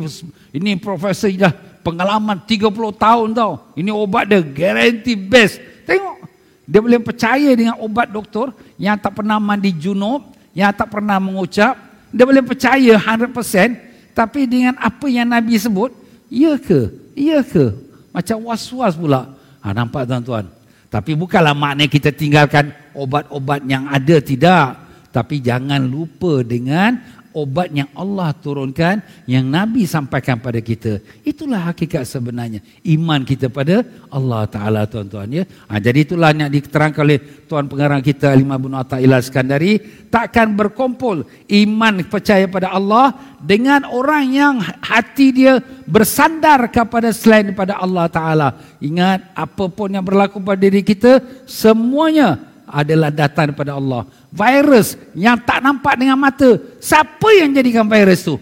ini 0.52 0.76
profesor 0.76 1.32
dah 1.32 1.54
pengalaman 1.80 2.36
30 2.44 2.68
tahun 3.00 3.28
tau. 3.32 3.72
Ini 3.74 3.90
obat 3.90 4.28
dia 4.28 4.44
guarantee 4.44 5.16
best. 5.16 5.56
Tengok 5.88 6.20
dia 6.68 6.78
boleh 6.78 7.00
percaya 7.02 7.50
dengan 7.56 7.80
obat 7.82 8.12
doktor 8.12 8.54
yang 8.76 8.94
tak 9.00 9.18
pernah 9.18 9.40
mandi 9.40 9.74
junub, 9.74 10.30
yang 10.52 10.70
tak 10.70 10.86
pernah 10.92 11.18
mengucap, 11.18 11.74
dia 12.10 12.24
boleh 12.26 12.42
percaya 12.42 12.94
100% 12.98 13.90
tapi 14.10 14.44
dengan 14.44 14.74
apa 14.76 15.06
yang 15.06 15.30
Nabi 15.30 15.56
sebut, 15.56 15.94
ya 16.26 16.58
ke? 16.58 16.90
Ya 17.14 17.40
ke? 17.40 17.72
Macam 18.10 18.50
was-was 18.50 18.98
pula. 18.98 19.32
Ha, 19.62 19.70
nampak 19.70 20.04
tuan-tuan? 20.04 20.50
Tapi 20.90 21.14
bukanlah 21.14 21.54
makna 21.54 21.86
kita 21.86 22.10
tinggalkan 22.10 22.74
obat-obat 22.90 23.62
yang 23.64 23.86
ada, 23.86 24.18
tidak. 24.18 24.74
Tapi 25.14 25.38
jangan 25.38 25.82
lupa 25.82 26.42
dengan 26.42 26.98
obat 27.32 27.70
yang 27.70 27.86
Allah 27.94 28.34
turunkan 28.34 29.02
yang 29.26 29.46
Nabi 29.46 29.86
sampaikan 29.86 30.38
pada 30.42 30.58
kita. 30.58 30.98
Itulah 31.22 31.70
hakikat 31.70 32.02
sebenarnya 32.06 32.60
iman 32.86 33.22
kita 33.22 33.46
pada 33.46 33.86
Allah 34.10 34.46
Taala 34.50 34.84
tuan-tuan 34.90 35.30
ya. 35.30 35.44
Ha, 35.70 35.78
jadi 35.78 36.02
itulah 36.02 36.34
yang 36.34 36.50
diterangkan 36.50 37.02
oleh 37.06 37.18
tuan 37.46 37.70
pengarang 37.70 38.02
kita 38.02 38.34
Imam 38.34 38.58
Ibn 38.58 38.82
Athaillah 38.82 39.22
Skandari 39.22 39.78
takkan 40.10 40.54
berkumpul 40.54 41.26
iman 41.46 41.94
percaya 42.06 42.50
pada 42.50 42.74
Allah 42.74 43.14
dengan 43.38 43.86
orang 43.86 44.24
yang 44.30 44.54
hati 44.82 45.30
dia 45.30 45.62
bersandar 45.86 46.66
kepada 46.68 47.14
selain 47.14 47.50
daripada 47.50 47.78
Allah 47.78 48.06
Taala. 48.10 48.48
Ingat 48.82 49.30
apapun 49.38 49.94
yang 49.94 50.04
berlaku 50.04 50.42
pada 50.42 50.58
diri 50.58 50.82
kita 50.82 51.22
semuanya 51.46 52.49
adalah 52.70 53.10
datang 53.10 53.50
daripada 53.50 53.76
Allah. 53.76 54.06
Virus 54.30 54.94
yang 55.12 55.36
tak 55.42 55.58
nampak 55.60 55.98
dengan 55.98 56.16
mata, 56.16 56.56
siapa 56.78 57.28
yang 57.34 57.50
jadikan 57.50 57.84
virus 57.84 58.24
tu? 58.24 58.38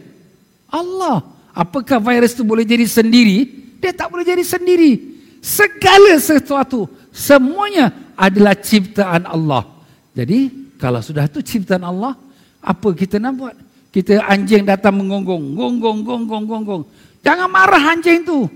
Allah. 0.69 1.25
Apakah 1.57 1.99
virus 1.99 2.37
tu 2.37 2.47
boleh 2.47 2.63
jadi 2.63 2.87
sendiri? 2.87 3.49
Dia 3.83 3.91
tak 3.91 4.13
boleh 4.13 4.23
jadi 4.23 4.45
sendiri. 4.45 5.19
Segala 5.43 6.15
sesuatu, 6.21 6.87
semuanya 7.11 7.91
adalah 8.15 8.55
ciptaan 8.55 9.27
Allah. 9.27 9.67
Jadi, 10.15 10.71
kalau 10.79 11.03
sudah 11.03 11.27
tu 11.27 11.43
ciptaan 11.43 11.83
Allah, 11.83 12.15
apa 12.63 12.89
kita 12.95 13.19
nak 13.19 13.33
buat? 13.35 13.55
Kita 13.89 14.21
anjing 14.29 14.69
datang 14.69 15.01
menggonggong, 15.01 15.57
gonggong, 15.57 15.99
gonggong, 16.05 16.45
gonggong. 16.45 16.83
Jangan 17.25 17.49
marah 17.49 17.97
anjing 17.97 18.23
tu. 18.23 18.47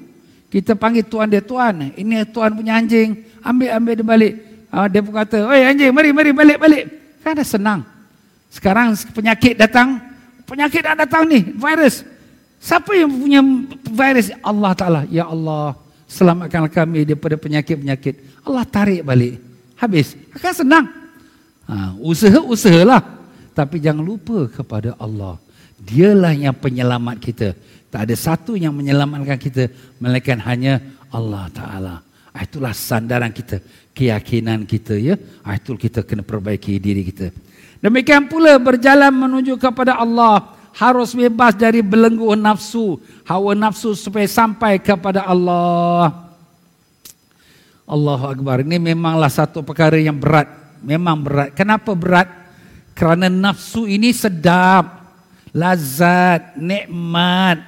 Kita 0.52 0.76
panggil 0.76 1.08
tuan 1.08 1.32
dia 1.32 1.40
tuan. 1.40 1.96
Ini 1.96 2.28
tuan 2.28 2.52
punya 2.52 2.76
anjing. 2.76 3.24
Ambil, 3.40 3.68
ambil 3.72 3.94
dia 3.96 4.06
balik. 4.06 4.32
Uh, 4.72 4.88
dia 4.88 5.04
pun 5.04 5.12
kata, 5.12 5.52
oi 5.52 5.68
anjing, 5.68 5.92
mari, 5.92 6.16
mari, 6.16 6.32
balik, 6.32 6.56
balik. 6.56 6.84
Kan 7.20 7.36
dah 7.36 7.44
senang. 7.44 7.80
Sekarang 8.48 8.96
penyakit 9.12 9.60
datang, 9.60 10.00
penyakit 10.48 10.80
dah 10.80 10.96
datang 10.96 11.28
ni, 11.28 11.44
virus. 11.44 12.08
Siapa 12.56 12.96
yang 12.96 13.12
punya 13.12 13.44
virus? 13.84 14.32
Allah 14.40 14.72
Ta'ala. 14.72 15.00
Ya 15.12 15.28
Allah, 15.28 15.76
selamatkan 16.08 16.72
kami 16.72 17.04
daripada 17.04 17.36
penyakit-penyakit. 17.36 18.40
Allah 18.48 18.64
tarik 18.64 19.04
balik. 19.04 19.42
Habis. 19.76 20.16
Akan 20.32 20.54
senang. 20.54 20.86
Ha, 21.68 21.92
usaha-usahalah. 22.00 23.02
Tapi 23.52 23.76
jangan 23.76 24.06
lupa 24.06 24.48
kepada 24.48 24.96
Allah. 24.96 25.36
Dialah 25.76 26.32
yang 26.32 26.54
penyelamat 26.54 27.18
kita. 27.18 27.48
Tak 27.92 28.08
ada 28.08 28.14
satu 28.14 28.54
yang 28.54 28.72
menyelamatkan 28.72 29.36
kita. 29.36 29.68
Melainkan 29.98 30.38
hanya 30.46 30.78
Allah 31.10 31.50
Ta'ala. 31.50 31.94
Ah, 32.32 32.48
itulah 32.48 32.72
sandaran 32.72 33.28
kita, 33.28 33.60
keyakinan 33.92 34.64
kita 34.64 34.96
ya. 34.96 35.14
Ah, 35.44 35.56
itu 35.56 35.76
kita 35.76 36.04
kena 36.04 36.24
perbaiki 36.24 36.76
diri 36.80 37.04
kita. 37.06 37.32
Demikian 37.82 38.28
pula 38.30 38.56
berjalan 38.60 39.12
menuju 39.12 39.58
kepada 39.58 39.98
Allah 39.98 40.54
harus 40.72 41.12
bebas 41.12 41.52
dari 41.52 41.84
belenggu 41.84 42.32
nafsu, 42.32 42.96
hawa 43.28 43.52
nafsu 43.52 43.92
supaya 43.92 44.24
sampai 44.24 44.80
kepada 44.80 45.24
Allah. 45.28 46.32
Allahu 47.84 48.24
Akbar. 48.32 48.64
Ini 48.64 48.80
memanglah 48.80 49.28
satu 49.28 49.60
perkara 49.60 50.00
yang 50.00 50.16
berat. 50.16 50.48
Memang 50.80 51.20
berat. 51.20 51.52
Kenapa 51.52 51.92
berat? 51.92 52.30
Kerana 52.96 53.28
nafsu 53.28 53.84
ini 53.84 54.14
sedap. 54.16 55.02
Lazat, 55.52 56.56
nikmat. 56.56 57.60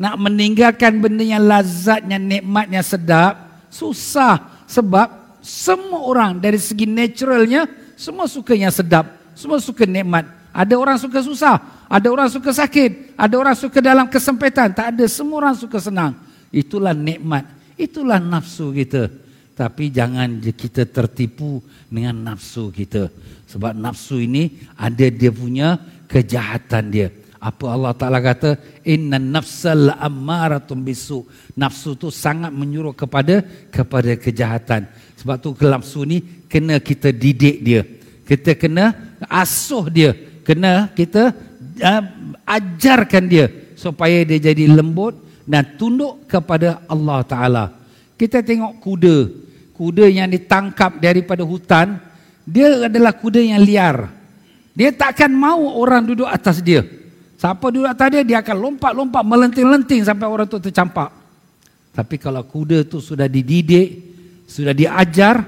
Nak 0.00 0.16
meninggalkan 0.18 0.98
benda 0.98 1.22
yang 1.22 1.44
lazatnya, 1.44 2.18
nikmatnya 2.18 2.82
sedap 2.82 3.50
susah 3.70 4.64
sebab 4.64 5.19
semua 5.40 6.04
orang 6.04 6.36
dari 6.36 6.60
segi 6.60 6.84
naturalnya 6.84 7.64
semua 8.00 8.24
suka 8.24 8.56
yang 8.56 8.72
sedap, 8.72 9.12
semua 9.36 9.60
suka 9.60 9.84
nikmat. 9.84 10.24
Ada 10.50 10.74
orang 10.74 10.96
suka 10.96 11.20
susah, 11.20 11.60
ada 11.86 12.08
orang 12.08 12.26
suka 12.32 12.50
sakit, 12.50 13.14
ada 13.14 13.34
orang 13.36 13.54
suka 13.54 13.78
dalam 13.78 14.08
kesempitan, 14.08 14.72
tak 14.72 14.96
ada 14.96 15.04
semua 15.06 15.46
orang 15.46 15.54
suka 15.54 15.78
senang. 15.78 16.16
Itulah 16.50 16.96
nikmat, 16.96 17.46
itulah 17.76 18.18
nafsu 18.18 18.72
kita. 18.72 19.12
Tapi 19.54 19.92
jangan 19.92 20.40
kita 20.40 20.88
tertipu 20.88 21.60
dengan 21.92 22.32
nafsu 22.32 22.72
kita. 22.72 23.12
Sebab 23.44 23.76
nafsu 23.76 24.16
ini 24.24 24.56
ada 24.80 25.06
dia 25.12 25.28
punya 25.28 25.76
kejahatan 26.08 26.84
dia. 26.88 27.12
Apa 27.40 27.72
Allah 27.72 27.96
Ta'ala 27.96 28.20
kata? 28.20 28.56
Inna 28.84 29.16
nafsal 29.16 29.96
ammaratum 29.96 30.80
bisu. 30.80 31.24
Nafsu 31.56 31.96
tu 31.96 32.12
sangat 32.12 32.52
menyuruh 32.52 32.92
kepada 32.92 33.40
kepada 33.72 34.12
kejahatan. 34.16 34.88
Sebab 35.20 35.36
tu 35.36 35.52
nafsu 35.52 36.08
ni 36.08 36.24
kena 36.48 36.80
kita 36.80 37.12
didik 37.12 37.60
dia. 37.60 37.84
Kita 38.24 38.56
kena 38.56 38.96
asuh 39.28 39.84
dia. 39.92 40.16
Kena 40.40 40.88
kita 40.96 41.36
uh, 41.84 42.02
ajarkan 42.48 43.24
dia. 43.28 43.52
Supaya 43.76 44.24
dia 44.24 44.40
jadi 44.40 44.64
lembut 44.64 45.16
dan 45.44 45.76
tunduk 45.76 46.24
kepada 46.24 46.80
Allah 46.88 47.20
Ta'ala. 47.20 47.64
Kita 48.16 48.40
tengok 48.40 48.80
kuda. 48.80 49.16
Kuda 49.76 50.08
yang 50.08 50.32
ditangkap 50.32 50.96
daripada 50.96 51.44
hutan. 51.44 52.00
Dia 52.48 52.88
adalah 52.88 53.12
kuda 53.12 53.44
yang 53.44 53.60
liar. 53.60 54.08
Dia 54.72 54.88
takkan 54.96 55.28
mau 55.28 55.76
orang 55.76 56.08
duduk 56.08 56.28
atas 56.28 56.64
dia. 56.64 56.80
Siapa 57.36 57.72
duduk 57.72 57.88
atas 57.88 58.08
dia, 58.12 58.22
dia 58.24 58.38
akan 58.40 58.56
lompat-lompat, 58.56 59.24
melenting-lenting 59.24 60.04
sampai 60.04 60.28
orang 60.28 60.48
tu 60.48 60.60
tercampak. 60.60 61.12
Tapi 61.92 62.16
kalau 62.20 62.44
kuda 62.44 62.84
tu 62.84 63.00
sudah 63.00 63.28
dididik, 63.28 64.09
sudah 64.50 64.74
diajar, 64.74 65.46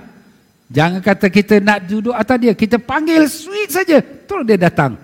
jangan 0.70 1.03
kata 1.03 1.26
kita 1.26 1.59
nak 1.59 1.90
duduk 1.90 2.14
atas 2.14 2.38
dia, 2.38 2.55
kita 2.55 2.78
panggil 2.78 3.26
sweet 3.26 3.74
saja, 3.74 3.98
terus 3.98 4.46
dia 4.46 4.55
datang. 4.55 4.94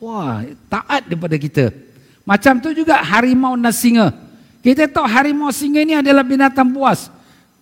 Wah, 0.00 0.40
taat 0.72 1.04
daripada 1.04 1.36
kita. 1.36 1.68
Macam 2.24 2.56
tu 2.64 2.72
juga 2.72 2.96
harimau 3.04 3.52
dan 3.60 3.70
singa. 3.76 4.08
Kita 4.64 4.88
tahu 4.88 5.04
harimau 5.04 5.52
singa 5.52 5.84
ini 5.84 6.00
adalah 6.00 6.24
binatang 6.24 6.72
buas 6.72 7.12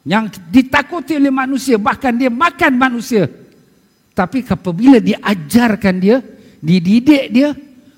yang 0.06 0.30
ditakuti 0.48 1.18
oleh 1.18 1.34
manusia, 1.34 1.74
bahkan 1.74 2.14
dia 2.14 2.30
makan 2.30 2.72
manusia. 2.78 3.26
Tapi 4.14 4.46
apabila 4.46 5.02
diajarkan 5.02 5.94
dia, 5.98 6.22
dididik 6.62 7.34
dia, 7.34 7.50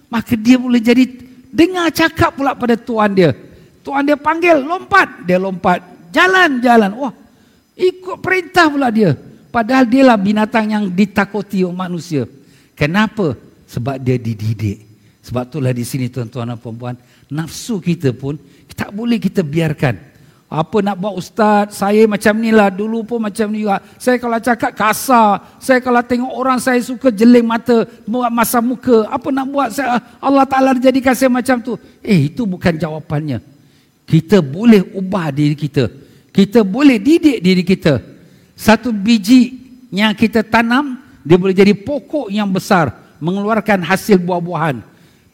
maka 0.08 0.32
dia 0.32 0.56
boleh 0.56 0.80
jadi 0.80 1.04
dengar 1.52 1.92
cakap 1.92 2.40
pula 2.40 2.56
pada 2.56 2.74
tuan 2.74 3.12
dia. 3.12 3.36
Tuan 3.84 4.06
dia 4.06 4.16
panggil, 4.16 4.62
lompat, 4.62 5.26
dia 5.26 5.36
lompat. 5.36 5.82
Jalan, 6.14 6.62
jalan. 6.62 6.90
Wah, 6.94 7.12
ikut 7.76 8.16
perintah 8.20 8.68
pula 8.68 8.88
dia. 8.88 9.16
Padahal 9.52 9.84
dia 9.84 10.02
lah 10.06 10.16
binatang 10.16 10.72
yang 10.72 10.84
ditakuti 10.88 11.60
oleh 11.60 11.76
manusia. 11.76 12.24
Kenapa? 12.72 13.36
Sebab 13.68 14.00
dia 14.00 14.16
dididik. 14.16 14.88
Sebab 15.22 15.46
itulah 15.46 15.72
di 15.76 15.84
sini 15.86 16.08
tuan-tuan 16.10 16.50
dan 16.50 16.58
puan-puan, 16.58 16.98
nafsu 17.30 17.78
kita 17.78 18.10
pun 18.10 18.34
tak 18.72 18.90
boleh 18.90 19.20
kita 19.22 19.44
biarkan 19.44 20.12
apa 20.52 20.84
nak 20.84 21.00
buat 21.00 21.16
ustaz, 21.16 21.80
saya 21.80 22.04
macam 22.04 22.36
ni 22.36 22.52
lah, 22.52 22.68
dulu 22.68 23.08
pun 23.08 23.24
macam 23.24 23.48
ni 23.48 23.64
juga. 23.64 23.80
Saya 23.96 24.20
kalau 24.20 24.36
cakap 24.36 24.76
kasar, 24.76 25.56
saya 25.56 25.80
kalau 25.80 26.04
tengok 26.04 26.28
orang 26.28 26.60
saya 26.60 26.76
suka 26.84 27.08
jeling 27.08 27.48
mata, 27.48 27.88
buat 28.04 28.28
masa 28.28 28.60
muka, 28.60 29.08
apa 29.08 29.32
nak 29.32 29.48
buat, 29.48 29.72
saya, 29.72 29.96
Allah 30.20 30.44
Ta'ala 30.44 30.76
jadikan 30.76 31.16
saya 31.16 31.32
macam 31.32 31.56
tu. 31.56 31.80
Eh, 32.04 32.28
itu 32.28 32.44
bukan 32.44 32.76
jawapannya. 32.76 33.40
Kita 34.04 34.44
boleh 34.44 34.84
ubah 34.92 35.32
diri 35.32 35.56
kita. 35.56 35.88
Kita 36.32 36.64
boleh 36.64 36.96
didik 36.96 37.44
diri 37.44 37.60
kita. 37.60 38.00
Satu 38.56 38.90
biji 38.90 39.60
yang 39.92 40.16
kita 40.16 40.40
tanam, 40.40 40.96
dia 41.20 41.36
boleh 41.36 41.52
jadi 41.52 41.76
pokok 41.76 42.32
yang 42.32 42.48
besar, 42.48 42.90
mengeluarkan 43.20 43.84
hasil 43.84 44.16
buah-buahan. 44.16 44.80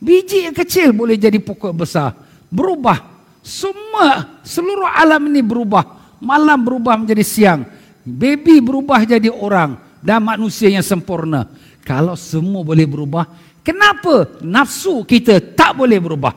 Biji 0.03 0.51
yang 0.51 0.55
kecil 0.55 0.91
boleh 0.91 1.15
jadi 1.15 1.39
pokok 1.39 1.87
besar. 1.87 2.15
Berubah 2.51 3.19
semua 3.49 4.39
seluruh 4.45 4.87
alam 4.93 5.25
ini 5.31 5.41
berubah. 5.41 5.97
Malam 6.21 6.61
berubah 6.61 7.01
menjadi 7.01 7.25
siang. 7.25 7.61
Baby 8.05 8.61
berubah 8.61 9.01
jadi 9.07 9.33
orang 9.33 9.79
dan 10.05 10.21
manusia 10.21 10.69
yang 10.69 10.85
sempurna. 10.85 11.49
Kalau 11.81 12.13
semua 12.19 12.61
boleh 12.61 12.85
berubah, 12.85 13.25
kenapa 13.65 14.37
nafsu 14.45 15.01
kita 15.09 15.41
tak 15.41 15.79
boleh 15.79 15.97
berubah? 15.97 16.35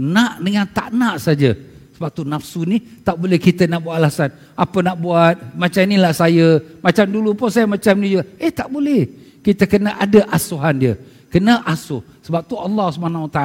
Nak 0.00 0.40
dengan 0.40 0.64
tak 0.70 0.88
nak 0.96 1.20
saja. 1.20 1.52
Sebab 1.96 2.12
tu 2.12 2.28
nafsu 2.28 2.68
ni 2.68 2.76
tak 3.00 3.16
boleh 3.16 3.40
kita 3.40 3.64
nak 3.64 3.88
buat 3.88 3.96
alasan. 3.96 4.28
Apa 4.52 4.84
nak 4.84 5.00
buat? 5.00 5.56
Macam 5.56 5.80
inilah 5.80 6.12
saya. 6.12 6.60
Macam 6.84 7.08
dulu 7.08 7.32
pun 7.32 7.48
saya 7.48 7.64
macam 7.64 7.96
ni 7.96 8.20
juga. 8.20 8.28
Eh 8.36 8.52
tak 8.52 8.68
boleh. 8.68 9.08
Kita 9.40 9.64
kena 9.64 9.96
ada 9.96 10.28
asuhan 10.28 10.76
dia. 10.76 10.94
Kena 11.32 11.64
asuh. 11.64 12.04
Sebab 12.20 12.44
tu 12.44 12.60
Allah 12.60 12.92
SWT 12.92 13.40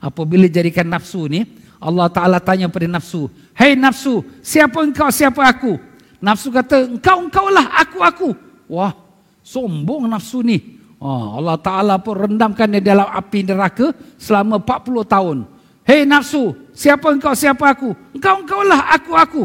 apabila 0.00 0.48
jadikan 0.48 0.88
nafsu 0.88 1.28
ni, 1.28 1.44
Allah 1.82 2.08
Ta'ala 2.08 2.38
tanya 2.40 2.72
pada 2.72 2.88
nafsu. 2.88 3.28
Hei 3.52 3.74
nafsu, 3.74 4.24
siapa 4.40 4.80
engkau, 4.80 5.10
siapa 5.12 5.42
aku? 5.44 5.76
Nafsu 6.22 6.48
kata, 6.54 6.86
engkau, 6.86 7.26
engkau 7.26 7.46
lah, 7.50 7.66
aku, 7.82 7.98
aku. 8.00 8.28
Wah, 8.70 8.94
sombong 9.42 10.06
nafsu 10.06 10.40
ni. 10.40 10.80
Oh, 11.02 11.42
Allah 11.42 11.58
Ta'ala 11.58 11.98
pun 11.98 12.14
rendamkan 12.14 12.70
dia 12.70 12.94
dalam 12.94 13.10
api 13.10 13.42
neraka 13.42 13.90
selama 14.14 14.62
40 14.62 15.02
tahun. 15.02 15.38
Hei 15.82 16.06
nafsu, 16.06 16.54
siapa 16.70 17.10
engkau, 17.10 17.34
siapa 17.34 17.74
aku? 17.74 17.90
Engkau, 18.14 18.46
engkau 18.46 18.62
lah, 18.62 18.94
aku, 18.94 19.12
aku. 19.18 19.42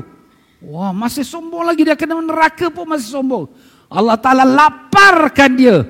Wah, 0.61 0.93
masih 0.93 1.25
sombong 1.25 1.65
lagi 1.65 1.85
dia 1.85 1.97
kena 1.97 2.17
neraka 2.17 2.69
pun 2.69 2.85
masih 2.85 3.09
sombong. 3.09 3.45
Allah 3.89 4.17
Ta'ala 4.17 4.45
laparkan 4.45 5.51
dia. 5.57 5.81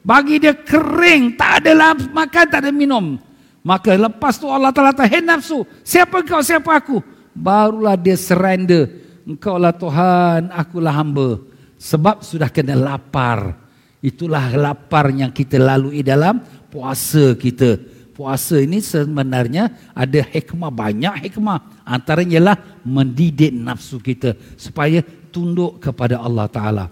Bagi 0.00 0.40
dia 0.40 0.56
kering, 0.56 1.36
tak 1.36 1.68
ada 1.68 1.92
makan, 1.92 2.44
tak 2.48 2.60
ada 2.64 2.72
minum. 2.72 3.20
Maka 3.60 3.92
lepas 3.92 4.40
tu 4.40 4.48
Allah 4.48 4.72
Ta'ala 4.72 4.96
kata, 4.96 5.04
hei 5.04 5.20
nafsu, 5.20 5.68
siapa 5.84 6.24
engkau, 6.24 6.40
siapa 6.40 6.72
aku? 6.72 7.04
Barulah 7.36 7.96
dia 7.96 8.16
surrender. 8.16 8.88
Engkau 9.28 9.60
lah 9.60 9.76
Tuhan, 9.76 10.48
akulah 10.48 10.96
hamba. 10.96 11.44
Sebab 11.76 12.24
sudah 12.24 12.48
kena 12.48 12.72
lapar. 12.72 13.56
Itulah 14.00 14.48
lapar 14.56 15.12
yang 15.12 15.28
kita 15.28 15.60
lalui 15.60 16.00
dalam 16.00 16.40
puasa 16.72 17.36
kita. 17.36 17.76
Puasa 18.20 18.60
ini 18.60 18.84
sebenarnya 18.84 19.72
ada 19.96 20.20
hikmah, 20.20 20.68
banyak 20.68 21.24
hikmah. 21.24 21.88
Antaranya 21.88 22.36
ialah 22.36 22.56
mendidik 22.84 23.48
nafsu 23.48 23.96
kita 23.96 24.36
supaya 24.60 25.00
tunduk 25.32 25.80
kepada 25.80 26.20
Allah 26.20 26.44
Ta'ala. 26.44 26.84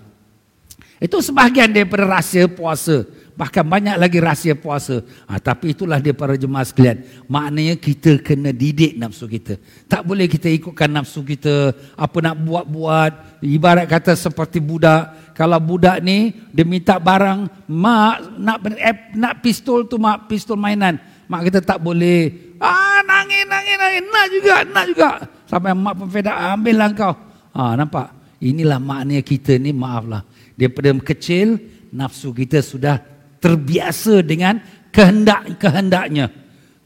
Itu 0.96 1.20
sebahagian 1.20 1.68
daripada 1.68 2.08
rahsia 2.08 2.48
puasa. 2.48 3.04
Bahkan 3.36 3.60
banyak 3.60 3.96
lagi 4.00 4.18
rahsia 4.24 4.56
puasa. 4.56 5.04
Ha, 5.28 5.38
tapi 5.38 5.76
itulah 5.76 6.00
dia 6.00 6.16
para 6.16 6.32
jemaah 6.32 6.64
sekalian. 6.64 7.04
Maknanya 7.30 7.76
kita 7.76 8.18
kena 8.24 8.50
didik 8.50 8.96
nafsu 8.96 9.28
kita. 9.28 9.60
Tak 9.84 10.08
boleh 10.08 10.26
kita 10.32 10.50
ikutkan 10.50 10.90
nafsu 10.90 11.22
kita. 11.22 11.76
Apa 11.92 12.18
nak 12.18 12.40
buat-buat. 12.40 13.44
Ibarat 13.44 13.84
kata 13.84 14.16
seperti 14.16 14.64
budak. 14.64 15.36
Kalau 15.38 15.60
budak 15.62 16.02
ni 16.02 16.34
dia 16.50 16.64
minta 16.64 16.98
barang. 16.98 17.68
Mak 17.70 18.14
nak 18.42 18.58
eh, 18.74 18.96
nak 19.14 19.38
pistol 19.38 19.86
tu 19.86 20.02
mak. 20.02 20.26
Pistol 20.26 20.58
mainan. 20.58 20.98
Mak 21.28 21.40
kita 21.52 21.60
tak 21.60 21.78
boleh. 21.84 22.56
Ah 22.58 23.04
nangis, 23.04 23.44
nangis, 23.44 23.76
nangis. 23.76 24.02
Nak 24.08 24.26
juga, 24.32 24.56
nak 24.64 24.84
juga. 24.88 25.10
Sampai 25.44 25.72
mak 25.76 25.94
pun 25.94 26.08
feda. 26.08 26.32
Ambil 26.56 26.76
lah 26.80 26.88
kau. 26.96 27.14
Ha, 27.52 27.76
nampak? 27.76 28.08
Inilah 28.40 28.80
maknanya 28.80 29.20
kita 29.20 29.60
ni 29.60 29.76
maaflah. 29.76 30.24
Daripada 30.56 30.90
kecil, 31.04 31.60
nafsu 31.92 32.32
kita 32.32 32.64
sudah 32.64 32.98
terbiasa 33.38 34.24
dengan 34.24 34.58
kehendak-kehendaknya. 34.90 36.32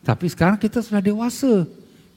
Tapi 0.02 0.26
sekarang 0.26 0.58
kita 0.58 0.82
sudah 0.82 0.98
dewasa. 0.98 1.64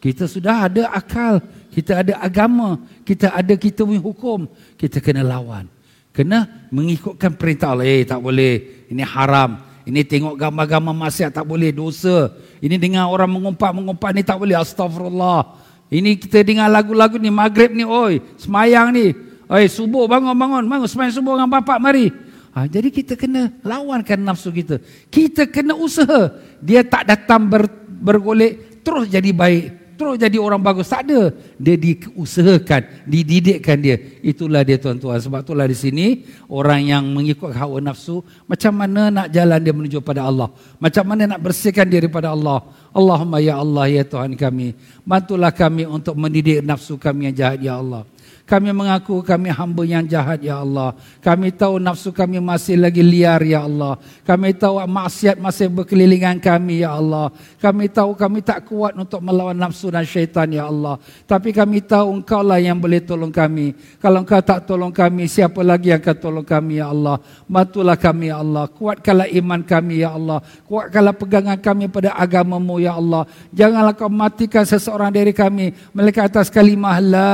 Kita 0.01 0.25
sudah 0.25 0.69
ada 0.69 0.89
akal. 0.93 1.41
Kita 1.69 2.01
ada 2.01 2.17
agama. 2.21 2.81
Kita 3.05 3.33
ada 3.33 3.53
kita 3.57 3.85
punya 3.85 4.01
hukum. 4.01 4.49
Kita 4.77 5.01
kena 5.01 5.21
lawan. 5.21 5.69
Kena 6.15 6.69
mengikutkan 6.71 7.35
perintah 7.35 7.75
Allah. 7.75 7.85
Eh 7.89 8.05
tak 8.07 8.21
boleh. 8.21 8.87
Ini 8.89 9.03
haram. 9.03 9.74
Ini 9.85 10.01
tengok 10.01 10.33
gambar-gambar 10.33 10.93
maksiat 10.97 11.31
tak 11.37 11.45
boleh. 11.45 11.69
Dosa. 11.69 12.33
Ini 12.57 12.81
dengar 12.81 13.05
orang 13.05 13.29
mengumpat-mengumpat 13.29 14.11
ni 14.17 14.25
tak 14.25 14.41
boleh. 14.41 14.57
Astagfirullah. 14.57 15.61
Ini 15.93 16.17
kita 16.17 16.41
dengar 16.41 16.65
lagu-lagu 16.73 17.21
ni. 17.21 17.29
Maghrib 17.29 17.69
ni. 17.69 17.85
Oi, 17.85 18.17
semayang 18.41 18.89
ni. 18.89 19.13
Oi, 19.45 19.69
subuh 19.69 20.09
bangun-bangun. 20.09 20.65
Bangun 20.65 20.89
semayang 20.89 21.13
subuh 21.13 21.37
dengan 21.37 21.53
bapak 21.53 21.77
mari. 21.77 22.09
Ha, 22.57 22.65
jadi 22.65 22.89
kita 22.89 23.13
kena 23.13 23.53
lawankan 23.61 24.17
nafsu 24.25 24.49
kita. 24.49 24.81
Kita 25.13 25.45
kena 25.45 25.77
usaha. 25.77 26.33
Dia 26.57 26.81
tak 26.81 27.05
datang 27.05 27.45
ber, 27.45 27.69
bergolek 28.01 28.81
terus 28.81 29.05
jadi 29.05 29.29
baik. 29.29 29.84
Terus 29.95 30.15
jadi 30.19 30.37
orang 30.39 30.59
bagus. 30.59 30.91
Tak 30.91 31.07
ada. 31.07 31.31
Dia 31.55 31.75
diusahakan. 31.79 33.07
Dididikkan 33.07 33.79
dia. 33.79 33.95
Itulah 34.19 34.61
dia 34.67 34.75
tuan-tuan. 34.75 35.19
Sebab 35.19 35.43
itulah 35.43 35.65
di 35.65 35.75
sini 35.75 36.05
orang 36.51 36.83
yang 36.83 37.03
mengikut 37.07 37.55
hawa 37.55 37.79
nafsu. 37.79 38.19
Macam 38.47 38.75
mana 38.75 39.07
nak 39.07 39.27
jalan 39.31 39.59
dia 39.59 39.73
menuju 39.73 39.99
pada 40.03 40.27
Allah. 40.27 40.51
Macam 40.77 41.03
mana 41.07 41.35
nak 41.35 41.41
bersihkan 41.41 41.87
diri 41.87 42.11
pada 42.11 42.35
Allah. 42.35 42.63
Allahumma 42.95 43.43
ya 43.43 43.59
Allah 43.59 43.85
ya 43.91 44.03
Tuhan 44.03 44.35
kami. 44.35 44.75
Bantulah 45.03 45.51
kami 45.51 45.83
untuk 45.87 46.15
mendidik 46.15 46.63
nafsu 46.63 46.95
kami 46.99 47.31
yang 47.31 47.35
jahat 47.35 47.59
ya 47.63 47.79
Allah. 47.79 48.07
Kami 48.45 48.69
mengaku 48.69 49.25
kami 49.25 49.49
hamba 49.49 49.81
yang 49.89 50.05
jahat 50.05 50.37
ya 50.37 50.61
Allah. 50.61 50.93
Kami 51.17 51.49
tahu 51.49 51.81
nafsu 51.81 52.13
kami 52.13 52.37
masih 52.37 52.77
lagi 52.77 53.01
liar 53.01 53.41
ya 53.41 53.65
Allah. 53.65 53.97
Kami 54.21 54.53
tahu 54.53 54.85
maksiat 54.85 55.41
masih 55.41 55.65
berkelilingan 55.73 56.37
kami 56.37 56.85
ya 56.85 56.93
Allah. 56.93 57.33
Kami 57.57 57.89
tahu 57.89 58.13
kami 58.13 58.45
tak 58.45 58.69
kuat 58.69 58.93
untuk 58.93 59.17
melawan 59.25 59.57
nafsu 59.57 59.89
dan 59.89 60.05
syaitan 60.05 60.45
ya 60.53 60.69
Allah. 60.69 61.01
Tapi 61.25 61.49
kami 61.49 61.81
tahu 61.81 62.21
engkau 62.21 62.45
lah 62.45 62.61
yang 62.61 62.77
boleh 62.77 63.01
tolong 63.01 63.33
kami. 63.33 63.73
Kalau 63.97 64.21
engkau 64.21 64.37
tak 64.45 64.69
tolong 64.69 64.93
kami, 64.93 65.25
siapa 65.25 65.65
lagi 65.65 65.89
yang 65.89 66.05
akan 66.05 66.17
tolong 66.21 66.45
kami 66.45 66.77
ya 66.77 66.93
Allah. 66.93 67.17
Bantulah 67.49 67.97
kami 67.97 68.29
ya 68.29 68.45
Allah. 68.45 68.69
Kuatkanlah 68.69 69.25
iman 69.41 69.65
kami 69.65 70.05
ya 70.05 70.13
Allah. 70.13 70.45
Kuatkanlah 70.69 71.17
pegangan 71.17 71.57
kami 71.57 71.89
pada 71.89 72.13
agamamu 72.13 72.77
ya 72.77 72.93
Allah. 72.93 73.25
Janganlah 73.49 73.97
kau 73.97 74.05
matikan 74.05 74.69
seseorang 74.69 75.09
dari 75.09 75.33
kami. 75.33 75.73
Mereka 75.97 76.29
atas 76.29 76.53
kalimah 76.53 77.01
la 77.01 77.33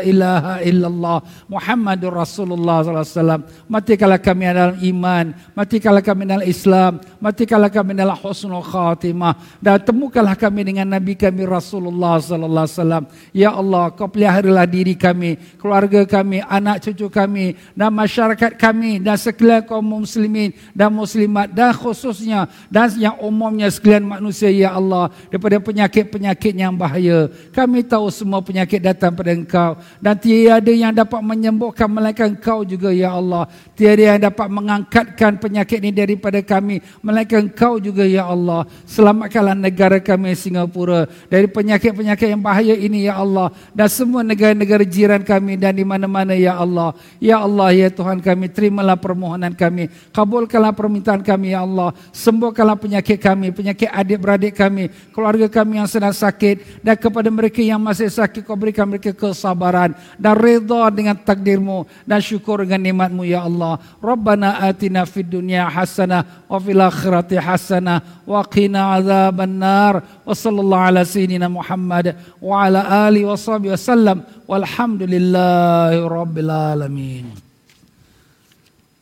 ilaha 0.00 0.37
ilaha 0.38 0.54
illallah 0.62 1.18
Muhammadur 1.50 2.14
Rasulullah 2.14 2.86
sallallahu 2.86 3.04
alaihi 3.04 3.18
wasallam. 3.18 3.42
Mati 3.66 3.94
kala 3.98 4.16
kami 4.22 4.42
dalam 4.46 4.76
iman 4.78 5.26
mati 5.52 5.76
kala 5.82 6.00
kami 6.00 6.22
dalam 6.24 6.46
Islam 6.46 6.92
mati 7.18 7.44
kala 7.44 7.68
kami 7.68 7.92
dalam 7.98 8.16
husnul 8.16 8.62
khatimah. 8.62 9.34
Dan 9.58 9.82
temukanlah 9.82 10.38
kami 10.38 10.62
dengan 10.62 10.86
nabi 10.86 11.18
kami 11.18 11.42
Rasulullah 11.44 12.22
wasallam. 12.22 13.10
Ya 13.34 13.50
Allah 13.50 13.90
kau 13.92 14.06
peliharalah 14.06 14.66
diri 14.68 14.94
kami 14.94 15.36
keluarga 15.58 16.06
kami 16.06 16.40
anak 16.46 16.86
cucu 16.86 17.10
kami 17.10 17.58
dan 17.74 17.90
masyarakat 17.90 18.54
kami 18.54 19.02
dan 19.02 19.18
sekalian 19.18 19.66
kaum 19.66 19.82
muslimin 19.82 20.54
dan 20.72 20.94
muslimat 20.94 21.50
dan 21.50 21.74
khususnya 21.74 22.46
dan 22.70 22.92
yang 22.96 23.16
umumnya 23.18 23.66
sekalian 23.72 24.06
manusia 24.06 24.48
ya 24.52 24.76
Allah 24.76 25.10
daripada 25.28 25.58
penyakit-penyakit 25.58 26.54
yang 26.54 26.74
bahaya. 26.76 27.28
Kami 27.50 27.82
tahu 27.82 28.06
semua 28.12 28.40
penyakit 28.44 28.78
datang 28.78 29.12
pada 29.12 29.32
engkau 29.32 29.70
dan 29.98 30.14
tiada 30.28 30.68
yang 30.68 30.92
dapat 30.92 31.24
menyembuhkan 31.24 31.88
melainkan 31.88 32.36
Engkau 32.36 32.60
juga 32.60 32.92
ya 32.92 33.16
Allah. 33.16 33.48
Tiada 33.72 34.12
yang 34.12 34.20
dapat 34.28 34.44
mengangkatkan 34.52 35.40
penyakit 35.40 35.80
ini 35.80 35.88
daripada 35.88 36.44
kami 36.44 36.84
melainkan 37.00 37.48
Engkau 37.48 37.80
juga 37.80 38.04
ya 38.04 38.28
Allah. 38.28 38.68
Selamatkanlah 38.84 39.56
negara 39.56 39.96
kami 40.04 40.36
Singapura 40.36 41.08
dari 41.32 41.48
penyakit-penyakit 41.48 42.28
yang 42.28 42.44
bahaya 42.44 42.76
ini 42.76 43.08
ya 43.08 43.16
Allah 43.16 43.48
dan 43.72 43.88
semua 43.88 44.20
negara-negara 44.20 44.84
jiran 44.84 45.24
kami 45.24 45.56
dan 45.56 45.72
di 45.72 45.88
mana-mana 45.88 46.36
ya 46.36 46.60
Allah. 46.60 46.92
Ya 47.16 47.40
Allah 47.40 47.72
ya 47.72 47.88
Tuhan 47.88 48.20
kami 48.20 48.52
terimalah 48.52 49.00
permohonan 49.00 49.56
kami. 49.56 49.88
Kabulkanlah 50.12 50.76
permintaan 50.76 51.24
kami 51.24 51.56
ya 51.56 51.64
Allah. 51.64 51.96
Sembuhkanlah 52.12 52.76
penyakit 52.76 53.16
kami, 53.16 53.48
penyakit 53.56 53.88
adik-beradik 53.88 54.60
kami, 54.60 54.92
keluarga 55.08 55.48
kami 55.48 55.80
yang 55.80 55.88
sedang 55.88 56.12
sakit 56.12 56.84
dan 56.84 57.00
kepada 57.00 57.32
mereka 57.32 57.64
yang 57.64 57.80
masih 57.80 58.12
sakit 58.12 58.44
kau 58.44 58.60
berikan 58.60 58.84
mereka 58.84 59.16
kesabaran 59.16 59.96
dan 60.18 60.34
reda 60.34 60.90
dengan 60.90 61.14
takdirmu 61.14 61.86
dan 62.02 62.18
syukur 62.18 62.66
dengan 62.66 62.82
nikmatmu 62.82 63.22
ya 63.22 63.46
Allah. 63.46 63.78
Rabbana 64.02 64.58
atina 64.66 65.06
fid 65.06 65.30
dunya 65.30 65.70
hasanah 65.70 66.44
wa 66.50 66.58
fil 66.58 66.82
akhirati 66.82 67.38
hasanah 67.38 68.26
wa 68.26 68.42
qina 68.44 68.98
adzaban 68.98 69.62
nar. 69.62 70.02
Wa 70.26 70.34
sallallahu 70.34 70.86
ala 70.90 71.06
sayyidina 71.06 71.46
Muhammad 71.46 72.18
wa 72.42 72.66
ala 72.66 73.06
ali 73.06 73.22
wa 73.22 73.38
sahbihi 73.38 73.72
wasallam. 73.78 74.26
Walhamdulillahi 74.50 76.02
rabbil 76.02 76.50
alamin. 76.50 77.26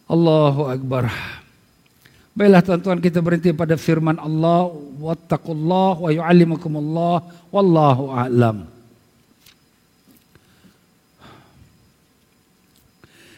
Allahu 0.07 0.71
akbar. 0.71 1.11
Baiklah 2.37 2.61
tuan-tuan 2.61 3.01
kita 3.01 3.25
berhenti 3.25 3.49
pada 3.57 3.81
firman 3.81 4.21
Allah 4.21 4.69
wattaqullah 5.01 6.05
wa 6.05 6.11
yu'allimukumullah 6.13 7.25
wallahu 7.49 8.13
a'lam. 8.13 8.76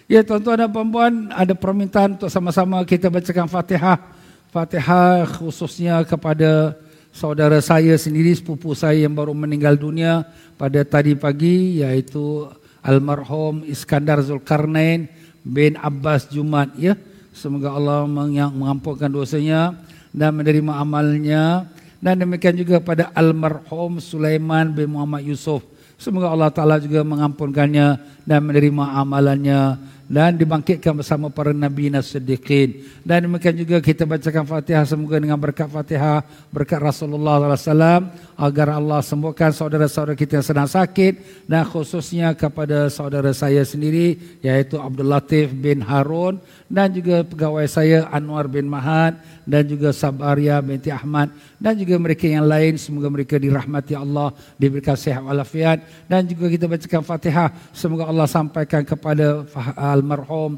Ya 0.08 0.24
tuan-tuan 0.24 0.56
dan 0.56 0.72
puan-puan 0.72 1.28
ada 1.36 1.52
permintaan 1.52 2.16
untuk 2.16 2.32
sama-sama 2.32 2.80
kita 2.88 3.12
bacakan 3.12 3.44
Fatihah. 3.44 4.00
Fatihah 4.48 5.28
khususnya 5.36 6.00
kepada 6.00 6.72
saudara 7.12 7.60
saya 7.60 7.92
sendiri, 7.92 8.32
sepupu 8.32 8.72
saya 8.72 9.04
yang 9.04 9.12
baru 9.12 9.36
meninggal 9.36 9.76
dunia 9.76 10.24
pada 10.56 10.80
tadi 10.80 11.12
pagi 11.12 11.84
iaitu 11.84 12.48
almarhum 12.80 13.68
Iskandar 13.68 14.24
Zulkarnain 14.24 15.12
bin 15.44 15.76
Abbas 15.76 16.32
Jumat 16.32 16.72
ya. 16.80 16.96
Semoga 17.36 17.76
Allah 17.76 18.08
mengampunkan 18.08 19.12
dosanya 19.12 19.76
dan 20.08 20.40
menerima 20.40 20.72
amalnya 20.72 21.68
dan 22.00 22.16
demikian 22.16 22.56
juga 22.56 22.80
pada 22.80 23.12
almarhum 23.12 24.00
Sulaiman 24.00 24.72
bin 24.72 24.88
Muhammad 24.88 25.28
Yusuf. 25.28 25.60
Semoga 26.00 26.32
Allah 26.32 26.48
Taala 26.48 26.80
juga 26.80 27.04
mengampunkannya 27.04 28.00
dan 28.24 28.40
menerima 28.40 29.04
amalannya 29.04 29.76
dan 30.08 30.34
dibangkitkan 30.34 30.96
bersama 30.96 31.28
para 31.28 31.52
nabi 31.52 31.92
dan 31.92 32.00
siddiqin. 32.00 32.80
Dan 33.04 33.28
demikian 33.28 33.54
juga 33.60 33.76
kita 33.84 34.08
bacakan 34.08 34.48
Fatihah. 34.48 34.88
Semoga 34.88 35.20
dengan 35.20 35.36
berkat 35.36 35.68
Fatihah, 35.68 36.24
berkat 36.48 36.80
Rasulullah 36.80 37.52
SAW 37.52 38.08
agar 38.40 38.68
Allah 38.72 39.04
sembuhkan 39.04 39.52
saudara-saudara 39.52 40.16
kita 40.16 40.40
yang 40.40 40.46
sedang 40.48 40.68
sakit 40.68 41.44
dan 41.44 41.68
khususnya 41.68 42.32
kepada 42.32 42.88
saudara 42.88 43.36
saya 43.36 43.60
sendiri 43.68 44.40
yaitu 44.40 44.80
Abdul 44.80 45.12
Latif 45.12 45.52
bin 45.52 45.84
Harun 45.84 46.40
dan 46.72 46.88
juga 46.88 47.20
pegawai 47.28 47.68
saya 47.68 48.08
Anwar 48.08 48.48
bin 48.48 48.64
Mahad 48.64 49.20
dan 49.44 49.64
juga 49.68 49.92
Sabaria 49.92 50.60
binti 50.64 50.88
Ahmad 50.88 51.32
dan 51.56 51.74
juga 51.74 51.96
mereka 51.96 52.24
yang 52.28 52.46
lain. 52.46 52.76
Semoga 52.76 53.08
mereka 53.08 53.40
dirahmati 53.40 53.96
Allah 53.96 54.32
diberikan 54.60 54.94
sihat 54.94 55.24
walafiat. 55.24 55.82
Dan 56.06 56.28
juga 56.28 56.52
kita 56.52 56.70
bacakan 56.70 57.02
Fatihah. 57.02 57.48
Semoga 57.74 58.06
Allah 58.06 58.28
sampaikan 58.30 58.86
kepada 58.86 59.42
almarhum 59.98 60.56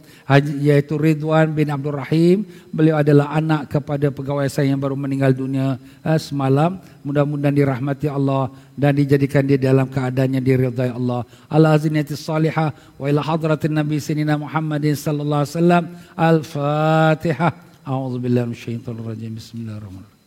yaitu 0.61 0.95
Ridwan 1.01 1.51
bin 1.57 1.72
Abdul 1.72 1.97
Rahim. 1.97 2.45
Beliau 2.70 3.01
adalah 3.01 3.32
anak 3.34 3.72
kepada 3.72 4.12
pegawai 4.12 4.47
saya 4.47 4.70
yang 4.70 4.80
baru 4.80 4.95
meninggal 4.95 5.32
dunia 5.32 5.80
eh, 6.05 6.20
semalam. 6.20 6.78
Mudah-mudahan 7.01 7.57
dirahmati 7.57 8.07
Allah 8.12 8.53
dan 8.76 8.95
dijadikan 8.97 9.49
dia 9.49 9.57
dalam 9.57 9.88
keadaan 9.88 10.36
yang 10.36 10.45
diridhai 10.45 10.93
Allah. 10.93 11.24
Al-Aziniyati 11.49 12.14
Salihah 12.14 12.70
wa 13.01 13.05
ila 13.09 13.20
hadratin 13.24 13.72
Nabi 13.72 13.97
Sinina 13.99 14.36
Muhammadin 14.36 14.93
sallallahu 14.93 15.43
alaihi 15.43 15.57
wasallam. 15.57 15.84
Al-Fatihah. 16.14 17.53
A'udzubillahi 17.88 18.53
minasyaitonir 18.53 19.05
rajim. 19.09 19.32
Bismillahirrahmanirrahim. 19.41 20.18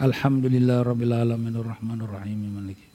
Alhamdulillah 0.00 0.78
rabbil 0.82 1.12
alaminir 1.12 1.62
rahmanir 1.62 2.08
rahim. 2.08 2.40
Maliki 2.56 2.90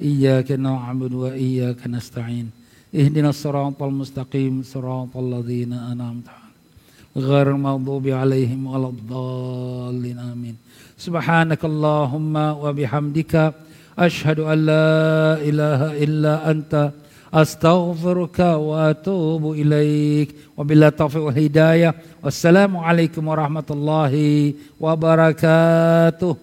Iyyaka 0.00 0.56
na'budu 0.56 1.28
wa 1.28 1.36
iyyaka 1.36 1.84
nasta'in. 1.84 2.48
إياك 2.93 3.11
نعبد 3.11 3.17
وإياك 3.17 3.25
نستعين 3.25 3.25
اهدنا 3.25 3.29
الصراط 3.29 3.83
المستقيم 3.83 4.63
صراط 4.63 5.17
الذين 5.17 5.73
أنعمت 5.73 6.27
عليهم 6.27 7.31
غير 7.31 7.51
المغضوب 7.51 8.07
عليهم 8.07 8.67
ولا 8.67 8.87
الضالين 8.87 10.19
آمين 10.19 10.55
سبحانك 10.97 11.65
اللهم 11.65 12.35
وبحمدك 12.35 13.53
أشهد 13.99 14.39
أن 14.39 14.65
لا 14.65 15.37
إله 15.41 16.03
إلا 16.03 16.51
أنت 16.51 16.91
أستغفرك 17.33 18.39
وأتوب 18.39 19.51
إليك 19.51 20.35
وبالله 20.57 20.87
التوفيق 20.87 21.21
والهداية 21.23 21.95
والسلام 22.23 22.77
عليكم 22.77 23.27
ورحمة 23.27 23.63
الله 23.71 24.53
وبركاته 24.79 26.35